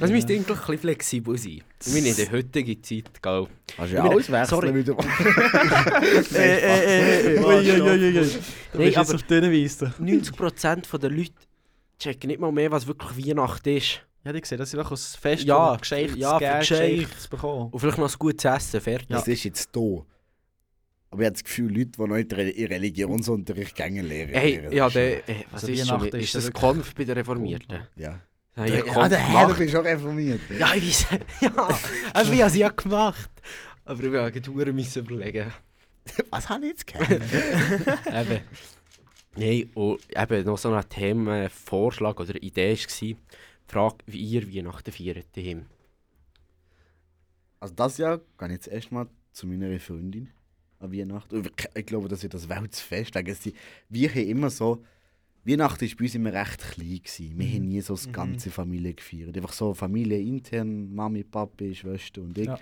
Das 0.00 0.10
müsste 0.10 0.32
eigentlich 0.34 0.48
ein 0.50 0.56
bisschen 0.56 0.78
flexibel 0.78 1.38
sein. 1.38 1.62
Wir 1.84 2.00
haben 2.00 2.06
in 2.06 2.16
der 2.16 2.32
heutigen 2.32 2.82
Zeit, 2.82 3.22
gell? 3.22 3.46
Kannst 3.76 3.78
du 3.78 3.84
Ich 3.84 3.92
ja 3.92 4.02
alles 4.10 4.32
wechseln 4.32 4.46
sorry. 4.46 4.74
wieder. 4.74 4.94
Du 4.94 5.04
bist 8.78 8.78
jetzt 8.78 8.96
aber- 8.98 9.14
auf 9.14 9.22
dünnen 9.24 9.52
Weise. 9.52 9.94
90% 10.00 10.98
der 10.98 11.10
Leute 11.10 11.32
checken 11.98 12.28
nicht 12.28 12.40
mal 12.40 12.52
mehr, 12.52 12.70
was 12.70 12.86
wirklich 12.86 13.26
Weihnachten 13.28 13.68
ist. 13.76 14.00
Ja, 14.24 14.32
ich 14.34 14.46
sehe, 14.46 14.56
das 14.58 14.72
ist 14.72 14.78
einfach 14.78 14.90
ein 14.92 14.96
Fest, 14.96 15.44
Ja, 15.44 15.74
wo 15.74 15.76
gescheichtes 15.78 16.16
ja, 16.18 16.34
für 16.34 16.44
Geld, 16.44 16.58
Geschenk. 16.60 16.98
gescheichtes 17.00 17.28
bekommen. 17.28 17.70
Und 17.70 17.78
vielleicht 17.80 17.98
noch 17.98 18.10
ein 18.10 18.18
gutes 18.18 18.44
Essen, 18.44 18.80
fertig. 18.80 19.08
Das 19.08 19.28
ist 19.28 19.44
jetzt 19.44 19.70
da. 19.76 19.80
Aber 21.10 21.22
ich 21.22 21.26
habe 21.26 21.32
das 21.32 21.44
Gefühl, 21.44 21.68
Leute, 21.76 21.90
die 21.96 22.02
noch 22.02 22.16
in 22.16 22.30
Re- 22.32 22.48
in 22.50 22.66
Religionsunterricht 22.66 23.76
gehen 23.76 24.04
lernen. 24.08 24.32
Hey, 24.34 24.74
ja, 24.74 24.88
der, 24.88 25.28
äh, 25.28 25.44
was 25.50 25.62
Also 25.64 25.72
ist 25.72 25.86
schon? 25.88 26.04
Ist, 26.08 26.14
ist 26.14 26.34
das 26.34 26.52
Konf 26.52 26.94
bei 26.94 27.04
den 27.04 27.16
Reformierten? 27.18 27.86
Ja. 27.96 28.20
Ja, 28.56 28.64
ich 28.64 28.72
Ja, 28.74 28.86
ja, 28.86 29.08
der 29.08 29.18
Herr, 29.18 29.46
du 29.48 29.54
bist 29.54 29.76
auch 29.76 29.84
reformiert. 29.84 30.40
Ja, 30.58 30.74
ich 30.74 30.84
weiß. 31.10 31.18
Ja, 31.40 31.50
aber 31.56 31.78
ich 32.32 32.40
habe 32.40 32.42
es 32.50 32.56
ja 32.56 32.68
gemacht. 32.70 33.30
Aber 33.84 34.02
ich 34.02 34.12
habe 34.12 34.72
müssen 34.72 35.04
überlegen. 35.04 35.52
Was 36.30 36.48
habe 36.48 36.64
ich 36.64 36.70
jetzt 36.70 36.86
gehört? 36.86 37.10
eben. 37.12 38.40
Nein, 39.36 39.70
und 39.74 40.00
eben 40.16 40.44
noch 40.46 40.58
so 40.58 40.72
ein 40.72 40.88
Themenvorschlag 40.88 42.18
oder 42.20 42.40
Idee 42.42 42.76
war, 42.76 43.16
die 43.66 43.72
Frage, 43.72 43.96
wie 44.06 44.18
ihr 44.20 44.52
Weihnachten 44.54 44.92
feiert 44.92 45.36
daheim. 45.36 45.66
Also 47.60 47.74
das 47.74 47.98
Jahr 47.98 48.18
gehe 48.38 48.48
ich 48.48 48.52
jetzt 48.52 48.68
erstmal 48.68 49.08
zu 49.32 49.46
meiner 49.46 49.78
Freundin 49.80 50.30
an 50.80 50.92
Weihnachten. 50.92 51.44
Ich- 51.44 51.68
Ich 51.74 51.86
glaube, 51.86 52.08
das 52.08 52.22
wird 52.22 52.34
das 52.34 52.48
Weltfest. 52.48 53.14
Wir 53.88 54.08
haben 54.10 54.28
immer 54.28 54.50
so... 54.50 54.84
Weihnachten 55.46 55.86
war 55.86 55.96
bei 55.98 56.04
uns 56.04 56.14
immer 56.14 56.32
recht 56.32 56.58
klein. 56.58 57.00
Gewesen. 57.02 57.38
Wir 57.38 57.46
haben 57.48 57.68
nie 57.68 57.80
so 57.82 57.94
die 57.96 58.08
Mhm. 58.08 58.12
ganze 58.12 58.50
Familie 58.50 58.94
gefeiert. 58.94 59.36
Einfach 59.36 59.52
so 59.52 59.74
Familie 59.74 60.18
intern, 60.18 60.94
Mami, 60.94 61.22
Papi, 61.22 61.74
Schwester 61.74 62.22
und 62.22 62.36
ich. 62.38 62.46
Ja. 62.46 62.58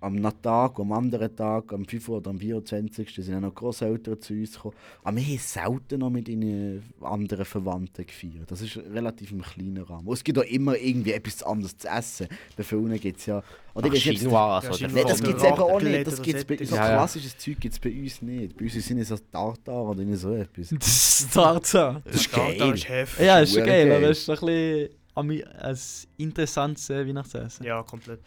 Am 0.00 0.16
einen 0.16 0.42
Tag, 0.42 0.78
am 0.78 0.92
anderen 0.92 1.34
Tag, 1.34 1.72
am 1.72 1.84
5. 1.84 2.08
oder 2.08 2.30
am 2.30 2.38
24. 2.38 3.12
sind 3.16 3.34
auch 3.34 3.40
noch 3.40 3.54
Großeltern 3.54 4.20
zu 4.20 4.32
uns 4.34 4.52
gekommen. 4.52 4.74
Aber 5.02 5.16
wir 5.16 5.24
haben 5.24 5.38
selten 5.38 5.98
noch 5.98 6.10
mit 6.10 6.28
ihren 6.28 6.82
anderen 7.00 7.44
Verwandten 7.44 8.06
gefeiert. 8.06 8.48
Das 8.48 8.60
ist 8.60 8.76
relativ 8.76 9.32
im 9.32 9.42
kleinen 9.42 9.82
Rahmen. 9.82 10.06
Und 10.06 10.14
es 10.14 10.22
gibt 10.22 10.38
auch 10.38 10.44
immer 10.44 10.76
irgendwie 10.76 11.12
etwas 11.12 11.42
anderes 11.42 11.76
zu 11.76 11.88
essen. 11.88 12.28
Bei 12.56 12.62
vielen 12.62 12.98
gibt 13.00 13.18
es 13.18 13.26
ja... 13.26 13.42
Oder 13.74 13.88
Ach, 13.88 13.92
nicht, 13.92 14.02
Chinoise 14.02 14.70
Ja. 14.80 14.88
Nein, 14.88 15.04
das 15.06 15.22
gibt 15.22 15.38
es 15.38 15.44
eben 15.44 15.58
auch 15.58 15.80
nicht. 15.80 16.06
Das 16.06 16.22
gibt's 16.22 16.44
bei, 16.44 16.56
so 16.64 16.76
Ja, 16.76 16.88
ja. 16.88 16.96
klassisches 16.96 17.36
Zeug 17.36 17.60
gibt 17.60 17.74
es 17.74 17.80
bei 17.80 17.90
uns 17.90 18.22
nicht. 18.22 18.56
Bei 18.56 18.64
uns 18.64 18.74
sind 18.74 18.98
es 18.98 19.08
so 19.08 19.16
Tartar 19.16 19.84
oder 19.84 20.16
so 20.16 20.32
etwas. 20.32 20.68
Das 20.78 21.20
ist 21.20 21.34
Tarzan. 21.34 22.02
Das 22.04 22.14
ist 22.14 22.32
geil. 22.32 22.74
ist 22.74 22.88
heftig. 22.88 23.26
Ja, 23.26 23.40
ist 23.40 23.56
geil, 23.56 23.90
aber 23.90 24.10
es 24.10 24.20
ist 24.20 24.30
ein 24.30 24.36
bisschen 24.36 24.98
ein 25.18 25.78
interessantes 26.16 26.90
äh, 26.90 27.06
Weihnachtsessen. 27.06 27.66
Ja, 27.66 27.82
komplett. 27.82 28.20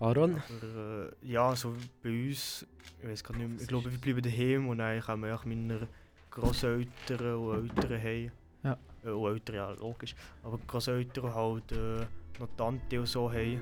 Aaron? 0.00 0.36
Aber, 0.36 1.08
äh, 1.22 1.28
ja, 1.28 1.54
so 1.56 1.74
bei 2.02 2.10
uns, 2.10 2.66
ich 3.02 3.08
weiß 3.08 3.24
gar 3.24 3.36
nicht 3.36 3.48
mehr, 3.48 3.60
ich 3.60 3.66
glaube, 3.66 3.90
wir 3.90 3.98
bleiben 3.98 4.22
daheim 4.22 4.68
und 4.68 5.02
kommen 5.04 5.32
auch 5.32 5.44
meine 5.44 5.88
Großeltern 6.30 7.34
und 7.34 7.70
Eltern 7.78 8.02
heim. 8.02 8.30
Ja. 8.62 8.78
Äh, 9.04 9.10
und 9.10 9.32
Eltern, 9.32 9.56
ja, 9.56 9.70
logisch. 9.72 10.14
Aber 10.44 10.58
Großeltern 10.66 11.34
halt 11.34 11.72
äh, 11.72 12.06
noch 12.38 12.48
Tante 12.56 13.00
und 13.00 13.06
so 13.06 13.30
heim. 13.30 13.58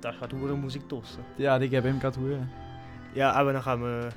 Da 0.00 0.10
ist 0.10 0.32
hure 0.32 0.56
Musik 0.56 0.88
draussen. 0.88 1.24
Ja, 1.38 1.58
die 1.58 1.68
geben 1.68 1.94
ihm 1.94 2.00
gerade 2.00 2.18
Ruhe. 2.18 2.48
Ja, 3.14 3.32
aber 3.32 3.52
dann 3.52 3.62
kommen, 3.62 4.08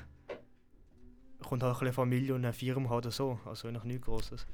kommt 1.43 1.63
halt 1.63 1.73
ein 1.73 1.79
bisschen 1.79 1.93
Familie 1.93 2.33
und 2.33 2.43
dann 2.43 2.53
feiern 2.53 2.83
wir 2.83 2.89
halt 2.89 3.11
so. 3.11 3.39
Also 3.45 3.69
noch 3.69 3.83
nichts 3.83 4.05
Grosses. 4.05 4.47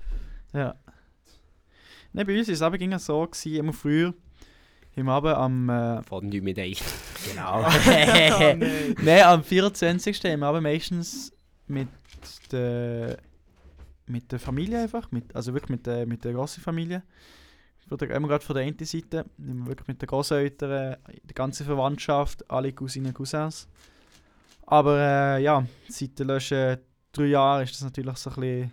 Ja. 0.51 0.75
Nein, 2.11 2.25
bei 2.25 2.37
uns 2.37 2.47
war 2.59 2.73
es 2.73 2.81
es 2.81 3.05
so, 3.05 3.25
gewesen, 3.25 3.55
immer 3.55 3.71
früher, 3.71 4.13
im 4.95 5.09
Abend 5.09 5.35
am... 5.35 5.69
Äh, 5.69 6.03
Fondue 6.03 6.41
mit 6.41 6.59
Eis. 6.59 6.81
genau. 7.27 7.61
Oh, 7.65 7.79
nein. 7.85 8.95
Nein, 9.01 9.23
am 9.23 9.43
24. 9.43 10.23
haben 10.23 10.39
wir 10.39 10.47
aber 10.47 10.61
meistens 10.61 11.31
mit 11.67 11.87
der, 12.51 13.17
mit 14.07 14.31
der 14.31 14.39
Familie 14.39 14.81
einfach, 14.81 15.11
mit, 15.11 15.35
also 15.35 15.53
wirklich 15.53 15.69
mit 15.69 15.87
der, 15.87 16.05
mit 16.05 16.23
der 16.23 16.33
grossen 16.33 16.61
Familie. 16.61 17.03
Ich 17.83 17.89
würde 17.89 18.05
immer 18.05 18.27
gerade 18.27 18.45
von 18.45 18.55
der 18.55 18.65
einen 18.65 18.77
Seite, 18.79 19.25
wir 19.37 19.67
wirklich 19.67 19.87
mit 19.87 20.01
den 20.01 20.07
Großeltern, 20.07 20.97
die 21.23 21.33
ganze 21.33 21.63
Verwandtschaft, 21.65 22.49
alle 22.49 22.71
Cousinen, 22.71 23.13
Cousins. 23.13 23.67
Aber 24.65 24.97
äh, 24.97 25.43
ja, 25.43 25.65
seit 25.89 26.17
den 26.17 26.27
letzten 26.27 26.77
drei 27.11 27.25
Jahren 27.25 27.63
ist 27.63 27.73
das 27.73 27.81
natürlich 27.81 28.15
so 28.17 28.29
ein 28.29 28.35
bisschen 28.35 28.71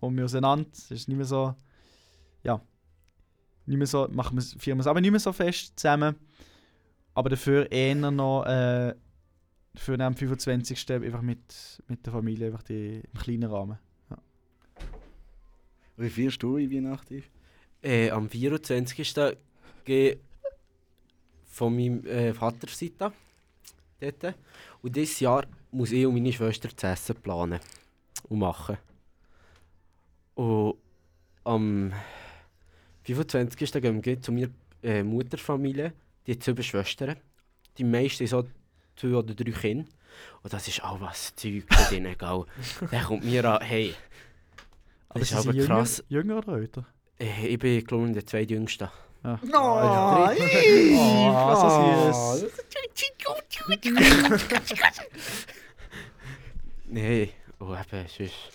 um 0.00 0.14
mich 0.14 0.24
auseinander. 0.24 0.68
Es 0.72 0.90
ist 0.90 1.08
nicht 1.08 1.16
mehr 1.16 1.26
so, 1.26 1.54
ja, 2.42 2.60
nicht 3.66 3.78
mehr 3.78 3.86
so, 3.86 4.08
machen 4.10 4.36
wir, 4.36 4.76
es 4.78 4.86
aber 4.86 5.00
nicht 5.00 5.10
mehr 5.10 5.20
so 5.20 5.32
fest 5.32 5.72
zusammen. 5.76 6.16
Aber 7.14 7.30
dafür 7.30 7.70
eher 7.70 7.94
noch 7.94 8.44
äh, 8.44 8.94
für 9.74 9.98
am 9.98 10.14
25. 10.14 10.90
einfach 10.92 11.22
mit, 11.22 11.82
mit 11.88 12.04
der 12.04 12.12
Familie, 12.12 12.46
einfach 12.48 12.62
die, 12.62 13.02
im 13.12 13.20
kleinen 13.20 13.50
Rahmen. 13.50 13.78
Wie 15.96 16.10
feierst 16.10 16.42
du 16.42 16.56
in 16.56 16.72
Weihnachten? 16.72 17.22
Äh, 17.82 18.10
am 18.10 18.28
24. 18.28 19.14
gehe 19.84 20.18
von 21.46 21.74
meinem 21.74 22.04
äh, 22.06 22.34
Vater 22.34 22.66
Seite 22.68 23.12
dort. 24.00 24.34
Und 24.82 24.96
dieses 24.96 25.20
Jahr 25.20 25.46
muss 25.70 25.92
ich 25.92 26.04
und 26.04 26.14
meine 26.14 26.32
Schwester 26.32 26.68
das 26.74 27.00
Essen 27.00 27.16
planen. 27.16 27.60
und 28.28 28.38
machen. 28.38 28.78
Und 30.34 30.76
am 31.44 31.92
25. 33.04 33.72
gehen 33.82 34.04
wir 34.04 34.20
zu 34.22 34.32
meiner 34.32 34.48
äh, 34.82 35.02
Mutterfamilie. 35.02 35.92
Die 36.26 36.32
hat 36.32 36.42
sieben 36.42 36.62
Schwestern. 36.62 37.16
Die 37.78 37.84
meisten 37.84 38.26
sind 38.26 38.28
so 38.28 38.46
zwei 38.96 39.16
oder 39.16 39.34
drei 39.34 39.50
Kinder. 39.50 39.86
Und 40.42 40.52
das 40.52 40.68
ist 40.68 40.82
auch 40.84 41.00
was 41.00 41.34
Zeug 41.34 41.64
bei 41.68 41.84
denen, 41.90 42.16
gell. 42.18 42.44
Der 42.90 43.02
kommt 43.02 43.24
mir 43.24 43.44
an, 43.44 43.60
hey, 43.62 43.94
Aber 45.08 45.20
Das 45.20 45.30
ist 45.32 45.42
sie 45.42 45.48
aber 45.48 45.52
sind 45.58 45.66
krass. 45.66 46.04
Jünger, 46.08 46.22
jünger 46.34 46.38
oder 46.38 46.58
älter? 46.58 46.86
äh, 47.18 47.46
ich 47.48 47.58
bin 47.58 47.84
glaube 47.84 48.06
ich 48.08 48.12
der 48.14 48.26
zweitjüngste. 48.26 48.90
Ja. 49.24 49.38
Oh, 49.42 50.28
Oh, 50.96 51.54
so 51.56 51.68
süß. 52.42 52.52
Nein, 56.86 57.28
oh 57.60 57.74
eben, 57.74 58.06
sonst... 58.08 58.53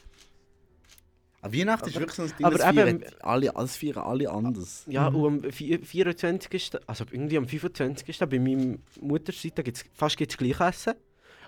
Aber 1.42 1.54
Weihnachten 1.54 1.88
ist 1.88 1.96
wirklich 1.96 2.16
so 2.16 2.24
ein 2.24 2.34
Ding, 2.38 2.46
aber 2.46 2.58
das 2.58 2.76
eben- 2.76 3.04
alle, 3.22 3.52
das 3.56 3.78
feiern 3.78 3.98
alle 4.00 4.30
anders. 4.30 4.84
Ja, 4.88 5.10
Mhm. 5.10 5.16
und 5.16 5.46
am 5.46 5.52
vi- 5.52 5.84
24. 5.86 6.72
Also 6.86 7.06
irgendwie 7.12 7.38
am 7.38 7.48
25. 7.48 8.20
bei 8.28 8.40
meiner 8.40 8.78
Mutterseite 9.00 9.64
gibt 9.64 9.78
es 9.78 9.86
fast 9.94 10.18
gibt's 10.18 10.36
gleich 10.38 10.60
Essen. 10.60 10.96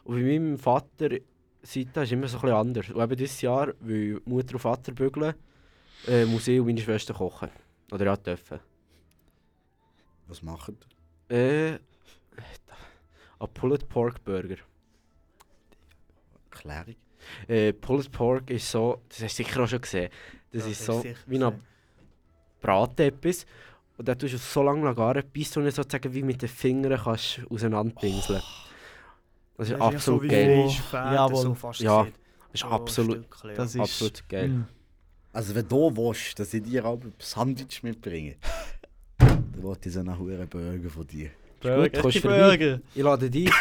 Und 0.05 0.15
bei 0.15 0.21
meinem 0.23 0.57
Vater 0.57 1.09
Seite 1.63 2.01
ist 2.01 2.11
immer 2.11 2.27
so 2.27 2.37
ein 2.37 2.41
bisschen 2.41 2.49
anders. 2.55 2.89
Und 2.89 3.01
eben 3.03 3.15
dieses 3.17 3.41
Jahr, 3.41 3.73
weil 3.81 4.21
Mutter 4.25 4.53
und 4.53 4.59
Vater 4.61 4.93
bügeln, 4.93 5.33
äh, 6.07 6.25
muss 6.25 6.47
ich 6.47 6.59
und 6.59 6.67
meine 6.67 6.79
Schwester 6.81 7.13
kochen. 7.13 7.49
Oder 7.91 8.05
ja, 8.05 8.15
dürfen. 8.15 8.59
Was 10.27 10.41
machen? 10.41 10.77
Äh, 11.29 11.73
ein 11.73 11.79
Pulled 13.53 13.89
Pork 13.89 14.23
Burger. 14.23 14.55
Klärung. 16.49 16.95
Äh, 17.47 17.73
Pulled 17.73 18.11
Pork 18.11 18.49
ist 18.49 18.69
so, 18.69 19.01
das 19.09 19.23
hast 19.23 19.39
du 19.39 19.43
sicher 19.43 19.63
auch 19.63 19.67
schon 19.67 19.82
gesehen. 19.82 20.09
Das 20.51 20.63
Ja, 20.65 20.71
ist 20.71 20.79
das 20.82 20.86
so 20.88 20.93
ist 20.97 21.01
sicher 21.03 21.17
wie 21.27 21.43
ein 21.43 21.53
Braten 22.61 23.01
etwas. 23.01 23.45
Und 23.97 24.07
dann 24.07 24.17
tust 24.17 24.34
du 24.34 24.38
es 24.38 24.53
so 24.53 24.63
lange 24.63 24.93
garen, 24.95 25.23
bis 25.32 25.51
du 25.51 25.61
ihn 25.61 25.71
sozusagen 25.71 26.13
wie 26.13 26.23
mit 26.23 26.41
den 26.41 26.49
Fingern 26.49 26.99
kannst 27.03 27.41
auseinanderpinseln. 27.49 28.41
Das 29.57 29.69
ist 29.69 29.73
Das 29.73 29.82
absolut 29.82 30.21
so 30.21 30.23
wie 30.23 30.27
geil. 30.27 30.69
Fäden, 30.69 31.13
Jawohl. 31.13 31.41
so 31.41 31.53
fast 31.53 31.79
Ja. 31.82 32.03
Das 32.51 32.61
ist 32.61 32.61
So 32.61 32.67
absolut, 32.67 33.17
Stückchen, 33.25 33.49
ja. 33.51 33.55
Das 33.55 33.75
ist 33.75 33.82
absolut 33.82 34.29
geil. 34.29 34.47
Mm. 34.49 34.67
Also 35.34 35.55
wenn 35.55 35.67
du 35.67 35.95
willst, 35.95 36.39
dass 36.39 36.53
ich 36.53 36.63
dir 36.63 36.84
auch 36.86 36.99
ein 36.99 37.13
Sandwich 37.19 37.82
mitbringe, 37.84 38.36
dann 39.17 39.63
wollte 39.63 39.88
ich 39.88 39.95
so 39.95 40.01
einen 40.01 40.17
huren 40.17 40.47
Burger 40.49 40.89
von 40.89 41.07
dir. 41.07 41.29
Burger, 41.61 42.01
gut? 42.01 42.21
Burger. 42.21 42.82
Ich 42.95 43.03
lade 43.03 43.29
dich, 43.29 43.51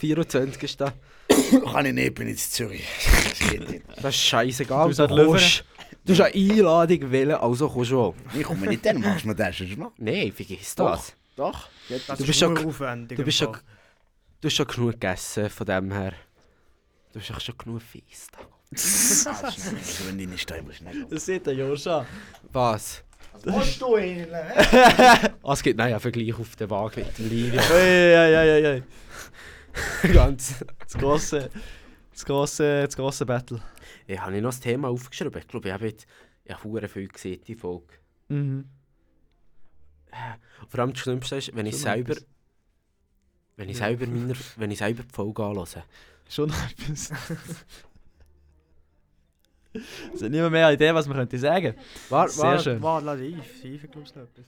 24. 0.00 0.76
Kann 1.72 1.86
ich 1.86 1.92
nicht, 1.92 2.06
ich 2.08 2.14
bin 2.14 2.28
jetzt 2.28 2.46
in 2.46 2.66
Zürich. 2.68 2.84
Das 3.30 3.50
geht 3.50 3.68
nicht. 3.70 3.84
Das 3.96 4.14
ist 4.14 4.20
scheißegal. 4.20 4.92
Du 4.92 5.06
Du, 5.06 5.26
kommst, 5.26 5.64
du 6.04 6.12
hast 6.12 6.20
eine 6.20 6.34
Einladung 6.34 7.10
wählen, 7.10 7.34
also 7.36 7.68
kommst 7.68 7.90
du 7.90 8.00
auch. 8.00 8.14
Ich 8.34 8.42
komme 8.42 8.66
nicht, 8.66 8.84
dann 8.84 9.00
machst 9.00 9.24
du 9.24 9.28
mir 9.28 9.34
das 9.34 9.56
schon 9.56 9.78
mal. 9.78 9.90
Nein, 9.98 10.32
vergiss 10.32 10.74
Doch. 10.74 10.90
das. 10.92 11.14
Doch. 11.36 11.68
Das 11.88 12.06
Du 12.06 12.12
ist 12.22 12.26
bist 12.26 12.38
schon- 12.38 12.58
aufwendig. 12.66 13.18
Du 13.18 13.24
bist 13.24 13.38
schon, 13.38 13.52
du 14.40 14.48
hast 14.48 14.54
schon 14.54 14.66
genug 14.66 14.92
gegessen 14.92 15.50
von 15.50 15.66
dem 15.66 15.90
her. 15.92 16.12
Du 17.12 17.18
bist 17.18 17.30
auch 17.32 17.40
schon 17.40 17.56
genug 17.58 17.82
fies. 17.82 18.28
Also 18.72 19.30
wenn 20.06 20.36
da 20.46 20.54
immer 20.56 20.72
schnell. 20.72 21.06
Das 21.08 21.26
sieht 21.26 21.46
der 21.46 21.54
Joscha. 21.54 22.06
Was? 22.52 23.02
Hast 23.46 23.80
du 23.80 23.96
ihn? 23.96 24.26
Ah, 25.46 25.52
es 25.52 25.62
gibt 25.62 25.76
nein, 25.76 25.92
einen 25.92 26.00
Vergleich 26.00 26.32
auf 26.38 26.56
den 26.56 26.70
Wagen 26.70 27.00
mit 27.04 27.18
dem 27.18 27.28
Livio. 27.28 27.60
Ganz. 30.12 30.64
Das 30.80 30.94
grosse, 30.94 31.50
das 32.12 32.24
grosse, 32.24 32.84
das 32.84 32.96
grosse 32.96 33.26
Battle. 33.26 33.60
Ich 34.06 34.20
habe 34.20 34.40
noch 34.40 34.48
das 34.50 34.60
Thema 34.60 34.88
aufgeschrieben. 34.88 35.38
Ich 35.40 35.48
glaube, 35.48 35.68
ich 35.68 35.74
habe 35.74 35.86
jetzt 35.86 36.06
ich 36.44 36.54
habe 36.54 36.88
viel 36.88 37.08
gesehen, 37.08 37.40
die 37.46 37.54
Folge. 37.54 37.94
Mhm. 38.28 38.68
Vor 40.68 40.80
allem 40.80 40.92
das 40.92 41.00
Schlimmste 41.00 41.36
ist, 41.36 41.54
wenn 41.56 41.66
ich 41.66 41.74
Schon 41.74 41.82
selber, 41.82 42.12
etwas. 42.12 42.26
wenn 43.56 43.68
ich 43.70 43.78
Ja. 43.78 43.86
selber, 43.86 44.06
meiner, 44.10 44.34
wenn 44.56 44.70
ich 44.70 44.78
selber 44.78 45.02
die 45.02 45.12
Folge 45.14 45.42
anhöre. 45.44 45.84
Schon 46.28 46.48
noch 46.50 46.70
etwas. 46.70 47.12
Es 50.14 50.22
hat 50.22 50.30
niemand 50.30 50.52
mehr 50.52 50.66
eine 50.68 50.74
Idee, 50.76 50.94
was 50.94 51.06
man 51.08 51.16
könnte 51.16 51.38
sagen. 51.38 51.74
War, 52.08 52.28
Sehr 52.28 52.44
war, 52.44 52.58
schön. 52.60 52.80
Warte, 52.82 53.06
lass 53.06 53.20
ich. 53.20 53.36
Sie 53.60 53.78
glaube 53.78 54.02
ich 54.02 54.14
noch 54.14 54.22
etwas. 54.22 54.44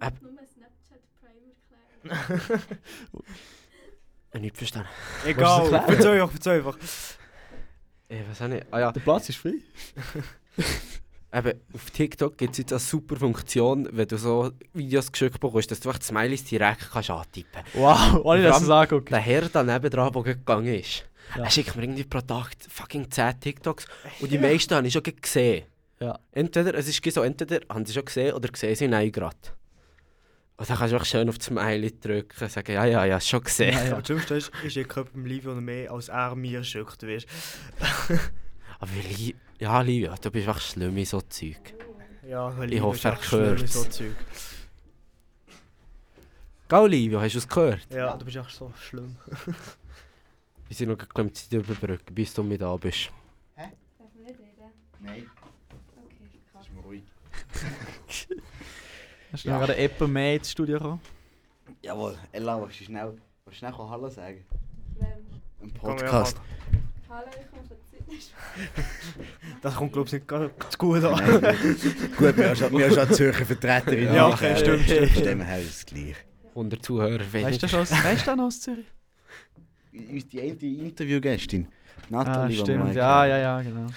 Ab- 0.00 0.14
Nur 0.20 0.32
Snapchat 0.32 1.02
Primer 1.20 2.60
Ich 4.30 4.34
habe 4.34 4.40
nicht 4.44 4.56
verstanden. 4.56 4.88
Egal, 5.26 5.62
erklären? 5.72 5.84
verzeih 5.86 6.12
einfach, 6.14 6.30
verzeih 6.30 6.56
einfach. 6.58 6.78
Ich 8.08 8.28
weiß 8.28 8.42
auch 8.42 8.48
nicht. 8.48 8.66
Ah 8.70 8.80
ja, 8.80 8.92
Der 8.92 9.00
Platz 9.00 9.28
ist 9.28 9.38
frei. 9.38 9.54
eben, 11.34 11.60
auf 11.74 11.90
TikTok 11.90 12.36
gibt 12.38 12.52
es 12.52 12.58
jetzt 12.58 12.72
eine 12.72 12.78
super 12.80 13.16
Funktion, 13.16 13.88
wenn 13.92 14.08
du 14.08 14.16
so 14.16 14.50
Videos 14.72 15.10
geschickt 15.12 15.40
bekommst, 15.40 15.70
dass 15.70 15.80
du 15.80 15.88
einfach 15.88 15.98
die 15.98 16.06
Smileys 16.06 16.44
direkt 16.44 16.90
kannst 16.90 17.10
antippen 17.10 17.52
kannst. 17.62 17.74
Wow, 17.74 18.24
ohne 18.24 18.42
dass 18.42 18.58
du 18.58 18.64
es 18.64 18.70
anguckst. 18.70 19.12
Der 19.12 19.18
Herr 19.18 19.48
da 19.48 19.62
nebendran, 19.62 20.12
der 20.12 20.22
gegangen 20.22 20.74
ist, 20.74 21.04
Ja. 21.36 21.44
er 21.44 21.50
schickt 21.50 21.76
mir 21.76 21.82
irgendwie 21.82 22.04
pro 22.04 22.20
Tag 22.20 22.50
fucking 22.68 23.10
10 23.10 23.40
TikToks 23.40 23.86
und 24.20 24.30
die 24.30 24.38
meisten 24.38 24.74
habe 24.74 24.86
ich 24.86 24.92
schon 24.92 25.02
gesehen. 25.02 25.64
Ja. 26.00 26.18
Entweder, 26.32 26.74
es 26.74 26.88
ist 26.88 27.02
so, 27.12 27.22
entweder 27.22 27.60
haben 27.68 27.84
sie 27.84 27.92
schon 27.92 28.04
gesehen 28.04 28.34
oder 28.34 28.48
sehen 28.54 28.74
sie 28.76 28.88
nein 28.88 29.10
gerade. 29.10 29.36
Und 30.58 30.68
dann 30.68 30.76
kannst 30.76 30.90
du 30.92 30.96
einfach 30.96 31.06
schön 31.06 31.28
auf 31.28 31.38
das 31.38 31.46
Smiley 31.46 32.00
drücken 32.00 32.42
und 32.44 32.50
sagen, 32.50 32.72
ja, 32.72 32.84
ja, 32.84 33.04
ja, 33.04 33.20
schon 33.20 33.42
gesehen. 33.44 33.72
Ja, 33.74 33.84
ja. 33.84 33.96
Aber 33.98 34.36
ist, 34.36 34.50
ist 34.64 34.76
ich 34.76 34.88
könnte 34.88 35.12
beim 35.12 35.24
Livio 35.24 35.54
noch 35.54 35.60
mehr 35.60 35.90
als 35.92 36.08
er 36.08 36.34
mir 36.34 36.64
schickt, 36.64 37.00
weißt 37.06 37.26
Aber 38.80 38.90
Li 38.92 39.36
ja, 39.60 39.80
Livia, 39.80 40.16
du 40.16 40.30
bist 40.32 40.48
einfach 40.48 40.60
schlimm 40.60 40.96
in 40.96 41.04
so 41.04 41.20
Zeug. 41.20 41.74
Ja, 42.26 42.56
weil 42.58 42.64
Ich 42.68 42.74
Livio 42.74 42.86
hoffe, 42.86 43.08
er 43.08 43.14
echt 43.14 43.32
mit 43.32 43.40
hört's. 43.40 43.72
so 43.72 43.84
Zeug. 43.84 44.16
Gell, 46.68 46.86
Livia, 46.88 47.20
hast 47.20 47.34
du 47.34 47.38
es 47.38 47.48
gehört? 47.48 47.86
Ja, 47.90 48.16
du 48.16 48.24
bist 48.24 48.36
echt 48.36 48.50
so 48.50 48.72
schlimm. 48.80 49.16
Wir 50.68 50.76
sind 50.76 50.88
noch 50.90 50.98
gerade 50.98 51.28
die 51.28 51.32
Zeit 51.34 51.52
überbrücken, 51.52 52.14
bis 52.14 52.34
du 52.34 52.42
mit 52.42 52.60
da 52.60 52.76
bist. 52.76 53.10
Darf 53.56 53.70
man 54.14 54.24
nicht 54.24 54.38
reden? 54.38 54.72
Nein, 55.00 55.30
Okay, 55.96 56.40
das 56.52 56.62
ist 56.66 56.74
mir 56.74 56.80
ruhig. 56.82 57.04
Hast 59.32 59.44
du 59.44 59.50
noch 59.50 59.58
gerade 59.58 59.78
jemand 59.78 60.12
mehr 60.12 60.36
ins 60.36 60.50
Studio 60.50 60.78
gekommen? 60.78 61.00
Jawohl, 61.82 62.16
Ella, 62.32 62.60
willst 62.62 62.80
du 62.80 62.84
schnell, 62.84 63.12
willst 63.44 63.62
du 63.62 63.66
schnell 63.66 63.72
Hallo 63.72 64.08
sagen? 64.08 64.44
Wem? 64.98 65.08
Im 65.60 65.68
ja, 65.68 65.74
Podcast. 65.78 66.40
Hallo, 67.10 67.26
ich 67.28 67.50
komme 67.50 67.62
von 67.64 67.76
Zürich. 67.90 68.32
Das 69.62 69.74
kommt 69.74 69.92
glaube 69.92 70.06
ich 70.06 70.12
nicht 70.14 70.26
gar 70.28 70.50
zu 70.70 70.78
gut 70.78 71.04
an. 71.04 71.40
Nein, 71.42 71.56
gut, 72.16 72.36
wir 72.36 72.48
haben 72.48 72.56
schon, 72.56 72.72
wir 72.72 72.86
haben 72.86 72.94
schon 72.94 73.12
Zürcher 73.12 73.44
Vertreterin. 73.44 74.04
Ja, 74.04 74.12
hier. 74.12 74.26
okay, 74.28 74.56
stimmt, 74.56 74.84
stimmt, 75.12 75.44
her 75.44 75.58
ist 75.58 75.68
es 75.76 75.86
gleich. 75.86 76.16
100 76.50 76.84
Zuhörer 76.84 77.20
Weißt 77.20 77.32
wenig. 77.34 77.58
du 77.58 77.68
schon 77.68 77.80
weißt 77.80 78.26
du 78.26 78.36
noch 78.36 78.44
aus 78.44 78.60
Zürich? 78.60 78.86
Die 79.92 80.40
eine 80.40 80.52
Interviewgästin, 80.52 81.68
Ah, 82.12 82.46
die 82.46 82.54
wir 82.56 82.60
stimmt. 82.62 82.94
Ja, 82.94 83.26
ja, 83.26 83.38
ja, 83.38 83.60
genau. 83.60 83.88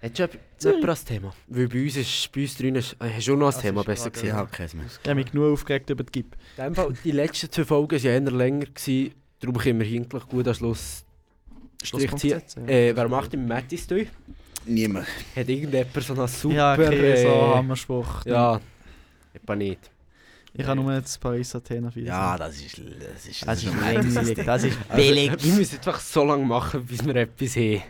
Hättest 0.00 0.38
du 0.62 0.80
das 0.86 1.04
Thema? 1.04 1.32
Weil 1.48 1.68
bei 1.68 1.82
uns 1.84 1.96
ist, 1.96 2.32
bei 2.32 2.42
uns 2.42 2.56
drinnen, 2.56 2.76
ist- 2.76 2.96
äh, 3.00 3.10
hast 3.16 3.28
du 3.28 3.34
auch 3.34 3.36
noch 3.38 3.46
ein 3.48 3.52
Das 3.52 3.60
Thema 3.62 3.80
ist 3.82 3.86
besser 3.86 4.10
gesehen. 4.10 4.28
Ja, 4.28 4.46
kein 4.46 4.68
mehr. 4.74 4.86
Ich 4.86 5.08
habe 5.08 5.14
mich 5.14 5.30
genug 5.30 5.52
aufgeregt 5.52 5.90
über 5.90 6.04
die 6.04 6.12
GIP. 6.12 6.36
In 6.56 6.64
dem 6.64 6.74
Fall, 6.74 6.94
die 7.04 7.10
letzten 7.12 7.50
zwei 7.52 7.64
Folgen 7.64 7.92
waren 7.92 8.02
ja 8.02 8.10
eher 8.12 8.20
länger, 8.30 8.64
gewesen, 8.66 9.14
darum 9.40 9.58
können 9.58 9.80
wir 9.80 9.86
eigentlich 9.86 10.26
gut 10.28 10.48
am 10.48 10.54
Schluss 10.54 11.04
Strich 11.82 12.14
ziehen. 12.16 12.42
Äh, 12.66 12.94
wer 12.96 13.08
macht 13.08 13.32
im 13.34 13.46
Mattis 13.46 13.86
durch? 13.86 14.08
Niemand. 14.66 15.06
Hat 15.36 15.48
irgendjemand 15.48 16.02
so 16.02 16.12
einen 16.14 16.28
super... 16.28 16.54
Ja, 16.54 16.72
okay, 16.74 17.16
so 17.22 17.28
äh, 17.28 17.54
Hammerspruch. 17.56 18.24
ja, 18.26 18.60
etwa 19.32 19.56
nicht. 19.56 19.90
Ich 20.52 20.66
habe 20.66 20.80
nur 20.80 20.92
das 21.00 21.16
Paris 21.16 21.54
Athen 21.54 21.94
wieder. 21.94 22.08
Ja, 22.08 22.36
das 22.36 22.56
ist... 22.56 22.78
Das 22.78 23.24
ist, 23.26 23.46
das 23.46 23.62
ist 23.62 23.68
schon 23.72 23.80
länglich, 23.80 24.14
das 24.14 24.28
ist 24.28 24.48
Also, 24.48 24.68
billig. 24.96 25.32
wir 25.44 25.52
müssen 25.54 25.76
einfach 25.76 26.00
so 26.00 26.24
lange 26.24 26.44
machen, 26.44 26.84
bis 26.84 27.04
wir 27.06 27.14
etwas 27.16 27.54
haben. 27.56 27.82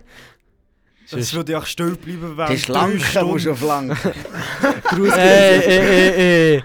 Das 1.10 1.32
würde 1.34 1.52
ja 1.52 1.64
still 1.64 1.96
bleiben, 1.96 2.36
während 2.36 2.52
Die 2.52 2.58
Schlanke 2.58 3.24
muss 3.24 3.46
auf 3.46 3.62
lang. 3.62 3.88
Gruß 4.84 5.12
Ey, 5.12 5.58
ey, 5.60 5.78
ey, 5.78 6.62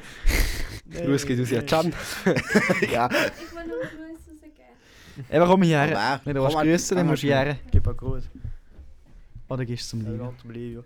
ey. 0.92 1.06
Gruß 1.06 1.26
geht 1.26 1.40
aus 1.42 1.50
ja 1.50 1.62
Can. 1.62 1.94
ja. 2.92 3.10
Ich 3.10 3.56
will 3.56 3.66
noch 3.66 3.76
Grüße 3.90 4.32
rausgeben. 4.32 5.32
Eben 5.32 5.46
komm 5.46 5.64
hierher. 5.64 6.22
Wenn 6.24 6.36
du 6.36 6.44
willst 6.44 6.58
grüßen, 6.58 6.98
dann 6.98 7.08
musst 7.08 7.24
du 7.24 7.28
hierher. 7.28 7.58
Gib 7.72 7.88
einen 7.88 7.98
Gruß. 7.98 8.24
Oder 9.50 9.66
gehst 9.66 9.86
du 9.94 9.98
zum 9.98 10.06
Ja, 10.06 10.12
Liebe? 10.12 10.34
zum 10.42 10.52
Livio. 10.52 10.84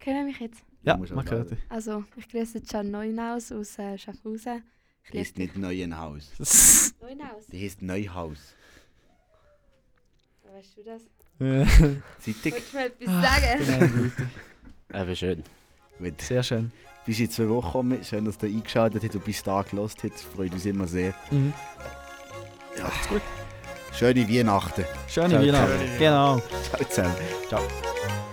Kennen 0.00 0.26
mich 0.26 0.38
jetzt? 0.40 0.62
Ja, 0.82 0.96
man 0.96 1.08
hört 1.30 1.50
laden. 1.50 1.58
Also, 1.68 2.04
ich 2.16 2.28
grüße 2.28 2.60
Can 2.60 2.90
Neunaus 2.90 3.50
aus 3.52 3.78
äh, 3.78 3.96
Schaffhausen. 3.96 4.62
Die 5.12 5.18
heißt 5.18 5.38
nicht 5.38 5.56
Neuenhaus. 5.56 6.30
dich. 6.38 6.92
Neunaus? 7.00 7.46
Die 7.50 7.64
heißt 7.64 7.82
Neuhaus. 7.82 8.54
Weißt 10.54 10.76
du 10.76 10.82
das? 10.82 11.02
Zeitig. 11.38 12.52
Wolltest 12.52 12.72
du 12.72 12.76
mir 12.76 12.86
etwas 12.86 13.22
sagen? 13.22 14.10
Genau, 14.88 15.02
Eben 15.02 15.16
schön. 15.16 15.42
Mit 15.98 16.20
Sehr 16.20 16.42
schön. 16.42 16.72
bis 17.06 17.20
in 17.20 17.30
zwei 17.30 17.48
Wochen 17.48 17.70
kommen. 17.72 18.04
Schön, 18.04 18.24
dass 18.24 18.36
ihr 18.42 18.48
eingeschaltet 18.48 19.02
habt 19.04 19.14
und 19.14 19.24
bis 19.24 19.42
da 19.42 19.62
gelost 19.62 20.02
habt. 20.04 20.18
Freut 20.20 20.52
uns 20.52 20.64
immer 20.66 20.86
sehr. 20.86 21.14
Mhm. 21.30 21.52
Ja. 22.78 22.90
gut. 23.08 23.22
Schöne 23.92 24.28
Weihnachten. 24.28 24.84
Schöne 25.08 25.28
Ciao, 25.30 25.42
Weihnachten. 25.42 25.98
Genau. 25.98 26.42
Ciao 26.70 26.84
zusammen. 26.88 27.14
Ciao. 27.48 28.23